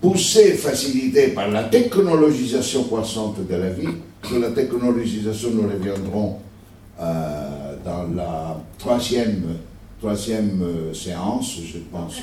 poussée 0.01 0.49
et 0.53 0.57
facilitée 0.57 1.29
par 1.29 1.49
la 1.49 1.63
technologisation 1.63 2.83
croissante 2.83 3.47
de 3.47 3.55
la 3.55 3.69
vie. 3.69 3.87
Sur 4.25 4.39
la 4.39 4.51
technologisation, 4.51 5.49
nous 5.51 5.69
reviendrons 5.69 6.37
euh, 6.99 7.75
dans 7.85 8.03
la 8.15 8.57
troisième 8.77 9.43
troisième 9.99 10.61
euh, 10.61 10.93
séance, 10.93 11.57
je 11.65 11.79
pense. 11.91 12.17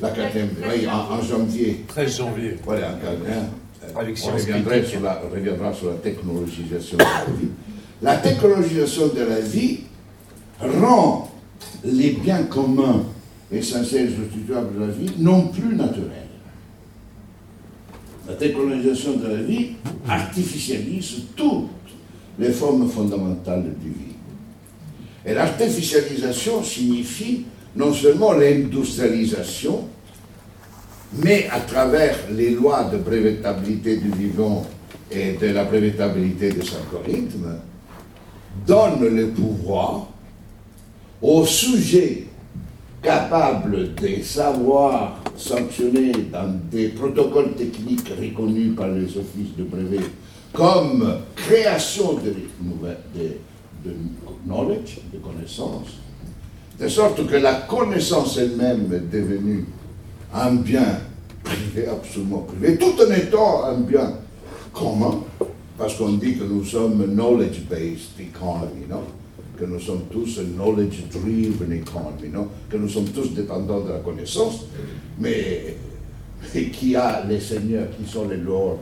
La 0.00 0.10
quatrième, 0.10 0.48
oui, 0.62 0.86
en, 0.86 1.14
en 1.14 1.22
janvier. 1.22 1.84
13 1.88 2.16
janvier. 2.16 2.56
Voilà, 2.64 2.88
en 2.88 2.94
quatrième. 2.94 3.48
Euh, 3.84 4.14
sur 4.86 5.00
la, 5.02 5.20
on 5.26 5.34
reviendra 5.34 5.72
sur 5.74 5.90
la 5.90 5.96
technologisation 5.96 6.96
de 6.96 7.02
la 7.02 7.24
vie. 7.38 7.48
La 8.00 8.16
technologisation 8.16 9.08
de 9.08 9.20
la 9.22 9.40
vie 9.40 9.80
rend 10.60 11.30
les 11.84 12.10
biens 12.12 12.44
communs 12.44 13.04
et 13.52 13.60
substituables 13.60 14.74
de 14.74 14.80
la 14.80 14.92
vie 14.92 15.12
non 15.18 15.48
plus 15.48 15.76
naturels. 15.76 16.28
La 18.26 18.34
technologisation 18.34 19.16
de 19.16 19.28
la 19.28 19.42
vie 19.42 19.72
artificialise 20.08 21.24
toutes 21.36 21.68
les 22.38 22.50
formes 22.50 22.88
fondamentales 22.88 23.64
de 23.64 23.88
vie. 23.88 24.12
Et 25.26 25.34
l'artificialisation 25.34 26.62
signifie 26.62 27.44
non 27.76 27.92
seulement 27.92 28.32
l'industrialisation, 28.32 29.86
mais 31.22 31.48
à 31.50 31.60
travers 31.60 32.16
les 32.32 32.50
lois 32.50 32.84
de 32.84 32.96
brevetabilité 32.96 33.98
du 33.98 34.10
vivant 34.10 34.66
et 35.10 35.32
de 35.32 35.48
la 35.48 35.64
brevetabilité 35.64 36.50
des 36.50 36.64
algorithmes, 36.74 37.58
donne 38.66 39.04
le 39.14 39.28
pouvoir 39.28 40.08
aux 41.20 41.44
sujets 41.44 42.26
capables 43.02 43.94
de 43.94 44.22
savoir 44.22 45.20
sanctionner 45.36 46.12
dans 46.32 46.54
des 46.70 46.88
protocoles 46.88 47.54
techniques 47.54 48.08
reconnus 48.08 48.76
par 48.76 48.88
les 48.88 49.04
offices 49.04 49.56
de 49.58 49.64
brevet 49.64 50.00
comme 50.52 51.18
création 51.34 52.14
de, 52.14 52.34
de 53.84 53.96
knowledge, 54.46 55.00
de 55.12 55.18
connaissances, 55.18 55.98
de 56.78 56.88
sorte 56.88 57.26
que 57.26 57.36
la 57.36 57.54
connaissance 57.54 58.36
elle-même 58.38 58.92
est 58.92 59.10
devenue 59.10 59.66
un 60.34 60.54
bien 60.54 61.00
privé, 61.42 61.88
absolument 61.88 62.46
privé, 62.46 62.76
tout 62.76 62.94
en 63.00 63.10
étant 63.12 63.64
un 63.64 63.80
bien 63.80 64.12
commun, 64.72 65.20
parce 65.76 65.94
qu'on 65.96 66.12
dit 66.12 66.36
que 66.36 66.44
nous 66.44 66.64
sommes 66.64 67.04
knowledge-based 67.14 68.20
economy, 68.20 68.86
non? 68.88 69.02
Que 69.62 69.66
nous 69.68 69.78
sommes 69.78 70.06
tous 70.10 70.40
a 70.40 70.42
knowledge-driven 70.42 71.72
economy, 71.72 72.28
non? 72.32 72.48
Que 72.68 72.76
nous 72.76 72.88
sommes 72.88 73.10
tous 73.10 73.32
dépendants 73.32 73.82
de 73.82 73.92
la 73.92 74.00
connaissance, 74.00 74.64
mais, 75.20 75.76
qui 76.72 76.96
a 76.96 77.24
les 77.24 77.38
seigneurs, 77.38 77.86
qui 77.96 78.10
sont 78.10 78.28
les 78.28 78.38
lords 78.38 78.80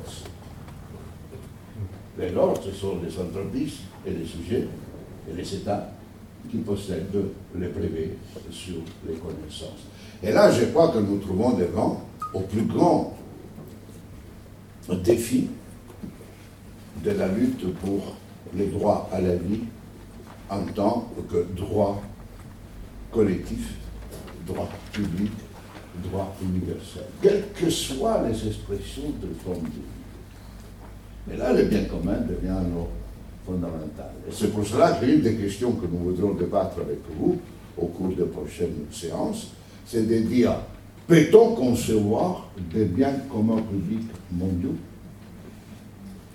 Les 2.18 2.31
lords, 2.31 2.62
ce 2.64 2.72
sont 2.72 2.97
les 3.05 3.12
entreprises 3.18 3.81
et 4.07 4.11
les 4.11 4.24
sujets 4.24 4.68
et 5.31 5.37
les 5.37 5.55
États 5.55 5.93
qui 6.51 6.57
possèdent 6.57 7.26
les 7.59 7.68
brevets 7.68 8.16
sur 8.51 8.76
les 9.07 9.16
connaissances. 9.16 9.85
Et 10.22 10.33
là, 10.33 10.51
je 10.51 10.64
crois 10.66 10.89
que 10.89 10.99
nous 10.99 11.18
trouvons 11.18 11.59
devant 11.59 12.03
au 12.33 12.41
plus 12.41 12.62
grand 12.62 13.14
défi 15.05 15.49
de 17.05 17.11
la 17.11 17.28
lutte 17.28 17.70
pour 17.74 18.16
les 18.55 18.68
droits 18.68 19.11
à 19.12 19.20
la 19.20 19.37
vie 19.37 19.61
en 20.51 20.62
tant 20.74 21.09
que 21.30 21.46
droit 21.57 22.03
collectif, 23.12 23.74
droit 24.46 24.68
public, 24.92 25.32
droit 26.05 26.36
universel, 26.42 27.05
quelles 27.22 27.44
que 27.55 27.70
soient 27.70 28.22
les 28.28 28.48
expressions 28.48 29.11
de 29.22 29.28
forme 29.44 29.62
de 29.62 29.68
vie. 29.68 31.32
Et 31.32 31.36
là, 31.36 31.53
le 31.53 31.64
bien 31.64 31.84
commun 31.84 32.18
devient 32.28 32.48
alors 32.51 32.88
fondamental. 33.46 34.11
Et 34.28 34.32
c'est 34.32 34.53
pour 34.53 34.66
cela 34.66 34.92
que 34.92 35.05
l'une 35.07 35.20
des 35.20 35.34
questions 35.34 35.72
que 35.72 35.86
nous 35.86 35.98
voudrons 35.98 36.34
débattre 36.34 36.78
avec 36.80 36.98
vous 37.16 37.38
au 37.76 37.86
cours 37.86 38.14
des 38.14 38.24
prochaines 38.24 38.86
séances, 38.90 39.48
c'est 39.86 40.07
de 40.07 40.18
dire, 40.18 40.55
peut-on 41.07 41.55
concevoir 41.55 42.48
des 42.72 42.84
biens 42.84 43.14
communs 43.30 43.62
publics 43.62 44.11
mondiaux? 44.32 44.76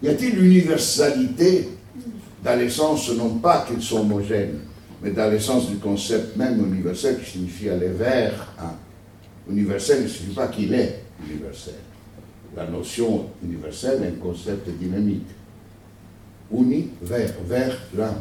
Y 0.04 0.10
a-t-il 0.10 0.44
universalité 0.44 1.70
dans 2.44 2.60
le 2.60 2.70
sens 2.70 3.12
non 3.12 3.36
pas 3.40 3.66
qu'ils 3.68 3.82
sont 3.82 4.02
homogènes, 4.02 4.60
mais 5.02 5.12
dans 5.12 5.30
le 5.30 5.40
sens 5.40 5.70
du 5.70 5.78
concept 5.78 6.36
même 6.36 6.60
universel 6.60 7.20
qui 7.20 7.32
signifie 7.32 7.70
aller 7.70 7.90
vers 7.90 8.54
un. 8.60 9.52
Universel 9.52 10.04
ne 10.04 10.08
signifie 10.08 10.36
pas 10.36 10.48
qu'il 10.48 10.74
est 10.74 11.04
universel. 11.28 11.76
La 12.56 12.68
notion 12.68 13.28
universelle 13.44 14.04
est 14.04 14.08
un 14.08 14.22
concept 14.22 14.70
dynamique. 14.70 15.28
Uni, 16.52 16.90
vers, 17.02 17.34
vers 17.48 17.78
l'un, 17.98 18.14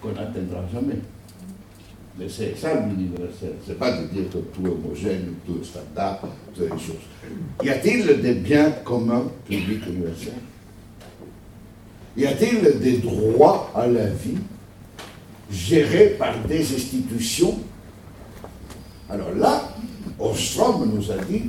qu'on 0.00 0.12
n'atteindra 0.12 0.64
jamais. 0.72 0.98
Mais 2.18 2.28
c'est 2.28 2.54
ça 2.56 2.74
l'universel. 2.74 3.54
C'est 3.66 3.78
pas 3.78 3.92
de 3.92 4.06
dire 4.06 4.28
que 4.30 4.38
tout 4.38 4.66
est 4.66 4.68
homogène, 4.68 5.34
tout 5.46 5.58
est 5.60 5.64
standard, 5.64 6.20
toutes 6.54 6.64
les 6.64 6.78
choses. 6.78 6.96
Y 7.64 7.70
a-t-il 7.70 8.20
des 8.20 8.34
biens 8.34 8.70
communs 8.84 9.24
publics 9.46 9.86
universels? 9.86 10.34
Y 12.16 12.26
a-t-il 12.26 12.78
des 12.80 12.98
droits 12.98 13.70
à 13.74 13.86
la 13.86 14.06
vie 14.06 14.38
gérés 15.50 16.16
par 16.18 16.38
des 16.46 16.60
institutions? 16.74 17.58
Alors 19.08 19.32
là, 19.34 19.68
Ostrom 20.18 20.90
nous 20.94 21.10
a 21.10 21.16
dit 21.18 21.44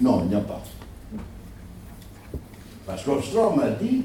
non, 0.00 0.22
il 0.24 0.28
n'y 0.30 0.34
a 0.34 0.40
pas. 0.40 0.62
Parce 2.86 3.04
qu'Ostrom 3.04 3.60
a 3.60 3.70
dit 3.70 4.02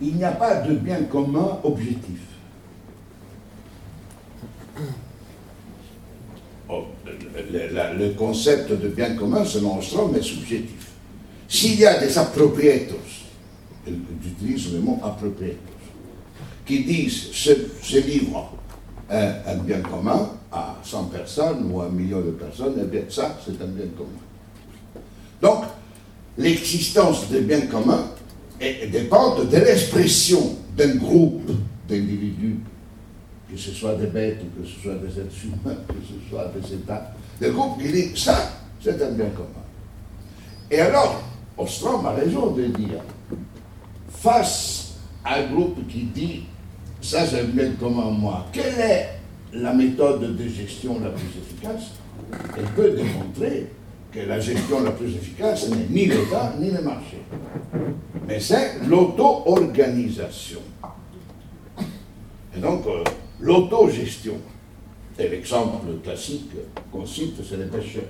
il 0.00 0.16
n'y 0.16 0.24
a 0.24 0.32
pas 0.32 0.56
de 0.62 0.74
bien 0.74 1.02
commun 1.04 1.58
objectif. 1.64 2.18
Oh, 6.68 6.84
le, 7.52 7.98
le- 7.98 8.14
concept 8.14 8.70
de 8.72 8.88
bien 8.88 9.14
commun, 9.14 9.44
selon 9.44 9.78
Ostrom, 9.78 10.14
est 10.16 10.22
subjectif. 10.22 10.88
S'il 11.48 11.78
y 11.78 11.84
a 11.86 12.00
des 12.00 12.16
appropriators, 12.16 12.96
j'utilise 13.86 14.72
le 14.72 14.80
mot 14.80 15.00
appropriators, 15.02 15.58
qui 16.66 16.84
disent 16.84 17.28
ce, 17.32 17.96
livre 17.98 18.52
est 19.10 19.32
un 19.46 19.56
bien 19.58 19.80
commun 19.80 20.30
à 20.50 20.76
100 20.82 21.04
personnes 21.04 21.70
ou 21.70 21.80
à 21.80 21.86
un 21.86 21.90
million 21.90 22.20
de 22.20 22.30
personnes, 22.30 22.74
eh 22.80 22.84
bien 22.84 23.02
ça, 23.08 23.38
c'est 23.44 23.60
un 23.62 23.66
bien 23.66 23.86
commun. 23.96 24.08
Donc, 25.40 25.64
l'existence 26.38 27.28
des 27.28 27.40
biens 27.40 27.66
communs 27.66 28.06
dépend 28.60 29.42
de 29.42 29.56
l'expression 29.56 30.56
d'un 30.76 30.94
groupe 30.96 31.50
d'individus, 31.88 32.60
que 33.50 33.58
ce 33.58 33.72
soit 33.72 33.96
des 33.96 34.06
bêtes, 34.06 34.40
que 34.56 34.66
ce 34.66 34.80
soit 34.80 34.94
des 34.94 35.20
êtres 35.20 35.44
humains, 35.44 35.76
que 35.88 35.94
ce 36.06 36.30
soit 36.30 36.50
des 36.56 36.74
États, 36.74 37.12
des 37.40 37.50
groupes 37.50 37.82
qui 37.82 37.90
disent 37.90 38.16
ça, 38.16 38.52
c'est 38.80 39.02
un 39.02 39.10
bien 39.10 39.30
commun. 39.30 39.48
Et 40.70 40.80
alors, 40.80 41.22
Ostrom 41.58 42.06
a 42.06 42.12
raison 42.12 42.52
de 42.52 42.64
dire, 42.66 43.00
face 44.12 44.94
à 45.24 45.36
un 45.36 45.46
groupe 45.52 45.86
qui 45.88 46.04
dit 46.04 46.44
ça 47.00 47.26
c'est 47.26 47.40
un 47.40 47.44
bien 47.44 47.72
commun 47.72 48.10
moi, 48.10 48.46
quelle 48.52 48.78
est 48.78 49.08
la 49.52 49.72
méthode 49.72 50.36
de 50.36 50.48
gestion 50.48 51.00
la 51.00 51.10
plus 51.10 51.28
efficace? 51.40 51.92
Elle 52.56 52.64
peut 52.76 52.90
démontrer 52.90 53.68
que 54.10 54.20
la 54.20 54.38
gestion 54.38 54.82
la 54.82 54.92
plus 54.92 55.14
efficace 55.14 55.68
n'est 55.68 55.88
ni 55.88 56.06
l'État 56.06 56.54
ni 56.58 56.70
le 56.70 56.82
marché, 56.82 57.18
mais 58.26 58.38
c'est 58.38 58.80
l'auto-organisation. 58.86 60.60
Et 62.54 62.60
donc, 62.60 62.86
euh, 62.86 63.02
l'autogestion. 63.40 64.34
Et 65.18 65.28
l'exemple 65.28 65.86
classique 66.02 66.50
qu'on 66.90 67.06
cite, 67.06 67.36
c'est 67.48 67.56
les 67.56 67.66
pêcheurs. 67.66 68.02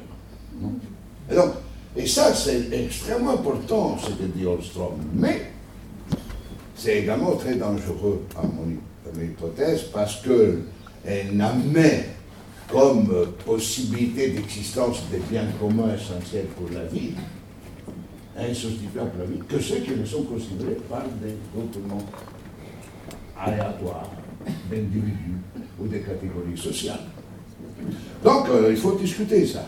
Et 1.30 1.34
donc, 1.34 1.52
et 1.96 2.06
ça, 2.06 2.32
c'est 2.32 2.72
extrêmement 2.72 3.32
important, 3.32 3.98
ce 3.98 4.10
que 4.10 4.24
dit 4.24 4.46
Holstrom. 4.46 4.94
Mais 5.14 5.51
c'est 6.74 7.00
également 7.00 7.36
très 7.36 7.54
dangereux, 7.54 8.22
à 8.36 8.42
mon, 8.42 9.22
hypothèse, 9.22 9.82
parce 9.92 10.22
qu'elle 10.22 11.36
n'admet 11.36 12.06
comme 12.68 13.10
euh, 13.12 13.26
possibilité 13.44 14.30
d'existence 14.30 15.02
des 15.10 15.18
biens 15.30 15.46
communs 15.60 15.94
essentiels 15.94 16.46
pour 16.56 16.70
la 16.72 16.84
vie, 16.84 17.10
insubstituables 18.38 19.10
pour 19.10 19.18
la 19.18 19.26
vie, 19.26 19.40
que 19.46 19.60
ceux 19.60 19.80
qui 19.80 19.90
ne 19.90 20.04
sont 20.06 20.22
considérés 20.22 20.78
par 20.88 21.02
des 21.22 21.34
groupements 21.54 22.06
aléatoires 23.38 24.10
d'individus 24.70 25.36
ou 25.78 25.86
des 25.86 26.00
catégories 26.00 26.56
sociales. 26.56 27.00
Donc, 28.24 28.48
euh, 28.48 28.68
il 28.70 28.76
faut 28.76 28.92
discuter 28.92 29.46
ça. 29.46 29.66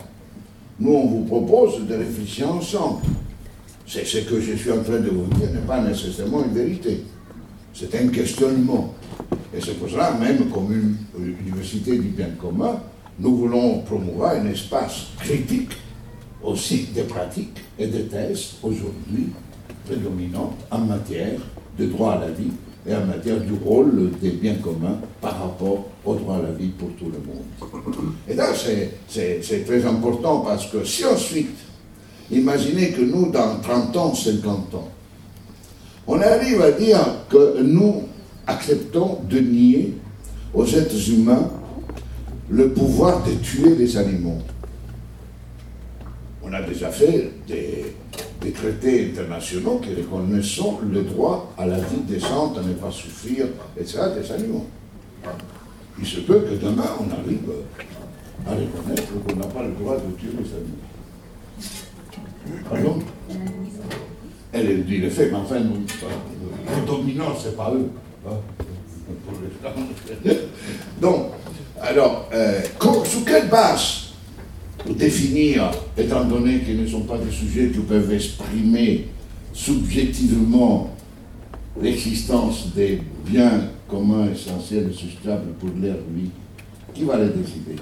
Nous, 0.79 0.93
on 0.93 1.07
vous 1.07 1.25
propose 1.25 1.87
de 1.87 1.95
réfléchir 1.95 2.51
ensemble. 2.51 3.03
Ce 3.87 4.19
que 4.19 4.41
je 4.41 4.57
suis 4.57 4.71
en 4.73 4.83
train 4.83 4.99
de 4.99 5.11
vous 5.11 5.27
dire 5.39 5.51
n'est 5.53 5.67
pas 5.67 5.81
nécessairement 5.81 6.45
une 6.45 6.55
vérité. 6.55 7.03
C'est 7.75 7.95
un 7.95 8.09
questionnement. 8.09 8.95
Et 9.55 9.61
c'est 9.61 9.75
pour 9.79 9.89
cela, 9.89 10.13
même 10.13 10.49
comme 10.51 10.73
une 10.73 10.97
université 11.41 11.93
du 11.93 12.09
bien 12.09 12.31
commun, 12.41 12.81
nous 13.19 13.37
voulons 13.37 13.81
promouvoir 13.81 14.35
un 14.35 14.47
espace 14.47 15.09
critique 15.19 15.71
aussi 16.43 16.89
des 16.95 17.03
pratiques 17.03 17.59
et 17.79 17.87
des 17.87 18.05
thèses 18.05 18.55
aujourd'hui 18.63 19.29
prédominantes 19.87 20.59
en 20.71 20.79
matière 20.79 21.41
de 21.79 21.87
droit 21.87 22.13
à 22.15 22.21
la 22.21 22.31
vie 22.31 22.51
et 22.87 22.95
en 22.95 23.07
matière 23.07 23.41
du 23.41 23.53
rôle 23.53 24.11
des 24.21 24.31
biens 24.31 24.57
communs 24.57 24.99
par 25.21 25.39
rapport 25.41 25.87
au 26.05 26.15
droit 26.17 26.37
à 26.37 26.43
la 26.43 26.53
vie 26.53 26.69
pour 26.69 26.89
tout 26.99 27.07
le 27.07 27.19
monde. 27.19 28.13
Et 28.29 28.35
là, 28.35 28.49
c'est 28.55 29.65
très 29.65 29.85
important 29.87 30.41
parce 30.41 30.67
que 30.67 30.85
si 30.85 31.05
ensuite, 31.05 31.57
imaginez 32.31 32.91
que 32.91 33.03
nous, 33.03 33.31
dans 33.31 33.59
30 33.61 33.97
ans, 33.97 34.15
50 34.15 34.75
ans, 34.75 34.89
on 36.07 36.21
arrive 36.21 36.61
à 36.61 36.71
dire 36.73 36.99
que 37.31 37.63
nous 37.63 38.03
acceptons 38.47 39.21
de 39.29 39.39
nier 39.39 39.95
aux 40.53 40.67
êtres 40.67 41.11
humains 41.11 41.51
le 42.51 42.71
pouvoir 42.71 43.23
de 43.25 43.33
tuer 43.37 43.75
des 43.75 43.97
animaux. 43.97 44.39
On 46.43 46.53
a 46.53 46.61
déjà 46.61 46.91
fait 46.91 47.31
des, 47.49 47.95
traités 48.53 49.11
internationaux 49.11 49.81
qui 49.83 49.95
reconnaissent 49.95 50.61
le 50.87 51.03
droit 51.03 51.51
à 51.57 51.65
la 51.67 51.79
vie 51.79 52.03
décente, 52.07 52.59
à 52.59 52.63
ne 52.63 52.75
pas 52.75 52.91
souffrir, 52.91 53.47
etc. 53.81 54.01
des 54.21 54.31
animaux. 54.31 54.67
Il 55.99 56.07
se 56.07 56.21
peut 56.21 56.41
que 56.41 56.55
demain 56.63 56.91
on 57.01 57.11
arrive 57.11 57.51
à 58.47 58.51
reconnaître 58.51 59.13
qu'on 59.27 59.37
n'a 59.37 59.47
pas 59.47 59.63
le 59.63 59.73
droit 59.73 59.97
de 59.97 60.15
tuer 60.21 60.33
les 60.33 60.51
animaux. 60.53 60.94
Pardon 62.69 62.99
Elle 64.53 64.85
dit 64.85 64.99
le 64.99 65.11
fait, 65.11 65.31
mais 65.31 65.37
enfin, 65.37 65.57
les 65.57 66.87
dominants, 66.87 67.35
ce 67.37 67.49
n'est 67.49 67.55
pas 67.55 67.73
eux. 67.75 67.91
Hein. 68.27 68.37
Donc, 71.01 71.27
alors, 71.81 72.29
euh, 72.33 72.61
sous 73.05 73.25
quelle 73.25 73.49
base 73.49 74.05
définir, 74.93 75.71
étant 75.97 76.25
donné 76.25 76.61
qu'ils 76.61 76.83
ne 76.83 76.87
sont 76.87 77.03
pas 77.03 77.19
des 77.19 77.31
sujets 77.31 77.69
qui 77.69 77.81
peuvent 77.81 78.13
exprimer 78.13 79.09
subjectivement 79.53 80.91
l'existence 81.81 82.69
des 82.75 83.01
biens 83.27 83.69
communs 83.89 84.29
essentiels 84.31 84.91
et 84.91 84.95
substituables 84.95 85.53
pour 85.59 85.71
l'air 85.81 85.97
vie, 86.15 86.31
qui 86.95 87.05
va 87.05 87.17
les 87.19 87.29
décider? 87.29 87.77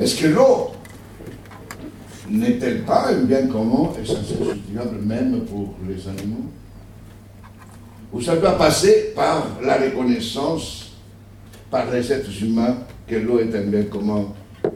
Est-ce 0.00 0.20
que 0.20 0.28
l'eau 0.28 0.70
n'est-elle 2.30 2.82
pas 2.82 3.08
un 3.08 3.24
bien 3.24 3.46
commun 3.46 3.90
et 4.00 4.04
substituable 4.04 4.98
même 5.04 5.40
pour 5.42 5.74
les 5.88 6.06
animaux? 6.08 6.50
Ou 8.12 8.20
ça 8.20 8.36
doit 8.36 8.56
passer 8.56 9.12
par 9.14 9.46
la 9.62 9.76
reconnaissance 9.76 10.88
par 11.70 11.90
les 11.90 12.12
êtres 12.12 12.42
humains 12.42 12.78
que 13.06 13.16
l'eau 13.16 13.38
est 13.38 13.54
un 13.54 13.62
bien 13.62 13.82
commun 13.84 14.26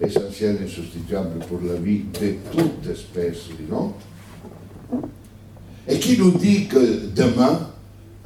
essentiel 0.01 0.59
et 0.65 0.69
substituable 0.69 1.39
pour 1.49 1.61
la 1.67 1.75
vie 1.75 2.03
de 2.21 2.35
toute 2.51 2.91
espèce 2.91 3.49
vivante, 3.59 3.95
et 5.89 5.99
qui 5.99 6.19
nous 6.19 6.33
dit 6.33 6.67
que 6.67 7.07
demain, 7.15 7.69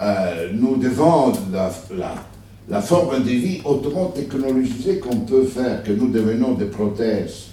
euh, 0.00 0.50
nous 0.52 0.76
devons 0.76 1.32
la, 1.52 1.72
la, 2.68 2.82
forme 2.82 3.22
de 3.22 3.30
vie 3.30 3.60
hautement 3.64 4.06
technologisée 4.06 4.98
qu'on 4.98 5.20
peut 5.20 5.44
faire, 5.44 5.82
que 5.82 5.92
nous 5.92 6.08
devenons 6.08 6.52
des 6.52 6.66
prothèses 6.66 7.46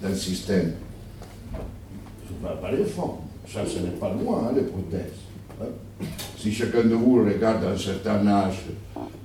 d'un 0.00 0.14
système. 0.14 0.72
Pas 2.42 2.70
les 2.70 2.84
formes, 2.84 3.18
ça 3.48 3.60
ce 3.66 3.78
n'est 3.78 3.96
pas 3.98 4.12
loin, 4.12 4.48
hein, 4.48 4.52
les 4.54 4.62
prothèses. 4.62 5.20
Hein? 5.60 6.06
Si 6.36 6.52
chacun 6.52 6.84
de 6.84 6.94
vous 6.94 7.24
regarde 7.24 7.64
à 7.64 7.70
un 7.70 7.78
certain 7.78 8.26
âge 8.26 8.62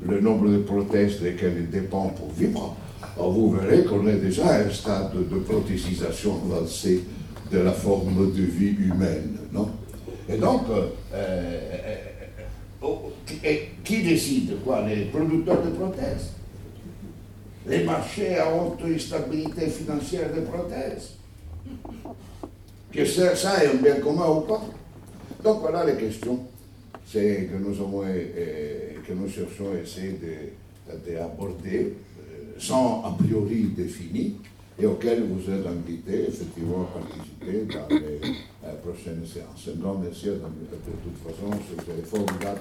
le 0.05 0.19
nombre 0.21 0.49
de 0.49 0.59
prothèses 0.59 1.19
desquelles 1.21 1.57
il 1.57 1.69
dépend 1.69 2.07
pour 2.09 2.29
vivre, 2.31 2.75
vous 3.17 3.51
verrez 3.51 3.83
qu'on 3.83 4.07
est 4.07 4.17
déjà 4.17 4.47
à 4.47 4.59
un 4.59 4.69
stade 4.69 5.11
de 5.29 5.39
prothésisation 5.39 6.39
avancée 6.45 7.03
de 7.51 7.59
la 7.59 7.71
forme 7.71 8.31
de 8.33 8.43
vie 8.43 8.75
humaine. 8.79 9.37
Non? 9.51 9.69
Et 10.29 10.37
donc, 10.37 10.63
euh, 10.69 10.87
euh, 11.13 11.59
euh, 11.85 11.95
oh, 12.81 13.11
qui 13.83 14.03
décide 14.03 14.63
quoi 14.63 14.87
Les 14.87 15.05
producteurs 15.05 15.63
de 15.63 15.71
prothèses? 15.71 16.33
Les 17.67 17.83
marchés 17.83 18.37
à 18.37 18.47
haute 18.55 18.79
instabilité 18.85 19.67
financière 19.67 20.31
des 20.33 20.41
prothèses? 20.41 21.18
Que 22.91 23.05
ça, 23.05 23.35
ça 23.35 23.63
est 23.63 23.67
un 23.67 23.75
bien 23.75 23.95
commun 23.95 24.27
ou 24.29 24.41
pas 24.41 24.61
Donc 25.43 25.61
voilà 25.61 25.85
les 25.85 25.95
questions 25.95 26.39
que 27.11 27.57
nous 27.57 27.73
que 27.73 29.13
nous 29.13 29.29
cherchons 29.29 29.71
à 29.73 29.81
essayer 29.81 30.19
d'aborder 31.07 31.93
sans 32.57 33.03
a 33.05 33.15
priori 33.23 33.63
défini 33.75 34.35
et 34.77 34.85
auquel 34.85 35.23
vous 35.23 35.41
êtes 35.51 35.65
invités 35.65 36.27
effectivement 36.27 36.83
à 36.83 36.99
participer 36.99 37.65
dans 37.73 37.87
les 37.95 38.19
prochaines 38.83 39.25
séances. 39.25 39.67
Un 39.75 39.79
grand 39.81 39.95
merci 39.95 40.27
de, 40.27 40.39
toute 41.03 41.17
façon, 41.23 41.51
c'était 41.69 42.01
formidable. 42.05 42.59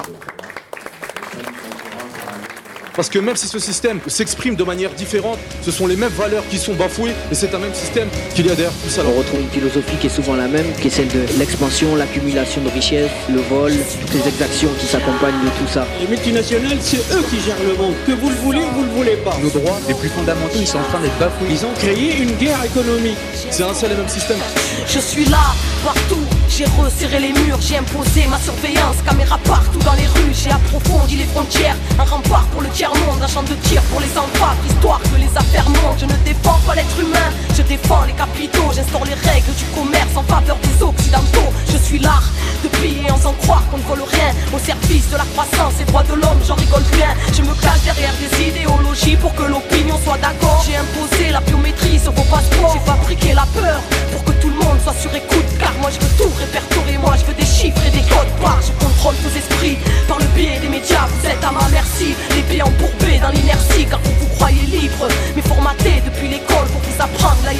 Parce 2.98 3.10
que 3.10 3.20
même 3.20 3.36
si 3.36 3.46
ce 3.46 3.60
système 3.60 4.00
s'exprime 4.08 4.56
de 4.56 4.64
manière 4.64 4.90
différente, 4.90 5.38
ce 5.62 5.70
sont 5.70 5.86
les 5.86 5.94
mêmes 5.94 6.10
valeurs 6.10 6.42
qui 6.50 6.58
sont 6.58 6.74
bafouées 6.74 7.12
et 7.30 7.34
c'est 7.36 7.54
un 7.54 7.60
même 7.60 7.72
système 7.72 8.08
qu'il 8.34 8.44
y 8.44 8.50
a 8.50 8.56
derrière 8.56 8.72
tout 8.82 8.90
ça. 8.90 9.02
On 9.06 9.16
retrouve 9.16 9.40
une 9.40 9.50
philosophie 9.50 9.96
qui 10.00 10.08
est 10.08 10.10
souvent 10.10 10.34
la 10.34 10.48
même, 10.48 10.66
qui 10.80 10.88
est 10.88 10.90
celle 10.90 11.06
de 11.06 11.24
l'expansion, 11.38 11.94
l'accumulation 11.94 12.60
de 12.60 12.70
richesses, 12.70 13.12
le 13.30 13.40
vol, 13.42 13.72
toutes 14.00 14.14
les 14.14 14.28
exactions 14.28 14.70
qui 14.80 14.86
s'accompagnent 14.86 15.44
de 15.44 15.50
tout 15.60 15.72
ça. 15.72 15.86
Les 16.00 16.08
multinationales, 16.08 16.78
c'est 16.80 16.96
eux 17.14 17.22
qui 17.30 17.38
gèrent 17.40 17.62
le 17.62 17.76
monde. 17.76 17.94
Que 18.04 18.14
vous 18.14 18.30
le 18.30 18.34
voulez 18.34 18.62
ou 18.62 18.74
vous 18.74 18.82
le 18.82 18.90
voulez 18.90 19.16
pas. 19.18 19.36
Nos 19.40 19.50
droits 19.50 19.78
les 19.86 19.94
plus 19.94 20.08
fondamentaux, 20.08 20.58
ils 20.58 20.66
sont 20.66 20.78
en 20.78 20.88
train 20.90 20.98
d'être 20.98 21.18
bafoués. 21.20 21.46
Ils 21.52 21.64
ont 21.64 21.74
créé 21.78 22.16
une 22.20 22.32
guerre 22.32 22.64
économique. 22.64 23.18
C'est 23.48 23.62
un 23.62 23.74
seul 23.74 23.92
et 23.92 23.94
même 23.94 24.08
système. 24.08 24.38
Je 24.88 24.98
suis 24.98 25.26
là, 25.26 25.54
partout 25.84 26.26
j'ai 26.58 26.64
resserré 26.82 27.20
les 27.20 27.32
murs, 27.32 27.60
j'ai 27.60 27.76
imposé 27.76 28.26
ma 28.26 28.38
surveillance, 28.40 28.96
caméra 29.06 29.38
partout 29.44 29.78
dans 29.78 29.92
les 29.92 30.06
rues, 30.06 30.32
j'ai 30.32 30.50
approfondi 30.50 31.14
les 31.14 31.24
frontières, 31.24 31.76
un 32.00 32.04
rempart 32.04 32.46
pour 32.46 32.62
le 32.62 32.68
un 32.96 33.26
champ 33.26 33.42
de 33.42 33.54
tir 33.68 33.82
pour 33.90 34.00
les 34.00 34.16
enfants, 34.16 34.54
histoire 34.68 35.00
que 35.02 35.16
les 35.18 35.30
affaires 35.36 35.68
montent. 35.68 35.98
Je 35.98 36.06
ne 36.06 36.16
défends 36.24 36.58
pas 36.66 36.74
l'être 36.74 36.98
humain, 37.00 37.30
je 37.54 37.62
défends 37.62 38.04
les 38.06 38.12
capitaux, 38.12 38.70
j'instaure 38.74 39.04
les 39.04 39.14
règles 39.14 39.52
du 39.56 39.64
commerce 39.74 40.16
en 40.16 40.22
faveur 40.22 40.56
des 40.62 40.82
occidentaux. 40.82 41.52
Je 41.70 41.76
suis 41.76 41.98
l'art 41.98 42.30
de 42.62 42.68
piller 42.78 43.10
en 43.10 43.16
sans 43.16 43.32
croire 43.34 43.62
qu'on 43.70 43.78
ne 43.78 43.82
vole 43.82 44.02
rien, 44.02 44.30
au 44.54 44.58
service 44.58 45.10
de 45.10 45.16
la 45.16 45.24
croissance 45.34 45.74
et 45.80 45.84
droits 45.84 46.04
de 46.04 46.14
l'homme, 46.14 46.40
j'en 46.46 46.54
rigole 46.54 46.84
bien. 46.92 47.08
Je 47.32 47.42
me 47.42 47.54
cache 47.60 47.82
derrière 47.84 48.14
des 48.16 48.48
idéologies 48.48 49.16
pour 49.16 49.34
que 49.34 49.42
l'opinion 49.42 49.98
soit 50.04 50.18
d'accord. 50.18 50.64
J'ai 50.66 50.76
imposé 50.76 51.30
la 51.30 51.40
biométrie 51.40 51.98
sur 51.98 52.12
vos 52.12 52.24
passeports, 52.24 52.72
j'ai 52.72 52.90
fabriqué 52.90 53.34
la 53.34 53.46
peur 53.54 53.80
pour 54.12 54.24
que 54.24 54.37
tout 54.48 54.54
le 54.58 54.64
monde 54.64 54.80
soit 54.82 54.94
sur 54.94 55.14
écoute, 55.14 55.44
car 55.58 55.72
moi 55.80 55.90
je 55.90 56.00
veux 56.00 56.12
tout 56.16 56.32
répertorier, 56.38 56.98
moi 56.98 57.14
je 57.18 57.24
veux 57.26 57.34
des 57.34 57.44
chiffres 57.44 57.80
et 57.86 57.90
des 57.90 58.04
codes 58.08 58.32
barres. 58.40 58.60
Je 58.62 58.72
contrôle 58.84 59.14
vos 59.22 59.36
esprits 59.36 59.76
par 60.06 60.18
le 60.18 60.26
biais 60.34 60.58
des 60.60 60.68
médias, 60.68 61.06
vous 61.06 61.26
êtes 61.26 61.42
à 61.44 61.52
ma 61.52 61.68
merci. 61.70 62.14
Les 62.34 62.42
pieds 62.42 62.62
embourbés 62.62 63.18
dans 63.20 63.30
l'inertie, 63.30 63.84
car 63.84 64.00
vous 64.02 64.14
vous 64.20 64.34
croyez 64.36 64.62
libre, 64.62 65.08
mais 65.36 65.42
formaté 65.42 66.02
depuis 66.04 66.28
l'école 66.28 66.66
pour 66.72 66.80
vous 66.80 66.96
apprendre 67.02 67.40
la 67.44 67.52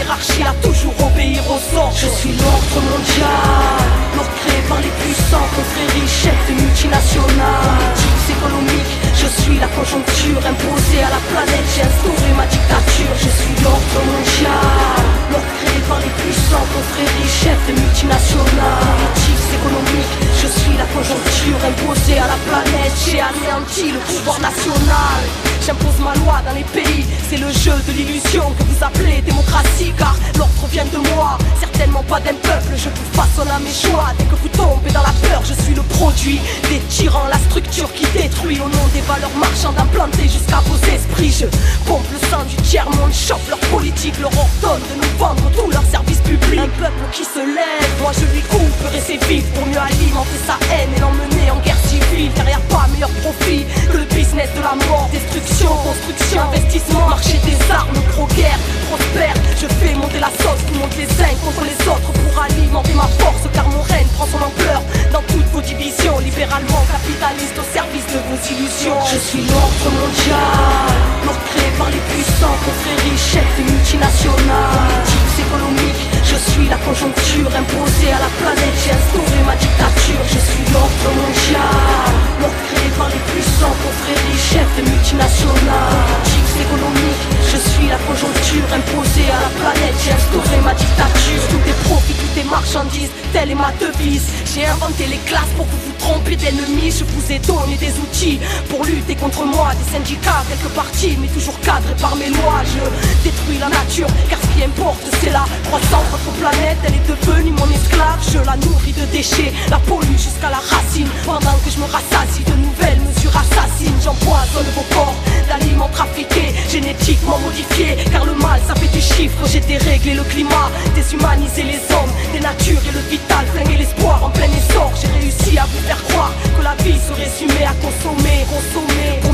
des 36.37 36.81
tyrans, 36.89 37.27
la 37.31 37.39
structure 37.39 37.93
qui 37.93 38.05
détruit 38.17 38.61
Au 38.61 38.69
nom 38.69 38.87
des 38.93 39.01
valeurs 39.03 39.35
marchandes 39.39 39.79
implantées 39.79 40.29
jusqu'à 40.29 40.61
vos 40.67 40.77
esprits. 40.93 41.33
Je 41.33 41.47
pompe 41.87 42.07
le 42.13 42.19
sang 42.29 42.45
du 42.45 42.57
tiers-monde, 42.57 43.13
chope 43.13 43.49
leur 43.49 43.59
politique 43.71 44.19
Leur 44.21 44.33
ordonne 44.37 44.83
de 44.91 44.95
nous 45.01 45.19
vendre 45.19 45.51
tous 45.57 45.71
leurs 45.71 45.87
services 45.87 46.21
publics. 46.21 46.61
Un 46.61 46.83
peuple 46.83 47.05
qui 47.13 47.25
se 47.25 47.41
lève, 47.41 47.93
moi 48.01 48.13
je 48.13 48.27
lui 48.35 48.43
couperai 48.43 49.01
ses 49.01 49.19
vies 49.27 49.43
Pour 49.55 49.67
mieux 49.67 49.79
alimenter 49.79 50.39
sa 50.47 50.59
haine 50.75 50.91
et 50.97 51.01
l'emmener 51.01 51.51
en 51.51 51.61
guerre 51.65 51.78
a 52.27 52.61
pas 52.75 52.87
meilleur 52.93 53.11
profit 53.23 53.65
que 53.91 53.97
le 53.97 54.05
business 54.05 54.51
de 54.57 54.63
la 54.63 54.75
mort, 54.89 55.09
destruction 55.13 55.69
construction, 55.87 56.41
investissement, 56.43 57.07
marché 57.09 57.39
des 57.45 57.59
armes, 57.71 57.95
pro-guerre, 58.11 58.59
prospère. 58.91 59.35
Je 59.61 59.67
fais 59.79 59.95
monter 59.95 60.19
la 60.19 60.31
sauce, 60.43 60.59
tout 60.67 60.75
monte 60.75 60.97
les 60.97 61.07
uns 61.23 61.35
contre 61.45 61.63
les 61.63 61.79
autres 61.87 62.11
pour 62.11 62.43
alimenter 62.43 62.95
ma 62.95 63.09
force, 63.23 63.47
car 63.53 63.69
mon 63.69 63.83
règne 63.83 64.07
prend 64.17 64.27
son 64.27 64.43
ampleur 64.43 64.83
dans 65.13 65.23
toutes 65.29 65.47
vos 65.55 65.61
divisions, 65.61 66.19
libéralement 66.19 66.83
capitaliste 66.91 67.55
au 67.59 67.67
service 67.73 68.07
de 68.11 68.19
vos 68.27 68.41
illusions. 68.51 68.99
Je 69.07 69.19
suis 69.19 69.45
l'ordre 69.47 69.89
mondial, 69.95 70.91
l'ordre 71.25 71.45
créé 71.55 71.71
par 71.79 71.91
les 71.91 72.03
puissants, 72.11 72.59
confréries, 72.67 73.19
chefs 73.19 73.55
de 73.59 73.63
multinationales, 73.71 75.07
politiques 75.07 75.47
économiques. 75.47 76.18
Je 76.31 76.37
suis 76.37 76.69
la 76.69 76.77
conjoncture 76.77 77.49
imposée 77.57 78.13
à 78.13 78.21
la 78.21 78.31
planète, 78.41 78.77
j'ai 78.85 78.93
instauré 78.93 79.41
ma 79.47 79.57
dictature. 79.57 80.23
Je 80.27 80.39
suis 80.39 80.65
l'ordre 80.73 81.09
mondial, 81.17 82.13
l'ordre 82.41 82.63
créé 82.69 82.91
par 82.99 83.09
les 83.09 83.23
puissants, 83.33 83.77
confréries, 83.83 84.39
chefs 84.39 84.77
de 84.77 84.91
multinationales. 84.91 86.38
Je 86.59 87.57
suis 87.57 87.89
la 87.89 87.99
conjoncture 87.99 88.67
imposée 88.75 89.31
à 89.31 89.41
la 89.41 89.51
planète. 89.61 89.95
J'ai 90.05 90.13
instauré 90.13 90.61
ma 90.65 90.75
dictature. 90.75 91.43
Tout 91.51 91.71
est 91.71 91.89
profit, 91.89 92.15
tout 92.15 92.41
est 92.41 92.51
marchandise, 92.51 93.11
telle 93.33 93.51
est 93.53 93.55
ma 93.55 93.73
devise. 93.81 94.27
J'ai 94.45 94.67
inventé 94.67 95.07
les 95.07 95.19
classes 95.19 95.53
pour 95.57 95.67
que 95.67 95.73
vous 95.73 95.87
vous 95.87 95.99
trompiez 95.99 96.37
d'ennemis. 96.37 96.91
Je 96.91 97.05
vous 97.05 97.33
ai 97.33 97.39
donné 97.39 97.77
des 97.77 97.93
outils 98.03 98.41
pour 98.69 98.85
lutter 98.85 99.15
contre 99.15 99.45
moi. 99.45 99.71
Des 99.75 99.93
syndicats, 99.93 100.43
quelques 100.49 100.73
partis, 100.75 101.17
mais 101.21 101.29
toujours 101.29 101.59
cadrés 101.61 101.95
par 102.01 102.17
mes 102.17 102.31
lois. 102.31 102.63
Je 102.67 102.83
détruis 103.23 103.59
la 103.59 103.69
nature, 103.69 104.09
car 104.29 104.39
ce 104.43 104.49
qui 104.55 104.65
importe, 104.65 105.03
c'est 105.21 105.31
la 105.31 105.45
croissance. 105.67 106.07
Votre 106.11 106.33
planète, 106.39 106.79
elle 106.85 106.95
est 106.95 107.09
devenue 107.09 107.53
mon 107.53 107.71
esclave. 107.71 108.19
Je 108.33 108.39
la 108.39 108.57
nourris 108.57 108.93
de 108.93 109.05
déchets, 109.13 109.53
la 109.71 109.79
pollue 109.79 110.19
jusqu'à 110.19 110.51
la 110.51 110.59
racine. 110.59 111.09
Pendant 111.25 111.59
que 111.63 111.71
je 111.71 111.79
me 111.79 111.87
rassasie 111.87 112.45
de 112.45 112.55
nouvelles 112.55 113.01
mesures 113.01 113.18
assassines, 113.37 114.01
j'empoisonne 114.03 114.71
vos 114.75 114.87
corps 114.95 115.15
d'aliments 115.49 115.89
trafiqués, 115.89 116.55
génétiquement 116.69 117.39
modifiés. 117.39 117.97
Car 118.11 118.25
le 118.25 118.35
mal, 118.35 118.61
ça 118.67 118.75
fait 118.75 118.93
des 118.93 119.01
chiffres. 119.01 119.39
J'ai 119.47 119.61
déréglé 119.61 120.15
le 120.15 120.25
climat, 120.25 120.71
déshumanisé 120.95 121.63
les 121.63 121.81
hommes, 121.95 122.13
des 122.33 122.41
natures 122.41 122.81
et 122.89 122.93
le 122.93 123.01
vital, 123.11 123.47
flingué 123.53 123.77
l'espoir 123.77 124.25
en 124.25 124.31
plein 124.31 124.47
essor. 124.47 124.93
J'ai 125.01 125.09
réussi 125.09 125.59
à 125.59 125.65
vous 125.65 125.83
faire 125.87 126.03
croire 126.09 126.33
que 126.57 126.63
la 126.63 126.75
vie 126.83 126.99
se 126.99 127.13
résumait 127.13 127.67
à 127.67 127.75
consommer, 127.81 128.45
consommer. 128.49 129.28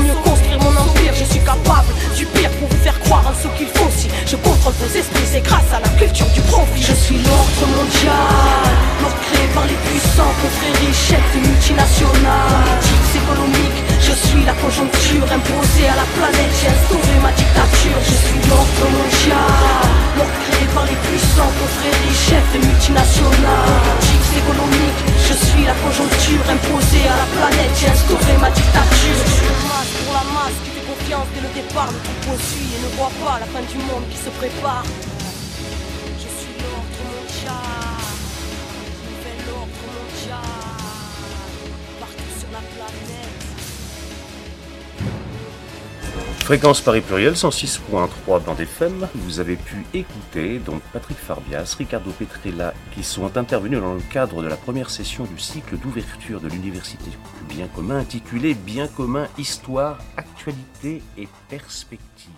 Je 1.15 1.23
suis 1.23 1.39
capable 1.39 1.91
du 2.15 2.25
pire 2.25 2.51
pour 2.59 2.67
vous 2.67 2.83
faire 2.83 2.99
croire 2.99 3.23
en 3.27 3.33
ce 3.33 3.47
qu'il 3.57 3.67
faut. 3.67 3.89
Si 3.95 4.07
je 4.25 4.35
contrôle 4.35 4.73
vos 4.79 4.91
esprits, 4.91 5.27
c'est 5.31 5.41
grâce 5.41 5.71
à 5.71 5.79
la 5.79 5.89
culture 5.97 6.27
du 6.35 6.41
profit. 6.41 6.81
Je 6.81 6.93
suis 6.93 7.17
l'ordre 7.23 7.65
mondial, 7.75 8.67
l'ordre 9.01 9.19
créé 9.31 9.47
par 9.53 9.65
les 9.65 9.79
puissants, 9.87 10.33
confréries, 10.43 10.93
chefs 10.93 11.29
de 11.33 11.39
multinationales, 11.47 12.79
économiques. 13.15 13.81
Je 14.01 14.13
suis 14.27 14.43
la 14.43 14.53
conjoncture 14.59 15.27
imposée 15.31 15.87
à 15.87 15.95
la 15.95 16.07
planète, 16.19 16.53
j'ai 16.59 16.67
instauré 16.67 17.15
ma 17.23 17.31
dictature. 17.31 17.99
Je 18.03 18.15
suis 18.19 18.41
l'ordre 18.49 18.85
mondial, 18.91 19.83
l'ordre 20.19 20.37
créé 20.45 20.67
par 20.75 20.85
les 20.85 20.99
puissants, 21.07 21.51
confréries, 21.55 22.19
chefs 22.27 22.49
de 22.53 22.59
multinationales, 22.67 24.03
économiques. 24.35 25.01
Je 25.23 25.33
suis 25.33 25.63
la 25.63 25.75
conjoncture 25.79 26.43
imposée 26.51 27.07
à 27.07 27.15
la 27.23 27.27
planète, 27.35 27.71
j'ai 27.79 27.87
instauré 27.87 28.35
ma 28.39 28.49
dictature. 28.51 30.04
Confiance 31.05 31.27
dès 31.35 31.41
le 31.41 31.53
départ, 31.53 31.91
le 31.91 31.99
troupeau 31.99 32.37
suit 32.39 32.69
et 32.75 32.81
ne 32.83 32.95
voit 32.97 33.11
pas 33.23 33.39
la 33.39 33.45
fin 33.45 33.61
du 33.61 33.77
monde 33.77 34.03
qui 34.09 34.17
se 34.17 34.29
prépare. 34.29 34.83
Je 36.17 36.27
suis 36.27 36.53
l'ordre 36.61 36.87
nouvel 37.03 37.84
Fréquence 46.41 46.81
Paris 46.81 47.01
Pluriel 47.01 47.33
106.3 47.33 48.43
bande 48.43 48.59
FM. 48.59 49.07
Vous 49.15 49.39
avez 49.39 49.55
pu 49.55 49.85
écouter 49.93 50.59
donc 50.59 50.81
Patrick 50.93 51.17
Farbias, 51.17 51.75
Ricardo 51.77 52.11
Petrella 52.11 52.73
qui 52.93 53.03
sont 53.03 53.35
intervenus 53.37 53.79
dans 53.79 53.95
le 53.95 54.01
cadre 54.11 54.43
de 54.43 54.47
la 54.47 54.55
première 54.55 54.89
session 54.89 55.23
du 55.23 55.39
cycle 55.39 55.77
d'ouverture 55.77 56.41
de 56.41 56.47
l'Université 56.47 57.09
Bien 57.49 57.67
commun 57.67 57.97
intitulé 57.97 58.53
Bien 58.53 58.87
commun, 58.87 59.27
histoire, 59.37 59.97
actualité 60.17 61.01
et 61.17 61.27
perspective. 61.49 62.31